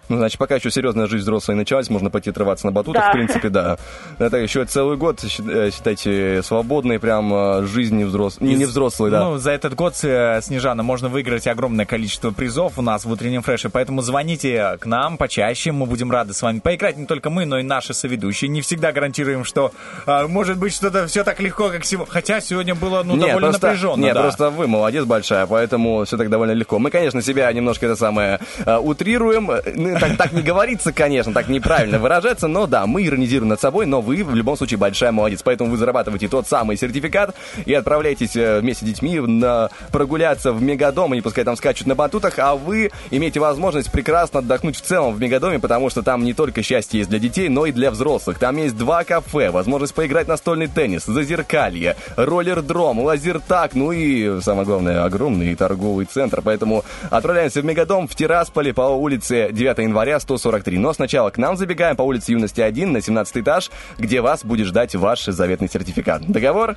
Ну, 0.10 0.18
значит, 0.18 0.38
пока 0.38 0.56
еще 0.56 0.70
серьезная 0.70 1.08
жизнь 1.08 1.24
взрослая 1.24 1.56
началась, 1.56 1.90
можно 1.90 2.10
пойти 2.10 2.30
отрываться 2.30 2.66
на 2.66 2.72
батутах, 2.72 3.04
Да. 3.04 3.10
в 3.10 3.14
принципе, 3.14 3.50
да. 3.50 3.78
Это 4.20 4.38
еще 4.38 4.66
целый 4.66 4.98
год, 4.98 5.24
э, 5.24 5.72
считайте, 5.72 6.42
свободной 6.44 7.00
прям 7.00 7.34
э, 7.34 7.66
жизни 7.66 8.04
взрослой, 8.04 8.48
не, 8.48 8.56
не 8.56 8.66
взрослой, 8.66 9.12
да. 9.12 9.24
Ну, 9.24 9.38
за 9.38 9.52
этот 9.52 9.76
год, 9.76 9.96
э, 10.04 10.40
Снежана, 10.42 10.84
можно 10.84 11.08
выиграть 11.08 11.48
огромное 11.48 11.86
количество 11.86 12.32
призов 12.32 12.78
у 12.78 12.82
нас 12.82 13.06
в 13.06 13.12
утреннем 13.12 13.42
фреше, 13.44 13.70
поэтому 13.70 14.02
звоните 14.02 14.78
к 14.80 14.86
нам 14.86 15.18
почаще, 15.18 15.72
мы 15.72 15.86
будем 15.86 16.12
рады 16.12 16.34
с 16.34 16.42
вами 16.42 16.60
поиграть, 16.60 16.98
не 16.98 17.06
только 17.06 17.30
мы, 17.30 17.46
но 17.46 17.60
и 17.60 17.64
наши 17.64 17.94
соведущие. 17.94 18.50
Не 18.50 18.62
всегда 18.62 18.92
гарантируем, 18.92 19.46
что 19.46 19.72
а, 20.06 20.28
может 20.28 20.58
быть 20.58 20.74
что-то 20.74 21.08
все 21.08 21.24
так 21.24 21.40
легко, 21.40 21.70
как 21.70 21.86
сегодня, 21.86 22.12
хотя 22.12 22.42
сегодня 22.42 22.76
было, 22.76 23.04
ну, 23.04 23.16
Нет, 23.16 23.28
довольно 23.28 23.50
просто, 23.50 23.68
напряженно. 23.68 24.02
Нет, 24.04 24.14
да. 24.16 24.22
просто 24.22 24.50
вы 24.50 24.68
молодец 24.68 25.06
большая, 25.06 25.46
поэтому 25.48 26.04
все 26.04 26.18
так 26.18 26.30
довольно 26.30 26.52
легко. 26.52 26.78
Мы, 26.78 26.92
конечно, 26.92 27.22
себя 27.22 27.52
немножко 27.54 27.86
это 27.86 27.96
самое 27.96 28.40
утрируем. 28.66 29.50
Э, 29.94 30.00
так, 30.00 30.18
так 30.18 30.32
не 30.34 30.42
говорится, 30.42 30.92
конечно, 30.92 31.34
так 31.34 31.48
неправильно 31.48 32.00
выражаться, 32.00 32.48
но 32.48 32.68
да, 32.68 32.86
мы 32.86 33.06
иронизируем 33.06 33.50
над 33.50 33.62
собой, 33.62 33.86
но 33.86 34.02
вы 34.02 34.24
в 34.24 34.36
любом 34.36 34.58
случае 34.58 34.78
большая 34.78 35.12
молодец. 35.12 35.42
Поэтому 35.44 35.70
вы 35.70 35.78
зарабатываете 35.78 36.28
тот 36.28 36.48
самый 36.48 36.78
сертификат 36.78 37.36
и 37.66 37.74
отправляетесь 37.74 38.36
э, 38.36 38.60
вместе 38.60 38.86
с 38.86 38.88
детьми 38.88 39.20
на 39.20 39.70
прогуляться 39.92 40.52
в 40.54 40.62
мегадом, 40.62 41.14
они 41.14 41.22
пускай 41.22 41.44
там 41.44 41.56
скачут 41.56 41.88
на 41.88 41.96
батутах, 41.96 42.40
а 42.40 42.56
вы 42.56 42.92
имеете 43.12 43.40
возможность 43.40 43.92
прекрасно 43.92 44.40
отдохнуть 44.40 44.78
в 44.78 44.82
целом 44.82 45.14
в 45.14 45.22
мегадоме, 45.22 45.60
потому 45.60 45.90
что 45.90 46.02
там 46.02 46.24
не 46.24 46.34
только 46.34 46.64
счастье 46.64 47.00
есть 47.00 47.10
для 47.10 47.20
детей, 47.20 47.50
но 47.50 47.66
и 47.66 47.72
для 47.72 47.92
взрослых. 47.92 48.40
Там 48.40 48.58
есть 48.58 48.78
два 48.78 49.04
кафе, 49.04 49.52
возможность 49.52 49.94
поиграть 49.94 50.28
настольный 50.28 50.68
теннис, 50.68 51.06
зазеркалье, 51.06 51.96
роллердром, 52.16 53.00
лазертак, 53.00 53.76
ну 53.76 53.92
и, 53.92 54.42
самое 54.42 54.66
главное, 54.66 55.04
огромный 55.04 55.56
торговый 55.56 56.06
центр. 56.06 56.42
Поэтому 56.42 56.84
отправляемся 57.10 57.62
в 57.62 57.66
Мегадом 57.66 58.08
в 58.08 58.16
Тирасполе 58.16 58.74
по 58.74 58.82
улице 58.82 59.50
9 59.52 59.83
января 59.84 60.20
143. 60.20 60.78
Но 60.78 60.94
сначала 60.94 61.30
к 61.30 61.38
нам 61.38 61.56
забегаем 61.56 61.96
по 61.96 62.02
улице 62.04 62.32
Юности 62.32 62.62
1 62.62 62.92
на 62.92 63.02
17 63.02 63.38
этаж, 63.38 63.72
где 63.98 64.22
вас 64.22 64.44
будет 64.44 64.68
ждать 64.68 64.96
ваш 64.96 65.26
заветный 65.26 65.70
сертификат. 65.70 66.24
Договор? 66.28 66.76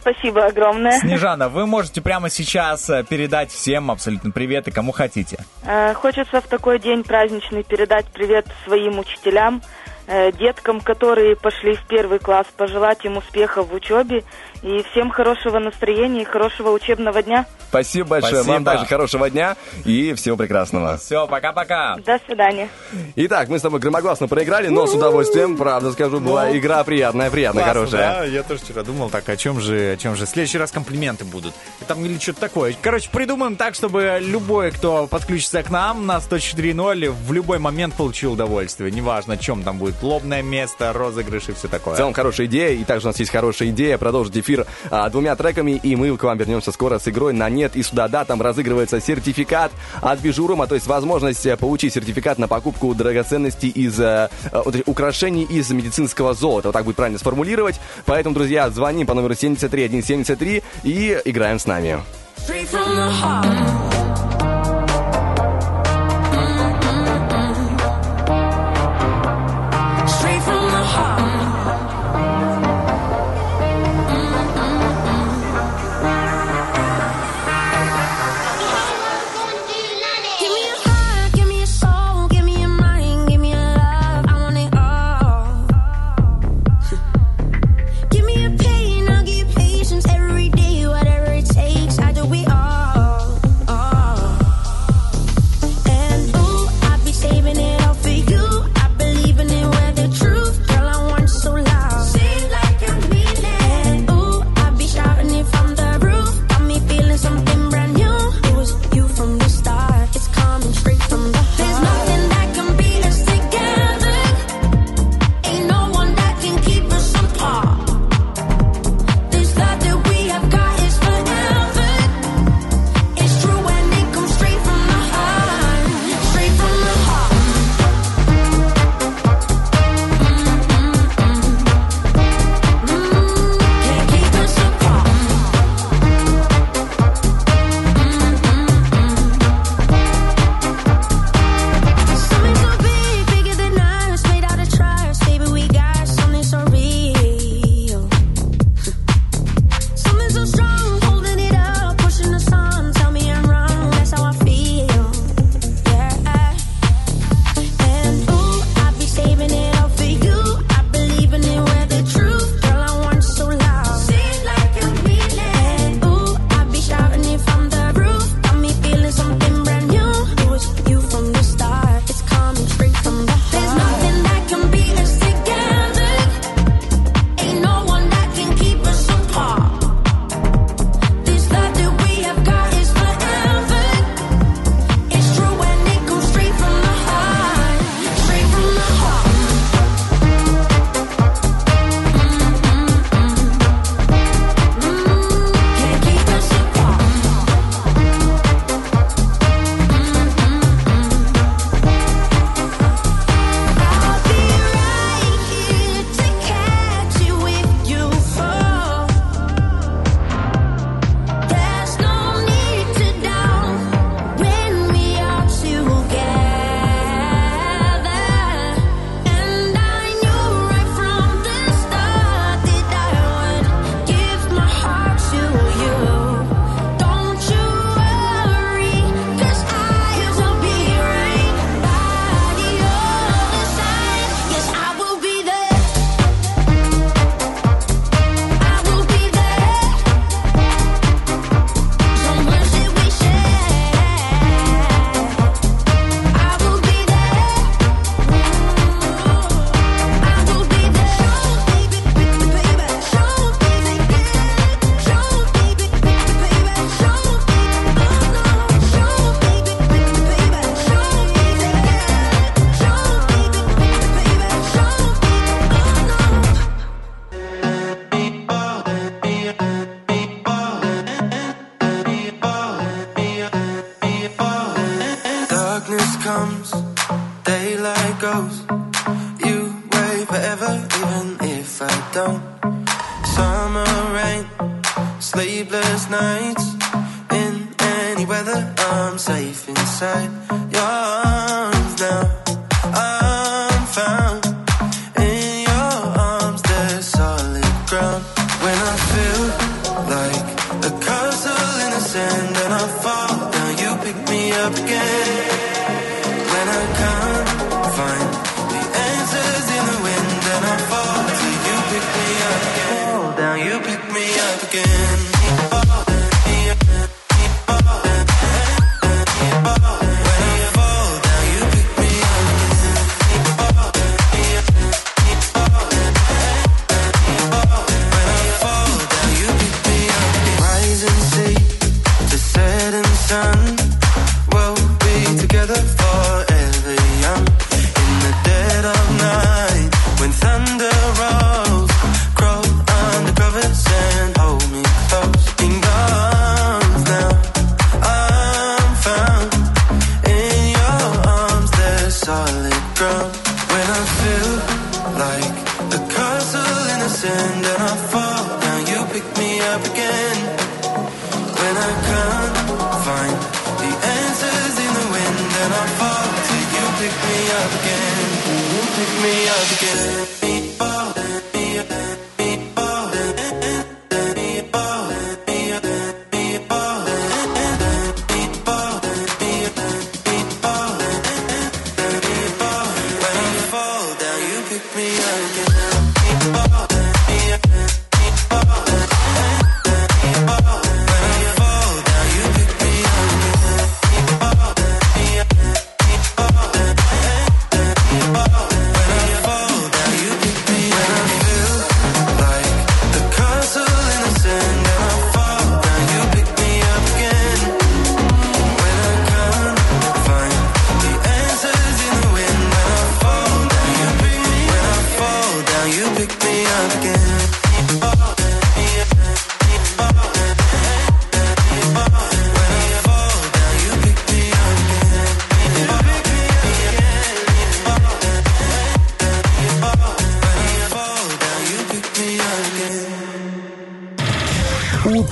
Спасибо 0.00 0.46
огромное. 0.46 0.98
Снежана, 1.00 1.48
вы 1.48 1.66
можете 1.66 2.00
прямо 2.00 2.30
сейчас 2.30 2.88
э, 2.88 3.04
передать 3.04 3.50
всем 3.50 3.90
абсолютно 3.90 4.30
привет 4.30 4.66
и 4.68 4.70
кому 4.70 4.92
хотите. 4.92 5.44
Э, 5.64 5.92
Хочется 5.92 6.40
в 6.40 6.46
такой 6.46 6.78
день 6.78 7.04
праздничный 7.04 7.62
передать 7.62 8.06
привет 8.06 8.46
своим 8.64 8.98
учителям, 8.98 9.60
э, 10.06 10.32
деткам, 10.32 10.80
которые 10.80 11.36
пошли 11.36 11.74
в 11.74 11.86
первый 11.86 12.18
класс, 12.18 12.46
пожелать 12.56 13.04
им 13.04 13.18
успехов 13.18 13.68
в 13.68 13.74
учебе 13.74 14.24
и 14.62 14.82
всем 14.90 15.10
хорошего 15.10 15.58
настроения 15.58 16.22
и 16.22 16.24
хорошего 16.24 16.70
учебного 16.70 17.22
дня. 17.22 17.46
Спасибо 17.68 18.08
большое. 18.08 18.34
Спасибо. 18.36 18.52
Вам 18.52 18.64
также 18.64 18.86
хорошего 18.86 19.30
дня 19.30 19.56
и 19.84 20.12
всего 20.14 20.36
прекрасного. 20.36 20.96
Все, 20.98 21.26
пока-пока. 21.26 21.96
До 22.04 22.18
свидания. 22.26 22.68
Итак, 23.16 23.48
мы 23.48 23.58
с 23.58 23.62
тобой 23.62 23.80
громогласно 23.80 24.28
проиграли, 24.28 24.68
но 24.68 24.86
с 24.86 24.94
удовольствием, 24.94 25.56
правда 25.56 25.92
скажу, 25.92 26.20
была 26.20 26.46
Ну, 26.48 26.58
игра 26.58 26.82
приятная, 26.84 27.30
приятная, 27.30 27.62
Классно, 27.64 27.80
хорошая. 27.80 28.20
да? 28.20 28.24
Я 28.24 28.42
тоже 28.42 28.60
вчера 28.60 28.82
думал, 28.82 29.08
так, 29.08 29.28
о 29.28 29.36
чем 29.36 29.60
же, 29.60 29.92
о 29.92 29.96
чем 29.96 30.16
же. 30.16 30.26
В 30.26 30.28
следующий 30.28 30.58
раз 30.58 30.72
комплименты 30.72 31.24
будут. 31.24 31.54
И 31.80 31.84
там 31.84 32.04
или 32.04 32.18
что-то 32.18 32.40
такое. 32.40 32.74
Короче, 32.82 33.08
придумаем 33.10 33.56
так, 33.56 33.74
чтобы 33.74 34.18
любой, 34.20 34.72
кто 34.72 35.06
подключится 35.06 35.62
к 35.62 35.70
нам 35.70 36.06
на 36.06 36.16
104.0, 36.18 37.10
в 37.10 37.32
любой 37.32 37.58
момент 37.60 37.94
получил 37.94 38.32
удовольствие. 38.32 38.90
Неважно, 38.90 39.34
о 39.34 39.36
чем 39.36 39.62
там 39.62 39.78
будет. 39.78 40.02
Лобное 40.02 40.42
место, 40.42 40.92
розыгрыш 40.92 41.48
и 41.48 41.52
все 41.52 41.68
такое. 41.68 41.94
В 41.94 41.96
целом 41.98 42.12
хорошая 42.12 42.46
идея, 42.48 42.70
и 42.70 42.84
также 42.84 43.06
у 43.06 43.10
нас 43.10 43.18
есть 43.20 43.30
хорошая 43.30 43.68
идея 43.70 43.96
продолжить 43.96 44.36
эфир 44.36 44.49
а, 44.90 45.08
двумя 45.10 45.36
треками, 45.36 45.72
и 45.72 45.96
мы 45.96 46.16
к 46.16 46.22
вам 46.22 46.38
вернемся 46.38 46.72
скоро 46.72 46.98
с 46.98 47.08
игрой 47.08 47.32
на 47.32 47.48
нет 47.48 47.76
и 47.76 47.82
сюда 47.82 48.08
да, 48.08 48.24
там 48.24 48.40
разыгрывается 48.42 49.00
сертификат 49.00 49.72
от 50.00 50.20
Бижурума, 50.20 50.66
то 50.66 50.74
есть 50.74 50.86
возможность 50.86 51.46
э, 51.46 51.56
получить 51.56 51.94
сертификат 51.94 52.38
на 52.38 52.48
покупку 52.48 52.94
драгоценностей 52.94 53.68
из 53.68 54.00
этих 54.00 54.88
украшений 54.88 55.44
из 55.44 55.70
медицинского 55.70 56.34
золота, 56.34 56.68
вот 56.68 56.72
так 56.72 56.84
будет 56.84 56.96
правильно 56.96 57.18
сформулировать. 57.18 57.80
Поэтому, 58.06 58.34
друзья, 58.34 58.70
звоним 58.70 59.06
по 59.06 59.14
номеру 59.14 59.34
73173 59.34 60.62
и 60.84 61.20
играем 61.24 61.58
с 61.58 61.66
нами. 61.66 62.00
Straight 62.36 62.68
from 62.70 62.96
the 62.96 63.10
heart. 63.10 63.99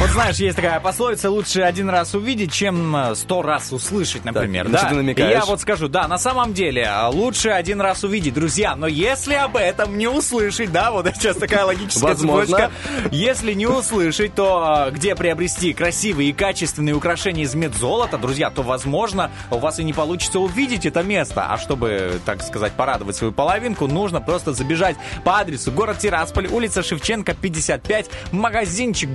Вот 0.00 0.08
знаешь, 0.10 0.36
есть 0.36 0.56
такая 0.56 0.80
пословица, 0.80 1.30
лучше 1.30 1.60
один 1.60 1.90
раз 1.90 2.14
увидеть, 2.14 2.52
чем 2.52 2.96
э, 2.96 3.14
сто 3.14 3.42
раз 3.42 3.70
услышать, 3.70 4.24
например. 4.24 4.66
на 4.66 4.78
что 4.78 4.88
ты 4.88 4.94
намекаешь? 4.94 5.30
И 5.30 5.32
я 5.34 5.44
вот 5.44 5.60
скажу, 5.60 5.88
да, 5.88 6.08
на 6.08 6.16
самом 6.16 6.54
деле, 6.54 6.86
а, 6.88 7.10
лучше 7.10 7.50
один 7.50 7.82
раз 7.82 8.02
увидеть, 8.02 8.32
друзья, 8.32 8.76
но 8.76 8.86
если 8.86 9.34
об 9.34 9.58
этом 9.58 9.98
не 9.98 10.08
услышать, 10.08 10.72
да, 10.72 10.90
вот 10.90 11.06
сейчас 11.14 11.36
такая 11.36 11.66
логическая 11.66 12.14
цепочка, 12.14 12.70
если 13.10 13.52
не 13.52 13.66
услышать, 13.66 14.34
то 14.34 14.62
а, 14.64 14.90
где 14.90 15.14
приобрести 15.14 15.74
красивые 15.74 16.30
и 16.30 16.32
качественные 16.32 16.94
украшения 16.94 17.44
из 17.44 17.54
медзолота, 17.54 18.16
друзья, 18.16 18.48
то, 18.48 18.62
возможно, 18.62 19.30
у 19.50 19.58
вас 19.58 19.80
и 19.80 19.84
не 19.84 19.92
получится 19.92 20.40
увидеть 20.40 20.86
это 20.86 21.02
место. 21.02 21.46
А 21.46 21.58
чтобы, 21.58 22.20
так 22.24 22.42
сказать, 22.42 22.72
порадовать 22.72 23.16
свою 23.16 23.34
половинку, 23.34 23.86
нужно 23.86 24.22
просто 24.22 24.54
забежать 24.54 24.96
по 25.24 25.38
адресу 25.40 25.70
город 25.72 25.98
Тирасполь, 25.98 26.46
улица 26.46 26.82
Шевченко, 26.82 27.34
55, 27.34 28.10
магазинчик 28.32 29.10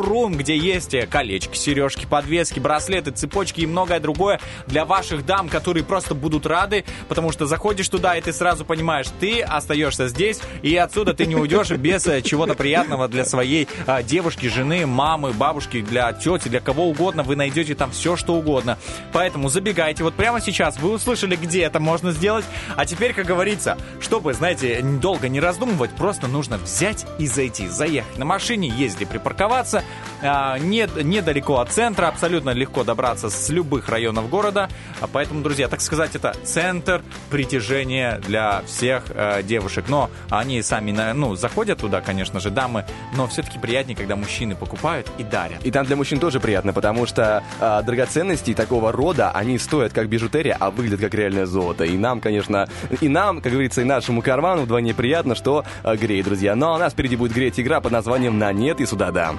Бижурум, 0.00 0.34
где 0.34 0.56
есть 0.56 0.94
э, 0.94 1.06
колечки, 1.06 1.56
сережки, 1.56 2.06
подвески, 2.06 2.58
браслеты, 2.58 3.10
цепочки 3.10 3.60
и 3.60 3.66
многое 3.66 4.00
другое 4.00 4.40
для 4.66 4.84
ваших 4.84 5.26
дам, 5.26 5.48
которые 5.48 5.84
просто 5.84 6.14
будут 6.14 6.46
рады, 6.46 6.84
потому 7.08 7.32
что 7.32 7.46
заходишь 7.46 7.88
туда, 7.88 8.16
и 8.16 8.20
ты 8.22 8.32
сразу 8.32 8.64
понимаешь, 8.64 9.06
ты 9.20 9.42
остаешься 9.42 10.08
здесь, 10.08 10.40
и 10.62 10.74
отсюда 10.76 11.12
ты 11.12 11.26
не 11.26 11.36
уйдешь 11.36 11.70
без 11.70 12.06
э, 12.06 12.22
чего-то 12.22 12.54
приятного 12.54 13.08
для 13.08 13.24
своей 13.26 13.68
а, 13.86 14.02
девушки, 14.02 14.46
жены, 14.46 14.86
мамы, 14.86 15.32
бабушки, 15.32 15.82
для 15.82 16.12
тети, 16.14 16.48
для 16.48 16.60
кого 16.60 16.88
угодно. 16.88 17.22
Вы 17.22 17.36
найдете 17.36 17.74
там 17.74 17.90
все, 17.90 18.16
что 18.16 18.34
угодно. 18.34 18.78
Поэтому 19.12 19.50
забегайте. 19.50 20.02
Вот 20.02 20.14
прямо 20.14 20.40
сейчас 20.40 20.78
вы 20.78 20.92
услышали, 20.92 21.36
где 21.36 21.62
это 21.62 21.78
можно 21.78 22.12
сделать. 22.12 22.44
А 22.74 22.86
теперь, 22.86 23.12
как 23.12 23.26
говорится, 23.26 23.76
чтобы, 24.00 24.32
знаете, 24.32 24.80
долго 24.82 25.28
не 25.28 25.40
раздумывать, 25.40 25.90
просто 25.90 26.26
нужно 26.26 26.56
взять 26.56 27.04
и 27.18 27.26
зайти. 27.26 27.68
Заехать 27.68 28.18
на 28.18 28.24
машине, 28.24 28.68
ездить, 28.68 29.08
припарковаться. 29.08 29.84
А, 30.22 30.58
не, 30.58 30.86
недалеко 31.02 31.60
от 31.60 31.70
центра, 31.70 32.06
абсолютно 32.08 32.50
легко 32.50 32.84
добраться 32.84 33.30
с 33.30 33.48
любых 33.48 33.88
районов 33.88 34.28
города. 34.28 34.68
А 35.00 35.06
Поэтому, 35.06 35.42
друзья, 35.42 35.68
так 35.68 35.80
сказать, 35.80 36.14
это 36.14 36.34
центр 36.44 37.02
притяжения 37.30 38.20
для 38.26 38.62
всех 38.66 39.04
э, 39.08 39.42
девушек. 39.42 39.86
Но 39.88 40.10
они 40.28 40.62
сами, 40.62 40.92
на- 40.92 41.14
ну, 41.14 41.34
заходят 41.36 41.78
туда, 41.78 42.00
конечно 42.00 42.40
же, 42.40 42.50
дамы, 42.50 42.84
но 43.16 43.26
все-таки 43.26 43.58
приятнее, 43.58 43.96
когда 43.96 44.16
мужчины 44.16 44.54
покупают 44.54 45.10
и 45.18 45.24
дарят. 45.24 45.64
И 45.64 45.70
там 45.70 45.86
для 45.86 45.96
мужчин 45.96 46.18
тоже 46.18 46.38
приятно, 46.40 46.72
потому 46.72 47.06
что 47.06 47.42
а, 47.60 47.82
драгоценности 47.82 48.54
такого 48.54 48.92
рода, 48.92 49.30
они 49.30 49.58
стоят 49.58 49.92
как 49.92 50.08
бижутерия, 50.08 50.56
а 50.60 50.70
выглядят 50.70 51.00
как 51.00 51.14
реальное 51.14 51.46
золото. 51.46 51.84
И 51.84 51.96
нам, 51.96 52.20
конечно, 52.20 52.68
и 53.00 53.08
нам, 53.08 53.40
как 53.40 53.52
говорится, 53.52 53.80
и 53.80 53.84
нашему 53.84 54.22
карману 54.22 54.62
вдвойне 54.62 54.94
приятно, 54.94 55.34
что 55.34 55.64
а, 55.82 55.96
греет, 55.96 56.26
друзья. 56.26 56.54
Но 56.54 56.74
у 56.74 56.78
нас 56.78 56.92
впереди 56.92 57.16
будет 57.16 57.32
греть 57.32 57.58
игра 57.58 57.80
под 57.80 57.92
названием 57.92 58.38
«На 58.38 58.52
нет 58.52 58.80
и 58.80 58.86
сюда 58.86 59.10
да». 59.10 59.34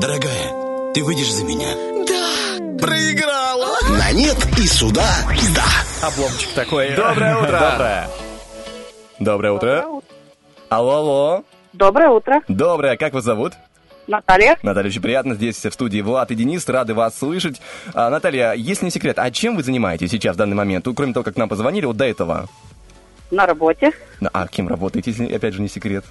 Дорогая, 0.00 0.92
ты 0.94 1.02
выйдешь 1.04 1.32
за 1.32 1.44
меня? 1.44 1.68
Да! 2.06 2.78
Проиграла! 2.78 3.76
На 3.98 4.12
нет 4.12 4.36
и 4.58 4.66
сюда 4.66 5.04
да. 5.54 6.06
Обломчик 6.06 6.50
такой. 6.54 6.94
Доброе 6.94 7.36
утро! 7.36 7.50
Доброе. 7.70 8.08
Доброе 9.18 9.52
утро. 9.52 9.84
Алло, 10.68 10.96
алло. 10.96 11.44
Доброе 11.72 12.08
утро. 12.08 12.40
Доброе, 12.48 12.96
как 12.96 13.12
вас 13.12 13.24
зовут? 13.24 13.54
Наталья. 14.06 14.56
Наталья, 14.62 14.88
очень 14.88 15.02
приятно. 15.02 15.34
Здесь 15.34 15.56
в 15.64 15.72
студии 15.72 16.00
Влад 16.00 16.30
и 16.30 16.34
Денис. 16.34 16.66
Рады 16.68 16.94
вас 16.94 17.18
слышать. 17.18 17.60
А, 17.94 18.10
Наталья, 18.10 18.54
если 18.54 18.86
не 18.86 18.90
секрет, 18.90 19.18
а 19.18 19.30
чем 19.30 19.56
вы 19.56 19.62
занимаетесь 19.62 20.10
сейчас 20.10 20.34
в 20.34 20.38
данный 20.38 20.56
момент? 20.56 20.86
Ну, 20.86 20.94
Кроме 20.94 21.12
того, 21.12 21.22
как 21.22 21.36
нам 21.36 21.48
позвонили, 21.48 21.84
вот 21.84 21.96
до 21.96 22.06
этого. 22.06 22.48
На 23.30 23.46
работе. 23.46 23.92
А 24.32 24.48
кем 24.48 24.68
работаете, 24.68 25.10
если 25.10 25.32
опять 25.32 25.54
же 25.54 25.62
не 25.62 25.68
секрет? 25.68 26.04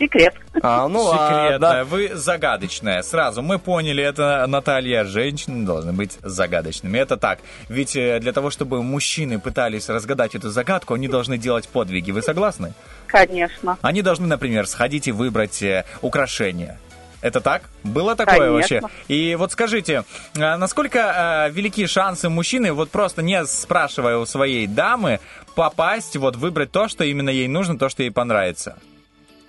Секрет. 0.00 0.34
А, 0.62 0.88
ну 0.88 1.12
Секретная, 1.12 1.58
ладно. 1.58 1.84
вы 1.84 2.10
загадочная. 2.14 3.02
Сразу 3.02 3.42
мы 3.42 3.58
поняли, 3.58 4.02
это 4.02 4.46
Наталья. 4.48 5.04
Женщины 5.04 5.66
должны 5.66 5.92
быть 5.92 6.16
загадочными. 6.22 6.96
Это 6.96 7.18
так. 7.18 7.40
Ведь 7.68 7.94
э, 7.96 8.18
для 8.18 8.32
того, 8.32 8.48
чтобы 8.48 8.82
мужчины 8.82 9.38
пытались 9.38 9.90
разгадать 9.90 10.34
эту 10.34 10.48
загадку, 10.48 10.94
они 10.94 11.06
должны 11.06 11.36
делать 11.36 11.68
подвиги. 11.68 12.12
Вы 12.12 12.22
согласны? 12.22 12.72
Конечно. 13.08 13.76
Они 13.82 14.00
должны, 14.00 14.26
например, 14.26 14.66
сходить 14.66 15.06
и 15.06 15.12
выбрать 15.12 15.62
э, 15.62 15.84
украшение. 16.00 16.78
Это 17.20 17.42
так? 17.42 17.64
Было 17.84 18.16
такое 18.16 18.38
Конечно. 18.38 18.80
вообще? 18.80 18.80
И 19.08 19.34
вот 19.34 19.52
скажите, 19.52 20.04
а, 20.38 20.56
насколько 20.56 21.48
э, 21.48 21.50
велики 21.50 21.86
шансы 21.86 22.30
мужчины, 22.30 22.72
вот 22.72 22.90
просто 22.90 23.20
не 23.20 23.44
спрашивая 23.44 24.16
у 24.16 24.24
своей 24.24 24.66
дамы, 24.66 25.20
попасть, 25.54 26.16
вот 26.16 26.36
выбрать 26.36 26.72
то, 26.72 26.88
что 26.88 27.04
именно 27.04 27.28
ей 27.28 27.48
нужно, 27.48 27.78
то, 27.78 27.90
что 27.90 28.02
ей 28.02 28.10
понравится? 28.10 28.78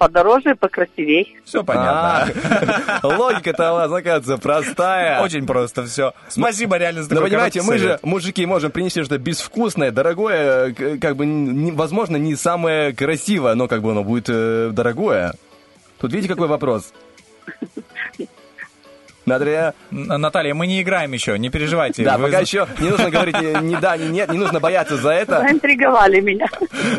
Подороже, 0.02 0.56
покрасивей. 0.56 1.38
Все 1.45 1.64
понятно. 1.64 2.28
А, 3.03 3.07
Логика-то 3.07 3.72
у 3.72 3.76
вас, 3.76 3.91
оказывается, 3.91 4.38
простая. 4.40 5.22
Очень 5.22 5.45
просто 5.45 5.86
все. 5.86 6.14
Спасибо, 6.28 6.78
реально, 6.78 7.03
за 7.03 7.10
Но 7.10 7.15
такой 7.18 7.30
понимаете, 7.30 7.61
мы 7.61 7.78
же, 7.78 7.99
мужики, 8.02 8.44
можем 8.48 8.72
принести 8.72 9.02
что-то 9.03 9.19
безвкусное, 9.19 9.91
дорогое, 9.91 10.73
к- 10.73 10.98
как 10.99 11.18
бы, 11.18 11.72
возможно, 11.76 12.18
не 12.18 12.36
самое 12.36 12.94
красивое, 12.95 13.53
но 13.53 13.68
как 13.68 13.84
бы 13.84 13.91
оно 13.91 14.03
будет 14.03 14.26
э, 14.28 14.72
дорогое. 14.73 15.36
Тут 15.99 16.11
видите, 16.14 16.34
какой 16.34 16.48
вопрос? 16.48 16.91
Надрия? 19.32 19.74
Н- 19.91 20.22
Наталья, 20.22 20.53
мы 20.53 20.68
не 20.68 20.82
играем 20.82 21.12
еще, 21.12 21.38
не 21.40 21.49
переживайте. 21.49 22.03
Да, 22.03 22.18
Вы 22.18 22.26
пока 22.26 22.40
еще 22.40 22.68
не 22.80 22.90
нужно 22.90 23.10
говорить 23.10 23.36
э, 23.41 23.60
ни 23.62 23.76
да, 23.76 23.98
ни 23.98 24.08
нет, 24.08 24.32
не 24.32 24.38
нужно 24.38 24.60
бояться 24.60 24.98
за 24.98 25.12
это. 25.12 25.40
Заинтриговали 25.40 26.20
меня. 26.22 26.48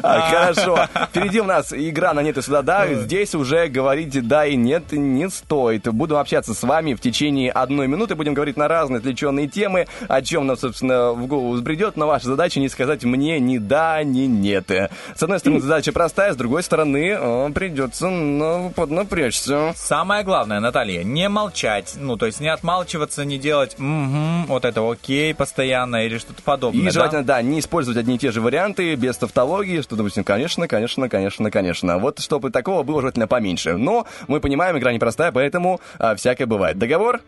А, 0.03 0.21
Хорошо. 0.31 0.87
Впереди 1.09 1.41
у 1.41 1.45
нас 1.45 1.73
игра 1.73 2.13
на 2.15 2.21
нет 2.21 2.39
и 2.39 2.43
сюда 2.43 2.63
да. 2.63 2.93
Здесь 2.93 3.35
уже 3.35 3.69
говорить 3.69 4.27
да 4.27 4.47
и 4.47 4.57
нет 4.57 4.93
не 4.93 5.29
стоит. 5.29 5.89
Буду 5.93 6.19
общаться 6.19 6.55
с 6.55 6.63
вами 6.63 6.95
в 6.95 7.01
течение 7.01 7.51
одной 7.51 7.87
минуты. 7.89 8.15
Будем 8.15 8.35
говорить 8.35 8.57
на 8.57 8.69
разные 8.69 8.99
отвлеченные 8.99 9.49
темы, 9.49 9.87
о 10.09 10.23
чем 10.23 10.47
нам, 10.47 10.57
собственно, 10.57 11.13
в 11.13 11.27
голову 11.27 11.53
взбредет. 11.53 11.97
Но 11.97 12.07
ваша 12.07 12.27
задача 12.27 12.61
не 12.61 12.69
сказать 12.69 13.05
мне 13.05 13.39
ни 13.41 13.59
да, 13.59 14.03
ни 14.03 14.27
нет. 14.27 14.71
С 15.17 15.23
одной 15.23 15.39
стороны, 15.39 15.61
задача 15.61 15.93
простая, 15.93 16.33
с 16.33 16.37
другой 16.37 16.63
стороны, 16.63 17.17
э, 17.19 17.51
придется 17.55 18.09
ну, 18.09 18.71
поднапрячься. 18.71 19.73
Самое 19.77 20.25
главное, 20.25 20.61
Наталья, 20.61 21.03
не 21.03 21.29
молчать, 21.29 21.95
ну, 21.99 22.17
то 22.23 22.27
есть 22.27 22.39
не 22.39 22.47
отмалчиваться, 22.47 23.24
не 23.24 23.36
делать 23.36 23.74
«мгм», 23.81 24.47
вот 24.47 24.65
это 24.65 24.89
окей 24.89 25.35
постоянно 25.35 26.07
или 26.07 26.19
что-то 26.19 26.40
подобное. 26.40 26.82
И 26.82 26.85
да? 26.85 26.90
желательно, 26.93 27.24
да, 27.24 27.43
не 27.43 27.59
использовать 27.59 27.99
одни 27.99 28.15
и 28.15 28.19
те 28.19 28.31
же 28.31 28.40
варианты, 28.40 28.94
без 28.94 29.16
тавтологии, 29.16 29.81
что, 29.81 29.97
допустим, 29.97 30.23
конечно, 30.23 30.69
конечно, 30.69 31.09
конечно, 31.09 31.51
конечно. 31.51 31.99
Вот 31.99 32.20
чтобы 32.20 32.53
такого 32.53 32.85
было 32.85 33.01
желательно 33.01 33.27
поменьше. 33.27 33.77
Но 33.77 34.07
мы 34.28 34.39
понимаем, 34.39 34.78
игра 34.78 34.93
непростая, 34.93 35.32
поэтому 35.32 35.81
а, 35.99 36.15
всякое 36.15 36.47
бывает. 36.47 36.78
Договор? 36.78 37.23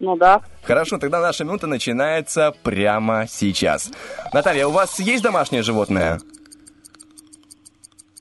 Ну 0.00 0.16
да. 0.16 0.40
Хорошо, 0.62 0.96
тогда 0.96 1.20
наша 1.20 1.44
минута 1.44 1.66
начинается 1.66 2.54
прямо 2.62 3.26
сейчас. 3.28 3.90
Наталья, 4.32 4.66
у 4.66 4.70
вас 4.70 4.98
есть 4.98 5.22
домашнее 5.22 5.62
животное? 5.62 6.20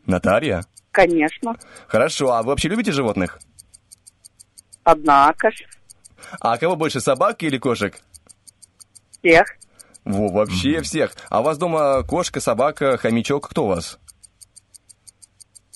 Наталья? 0.05 0.65
Конечно. 0.91 1.55
Хорошо, 1.87 2.33
а 2.33 2.43
вы 2.43 2.49
вообще 2.49 2.67
любите 2.67 2.91
животных? 2.91 3.39
Однако 4.83 5.51
ж. 5.51 5.63
А 6.39 6.57
кого 6.57 6.75
больше, 6.75 6.99
собак 6.99 7.43
или 7.43 7.57
кошек? 7.57 7.99
Всех. 9.19 9.45
Во, 10.03 10.29
вообще 10.29 10.81
всех. 10.81 11.13
А 11.29 11.41
у 11.41 11.43
вас 11.43 11.57
дома 11.57 12.03
кошка, 12.03 12.39
собака, 12.39 12.97
хомячок, 12.97 13.49
кто 13.49 13.65
у 13.65 13.67
вас? 13.67 13.99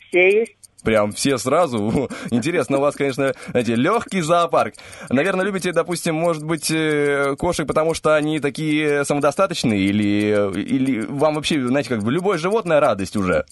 Все 0.09 0.39
есть. 0.41 0.55
Прям 0.83 1.11
все 1.11 1.37
сразу. 1.39 2.09
Интересно, 2.29 2.77
у 2.77 2.81
вас, 2.81 2.95
конечно, 2.95 3.33
знаете, 3.49 3.73
легкий 3.75 4.21
зоопарк. 4.21 4.75
Наверное, 5.09 5.43
любите, 5.43 5.71
допустим, 5.71 6.13
может 6.13 6.43
быть, 6.43 6.69
э, 6.69 7.35
кошек, 7.37 7.67
потому 7.67 7.95
что 7.95 8.15
они 8.15 8.39
такие 8.39 9.03
самодостаточные, 9.03 9.81
или, 9.81 10.61
или 10.61 11.01
вам 11.01 11.35
вообще, 11.35 11.65
знаете, 11.65 11.89
как 11.89 12.03
бы 12.03 12.11
любое 12.11 12.37
животное 12.37 12.79
радость 12.79 13.15
уже. 13.15 13.45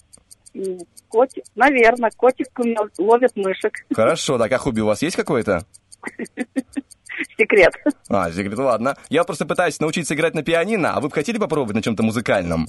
Котик, 1.08 1.44
наверное, 1.56 2.12
котик 2.16 2.48
у 2.60 2.64
меня 2.64 2.82
ловит 3.00 3.36
мышек. 3.36 3.74
Хорошо, 3.94 4.38
так 4.38 4.52
а 4.52 4.60
хобби 4.60 4.82
у 4.82 4.86
вас 4.86 5.02
есть 5.02 5.16
какое-то? 5.16 5.66
Секрет. 7.38 7.74
А, 8.10 8.32
секрет, 8.32 8.58
ладно. 8.58 8.98
Я 9.10 9.24
просто 9.24 9.46
пытаюсь 9.46 9.80
научиться 9.80 10.16
играть 10.16 10.34
на 10.34 10.44
пианино, 10.44 10.94
а 10.94 11.00
вы 11.00 11.10
бы 11.10 11.14
хотели 11.14 11.38
попробовать 11.38 11.76
на 11.76 11.82
чем-то 11.82 12.04
музыкальном? 12.04 12.68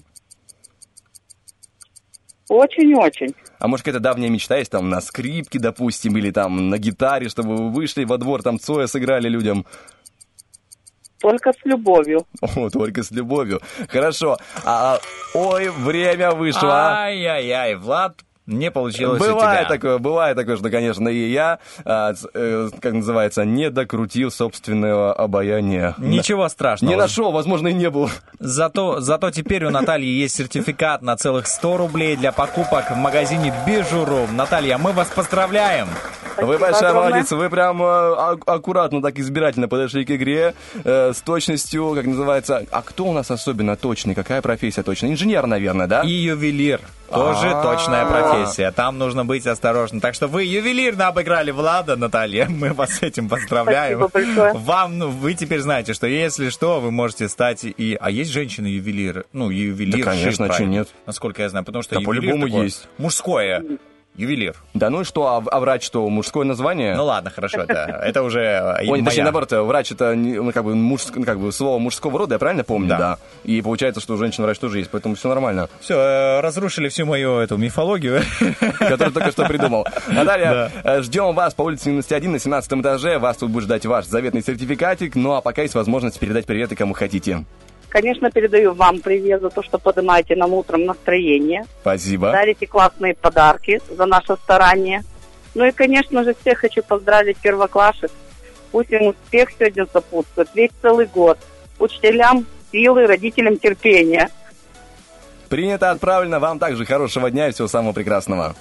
Очень-очень. 2.49 3.35
А 3.59 3.69
может, 3.69 3.85
какая-то 3.85 4.03
давняя 4.03 4.29
мечта 4.29 4.59
есть 4.59 4.71
там 4.71 4.91
на 4.91 5.01
скрипке, 5.01 5.59
допустим, 5.59 6.17
или 6.19 6.31
там 6.31 6.69
на 6.69 6.79
гитаре, 6.79 7.29
чтобы 7.29 7.57
вы 7.57 7.71
вышли 7.71 8.05
во 8.05 8.19
двор, 8.19 8.43
там 8.43 8.59
Цоя 8.59 8.87
сыграли 8.87 9.29
людям? 9.29 9.65
Только 11.21 11.53
с 11.53 11.65
любовью. 11.65 12.27
О, 12.43 12.69
только 12.69 13.03
с 13.03 13.11
любовью. 13.11 13.63
Хорошо. 13.89 14.37
А, 14.63 15.01
ой, 15.33 15.71
время 15.71 16.33
вышло. 16.33 16.99
Ай-яй-яй, 16.99 17.77
Влад, 17.77 18.21
не 18.47 18.71
получилось 18.71 19.21
у 19.21 19.25
Бывает 19.25 19.61
тебя. 19.67 19.69
такое, 19.69 19.99
бывает 19.99 20.37
такое, 20.37 20.57
что, 20.57 20.71
конечно, 20.71 21.09
и 21.09 21.31
я, 21.31 21.59
а, 21.85 22.13
э, 22.35 22.69
как 22.81 22.93
называется, 22.93 23.45
не 23.45 23.71
докрутил 23.71 24.31
собственного 24.31 25.13
обаяния. 25.15 25.95
Ничего 25.99 26.49
страшного. 26.49 26.91
Не 26.91 26.97
нашел, 26.97 27.33
возможно, 27.33 27.69
и 27.69 27.73
не 27.73 27.89
был. 27.91 28.11
Зато, 28.39 29.01
зато 29.01 29.31
теперь 29.31 29.65
у 29.65 29.71
Натальи 29.71 30.07
есть 30.09 30.37
сертификат 30.37 31.03
на 31.03 31.17
целых 31.17 31.47
100 31.47 31.77
рублей 31.79 32.17
для 32.17 32.33
покупок 32.33 32.91
в 32.91 32.97
магазине 32.97 33.55
Бижуру. 33.67 34.27
Наталья, 34.33 34.77
мы 34.79 34.93
вас 34.93 35.09
поздравляем. 35.09 35.89
Вы 36.37 36.59
большая 36.59 36.91
огромное. 36.91 37.11
молодец, 37.11 37.31
вы 37.31 37.49
прям 37.49 37.81
ак- 37.81 38.43
аккуратно, 38.47 39.01
так 39.01 39.19
избирательно 39.21 39.69
подошли 39.69 40.05
к 40.05 40.11
игре, 40.11 40.55
э, 40.83 41.13
с 41.15 41.21
точностью, 41.21 41.95
как 41.95 42.07
называется. 42.07 42.65
А 42.73 42.83
кто 42.83 43.05
у 43.05 43.13
нас 43.13 43.31
особенно 43.31 43.77
точный? 43.77 44.17
Какая 44.17 44.43
профессия 44.43 44.83
точная? 44.83 45.13
Инженер, 45.13 45.47
наверное, 45.47 45.87
да? 45.87 46.03
И 46.03 46.09
ювелир. 46.11 46.81
Тоже 47.09 47.51
А-а-а. 47.51 47.63
точная 47.63 48.05
профессия. 48.07 48.34
Там 48.75 48.99
нужно 48.99 49.25
быть 49.25 49.47
осторожным. 49.47 50.01
Так 50.01 50.15
что 50.15 50.27
вы 50.27 50.45
ювелирно 50.45 51.09
обыграли 51.09 51.51
Влада, 51.51 51.97
Наталья. 51.97 52.47
Мы 52.49 52.73
вас 52.73 52.99
с 52.99 53.03
этим 53.03 53.29
поздравляем. 53.29 54.09
Вам, 54.55 54.99
ну, 54.99 55.11
вы 55.11 55.35
теперь 55.35 55.61
знаете, 55.61 55.95
что 55.95 56.07
если 56.07 56.49
что, 56.51 56.81
вы 56.81 56.91
можете 56.91 57.29
стать 57.29 57.65
и... 57.65 57.97
А 58.01 58.11
есть 58.11 58.31
женщины-ювелиры? 58.33 59.25
Ну, 59.33 59.51
ювелир. 59.51 60.05
Да, 60.05 60.11
конечно, 60.11 60.49
чё 60.51 60.65
нет. 60.65 60.89
Насколько 61.07 61.43
я 61.43 61.49
знаю. 61.49 61.65
Потому 61.65 61.83
что 61.83 61.97
Да, 61.97 62.01
по-любому 62.01 62.47
есть. 62.47 62.89
Мужское. 62.99 63.63
Ювелир. 64.17 64.55
Да 64.75 64.91
ну 64.91 65.01
и 65.01 65.05
что, 65.05 65.27
а, 65.27 65.43
а 65.51 65.61
врач 65.61 65.85
что, 65.85 66.09
мужское 66.09 66.45
название? 66.45 66.95
Ну 66.95 67.05
ладно, 67.05 67.31
хорошо, 67.31 67.63
это, 67.63 68.01
это 68.05 68.23
уже 68.23 68.41
э, 68.41 68.75
Ой, 68.83 68.87
моя- 69.01 69.05
точнее, 69.05 69.25
наоборот, 69.25 69.51
врач 69.53 69.91
это 69.93 70.15
ну, 70.15 70.53
как 70.53 70.65
бы, 70.65 70.75
мужск- 70.75 71.15
ну, 71.17 71.25
как 71.25 71.41
бы 71.41 71.51
слово 71.53 71.79
мужского 71.81 72.19
рода, 72.19 72.37
я 72.37 72.39
правильно 72.39 72.63
помню, 72.65 72.89
Да. 72.91 72.99
да? 72.99 73.19
И 73.43 73.61
получается, 73.61 74.01
что 74.01 74.17
женщина-врач 74.17 74.59
тоже 74.59 74.79
есть, 74.79 74.91
поэтому 74.91 75.17
все 75.17 75.29
нормально. 75.29 75.69
Все, 75.81 75.99
э, 75.99 76.41
разрушили 76.41 76.89
всю 76.89 77.07
мою 77.07 77.39
эту 77.39 77.57
мифологию. 77.57 78.23
Который 78.79 79.13
только 79.13 79.33
что 79.33 79.47
придумал. 79.47 79.87
Наталья, 80.09 80.71
э, 80.85 81.03
ждем 81.03 81.35
вас 81.35 81.53
по 81.55 81.63
улице 81.63 81.87
91 81.87 82.33
на 82.33 82.39
17 82.39 82.73
этаже. 82.81 83.19
Вас 83.19 83.37
тут 83.39 83.51
будет 83.51 83.65
ждать 83.65 83.85
ваш 83.87 84.07
заветный 84.07 84.43
сертификатик. 84.43 85.17
Ну 85.17 85.33
а 85.35 85.41
пока 85.41 85.63
есть 85.63 85.75
возможность 85.75 86.19
передать 86.21 86.47
приветы 86.47 86.77
кому 86.77 86.95
хотите. 86.95 87.45
Конечно, 87.95 88.29
передаю 88.29 88.75
вам 88.75 88.99
привет 88.99 89.41
за 89.41 89.51
то, 89.51 89.63
что 89.63 89.79
поднимаете 89.79 90.35
нам 90.35 90.53
утром 90.53 90.85
настроение. 90.85 91.63
Спасибо. 91.81 92.33
Дарите 92.33 92.67
классные 92.67 93.15
подарки 93.15 93.81
за 93.89 94.05
наше 94.07 94.35
старание. 94.35 95.05
Ну 95.55 95.65
и, 95.65 95.71
конечно 95.71 96.25
же, 96.25 96.35
всех 96.35 96.59
хочу 96.59 96.83
поздравить 96.83 97.37
первоклашек. 97.37 98.11
Пусть 98.73 98.91
им 98.91 99.03
успех 99.03 99.51
сегодня 99.57 99.87
сопутствует 99.93 100.49
весь 100.57 100.73
целый 100.83 101.07
год. 101.07 101.39
Учителям 101.79 102.47
силы, 102.73 103.07
родителям 103.07 103.59
терпения. 103.59 104.29
Принято, 105.49 105.93
отправлено. 105.93 106.41
Вам 106.41 106.59
также 106.59 106.85
хорошего 106.85 107.31
дня 107.31 107.47
и 107.47 107.53
всего 107.53 107.69
самого 107.69 107.93
прекрасного. 107.93 108.57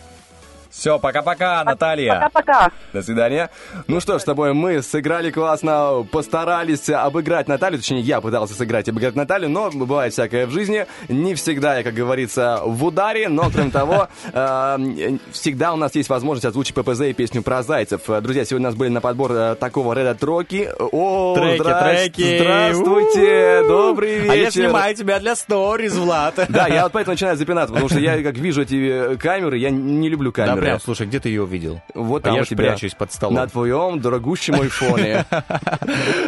Все, 0.73 0.97
пока-пока, 0.97 1.63
Наталья. 1.63 2.15
Пока-пока. 2.15 2.71
До 2.93 3.03
свидания. 3.03 3.51
Ну 3.87 3.99
что 3.99 4.17
ж, 4.17 4.23
с 4.23 4.25
тобой 4.25 4.53
мы 4.53 4.81
сыграли 4.81 5.29
классно, 5.29 6.05
постарались 6.11 6.89
обыграть 6.89 7.47
Наталью, 7.47 7.77
точнее, 7.77 8.01
я 8.01 8.19
пытался 8.21 8.55
сыграть 8.55 8.87
и 8.87 8.91
обыграть 8.91 9.15
Наталью, 9.15 9.49
но 9.51 9.69
бывает 9.69 10.13
всякое 10.13 10.47
в 10.47 10.49
жизни. 10.49 10.87
Не 11.09 11.35
всегда 11.35 11.77
я, 11.77 11.83
как 11.83 11.93
говорится, 11.93 12.59
в 12.65 12.83
ударе, 12.83 13.29
но, 13.29 13.51
кроме 13.53 13.69
того, 13.69 14.07
э, 14.33 15.17
всегда 15.31 15.73
у 15.73 15.75
нас 15.75 15.93
есть 15.93 16.09
возможность 16.09 16.45
озвучить 16.45 16.73
ППЗ 16.73 17.01
и 17.01 17.13
песню 17.13 17.43
про 17.43 17.61
зайцев. 17.61 18.01
Друзья, 18.07 18.43
сегодня 18.43 18.67
у 18.67 18.71
нас 18.71 18.75
были 18.75 18.89
на 18.89 18.99
подбор 18.99 19.31
э, 19.31 19.55
такого 19.55 19.93
Реда 19.93 20.15
Троки. 20.15 20.69
О, 20.79 21.35
Треки. 21.35 22.39
Здравствуйте, 22.39 23.63
добрый 23.67 24.17
вечер. 24.17 24.31
А 24.31 24.35
я 24.35 24.51
снимаю 24.51 24.95
тебя 24.95 25.19
для 25.19 25.35
сториз, 25.35 25.93
Влад. 25.93 26.33
Да, 26.49 26.67
я 26.67 26.83
вот 26.83 26.91
поэтому 26.93 27.13
начинаю 27.13 27.37
запинаться, 27.37 27.73
потому 27.73 27.89
что 27.89 27.99
я, 27.99 28.23
как 28.23 28.35
вижу 28.37 28.63
эти 28.63 29.13
э, 29.13 29.17
камеры, 29.17 29.59
я 29.59 29.69
не 29.69 30.09
люблю 30.09 30.31
камеры. 30.31 30.62
Прям, 30.63 30.79
слушай, 30.79 31.07
где 31.07 31.19
ты 31.19 31.29
ее 31.29 31.43
увидел? 31.43 31.81
Вот 31.93 32.21
А 32.23 32.25
там 32.25 32.35
я 32.35 32.41
у 32.41 32.45
ж 32.45 32.49
тебя. 32.49 32.69
прячусь 32.71 32.93
под 32.93 33.11
столом. 33.13 33.35
На 33.35 33.47
твоем 33.47 33.99
дорогущем 33.99 34.55
айфоне. 34.55 35.25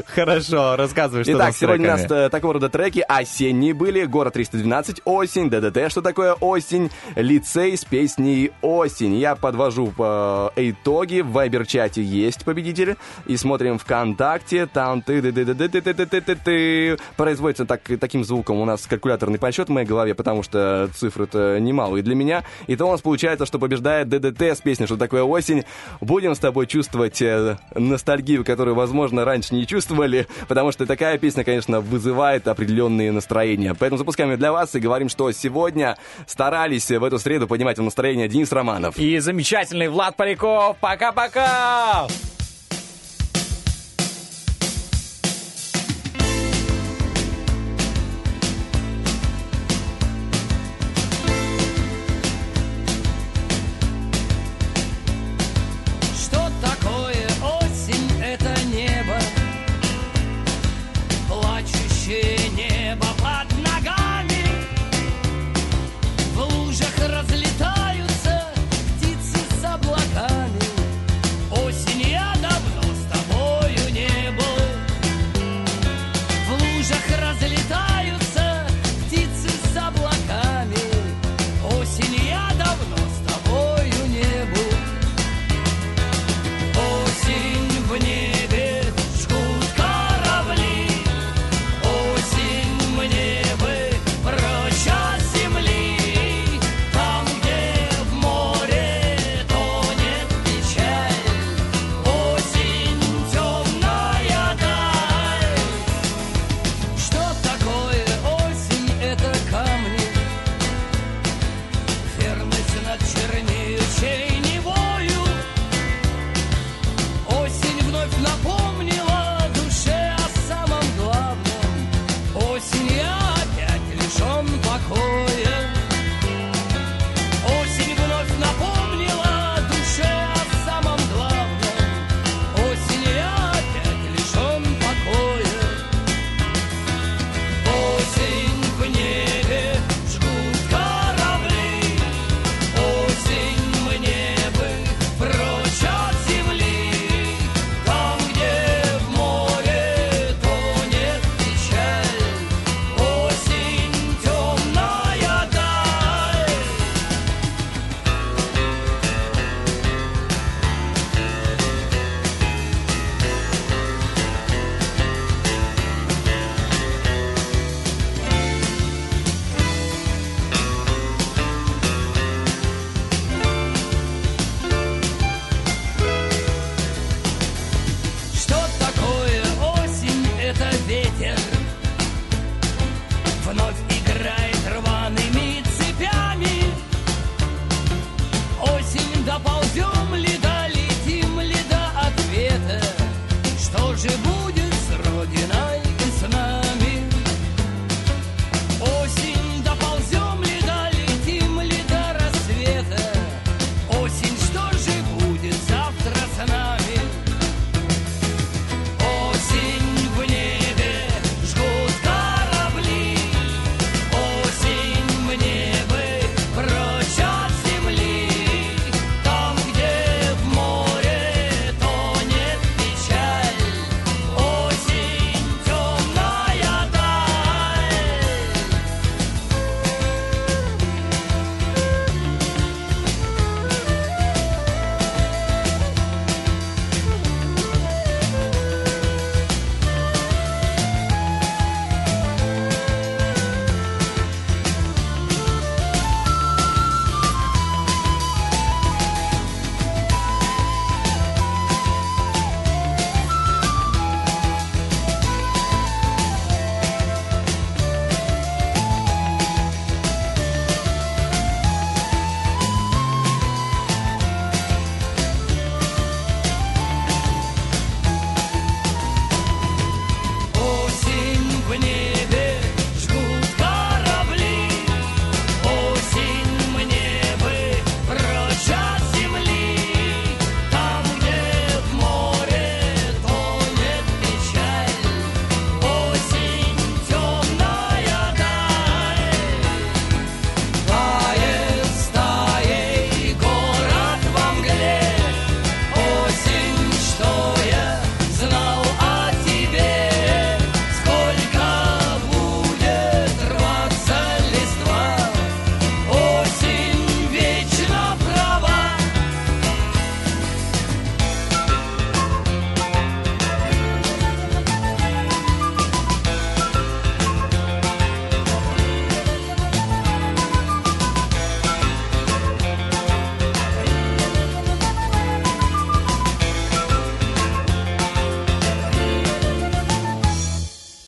Хорошо, 0.08 0.76
рассказывай, 0.76 1.24
что 1.24 1.34
Итак, 1.34 1.56
сегодня 1.56 1.88
у 1.90 1.92
нас 1.92 2.06
э, 2.10 2.30
такого 2.30 2.54
рода 2.54 2.70
треки 2.70 3.04
осенние 3.08 3.74
были. 3.74 4.06
Город 4.06 4.34
312, 4.34 5.02
осень, 5.06 5.50
ДДТ, 5.50 5.92
что 5.92 6.02
такое 6.02 6.34
осень, 6.34 6.90
лицей 7.16 7.78
с 7.78 7.86
песней 7.86 8.52
осень. 8.62 9.16
Я 9.16 9.36
подвожу 9.36 9.94
э, 9.98 10.50
итоги. 10.58 11.22
В 11.22 11.32
Вайбер-чате 11.32 12.02
есть 12.04 12.44
победитель. 12.46 12.96
И 13.26 13.38
смотрим 13.38 13.78
ВКонтакте. 13.80 14.66
Там 14.68 15.02
ты 15.02 15.22
ты 15.22 15.32
ты 15.32 15.46
ты 15.46 15.56
ты 15.56 15.82
ты 15.82 15.94
ты 15.94 16.06
ты 16.06 16.22
ты 16.22 16.36
ты 16.36 16.98
Производится 17.18 17.66
так, 17.66 17.82
таким 18.00 18.24
звуком 18.24 18.58
у 18.58 18.66
нас 18.66 18.86
калькуляторный 18.88 19.40
подсчет 19.40 19.68
в 19.68 19.72
моей 19.72 19.88
голове, 19.88 20.14
потому 20.14 20.44
что 20.44 20.90
цифры-то 20.96 21.60
немалые 21.60 22.04
для 22.04 22.16
меня. 22.16 22.44
И 22.68 22.76
то 22.76 22.86
у 22.86 22.92
нас 22.92 23.02
получается, 23.02 23.46
что 23.46 23.60
побеждает 23.60 24.10
ДДТ 24.10 24.25
ДДТ 24.32 24.42
с 24.58 24.62
песней 24.62 24.86
«Что 24.86 24.98
такое 24.98 25.24
осень». 25.24 25.64
Будем 26.02 26.36
с 26.36 26.40
тобой 26.40 26.68
чувствовать 26.68 27.22
э, 27.22 27.58
ностальгию, 27.74 28.44
которую, 28.44 28.76
возможно, 28.76 29.26
раньше 29.26 29.56
не 29.56 29.68
чувствовали, 29.68 30.28
потому 30.48 30.72
что 30.72 30.86
такая 30.86 31.18
песня, 31.18 31.44
конечно, 31.44 31.82
вызывает 31.82 32.48
определенные 32.48 33.12
настроения. 33.12 33.76
Поэтому 33.78 33.98
запускаем 33.98 34.32
ее 34.32 34.38
для 34.38 34.52
вас 34.52 34.76
и 34.76 34.80
говорим, 34.80 35.10
что 35.10 35.32
сегодня 35.32 35.98
старались 36.28 36.90
в 36.90 37.04
эту 37.04 37.20
среду 37.20 37.48
поднимать 37.48 37.78
настроение 37.78 38.28
Денис 38.28 38.52
Романов. 38.52 38.98
И 38.98 39.20
замечательный 39.20 39.88
Влад 39.88 40.16
Поляков. 40.16 40.78
Пока-пока! 40.80 42.08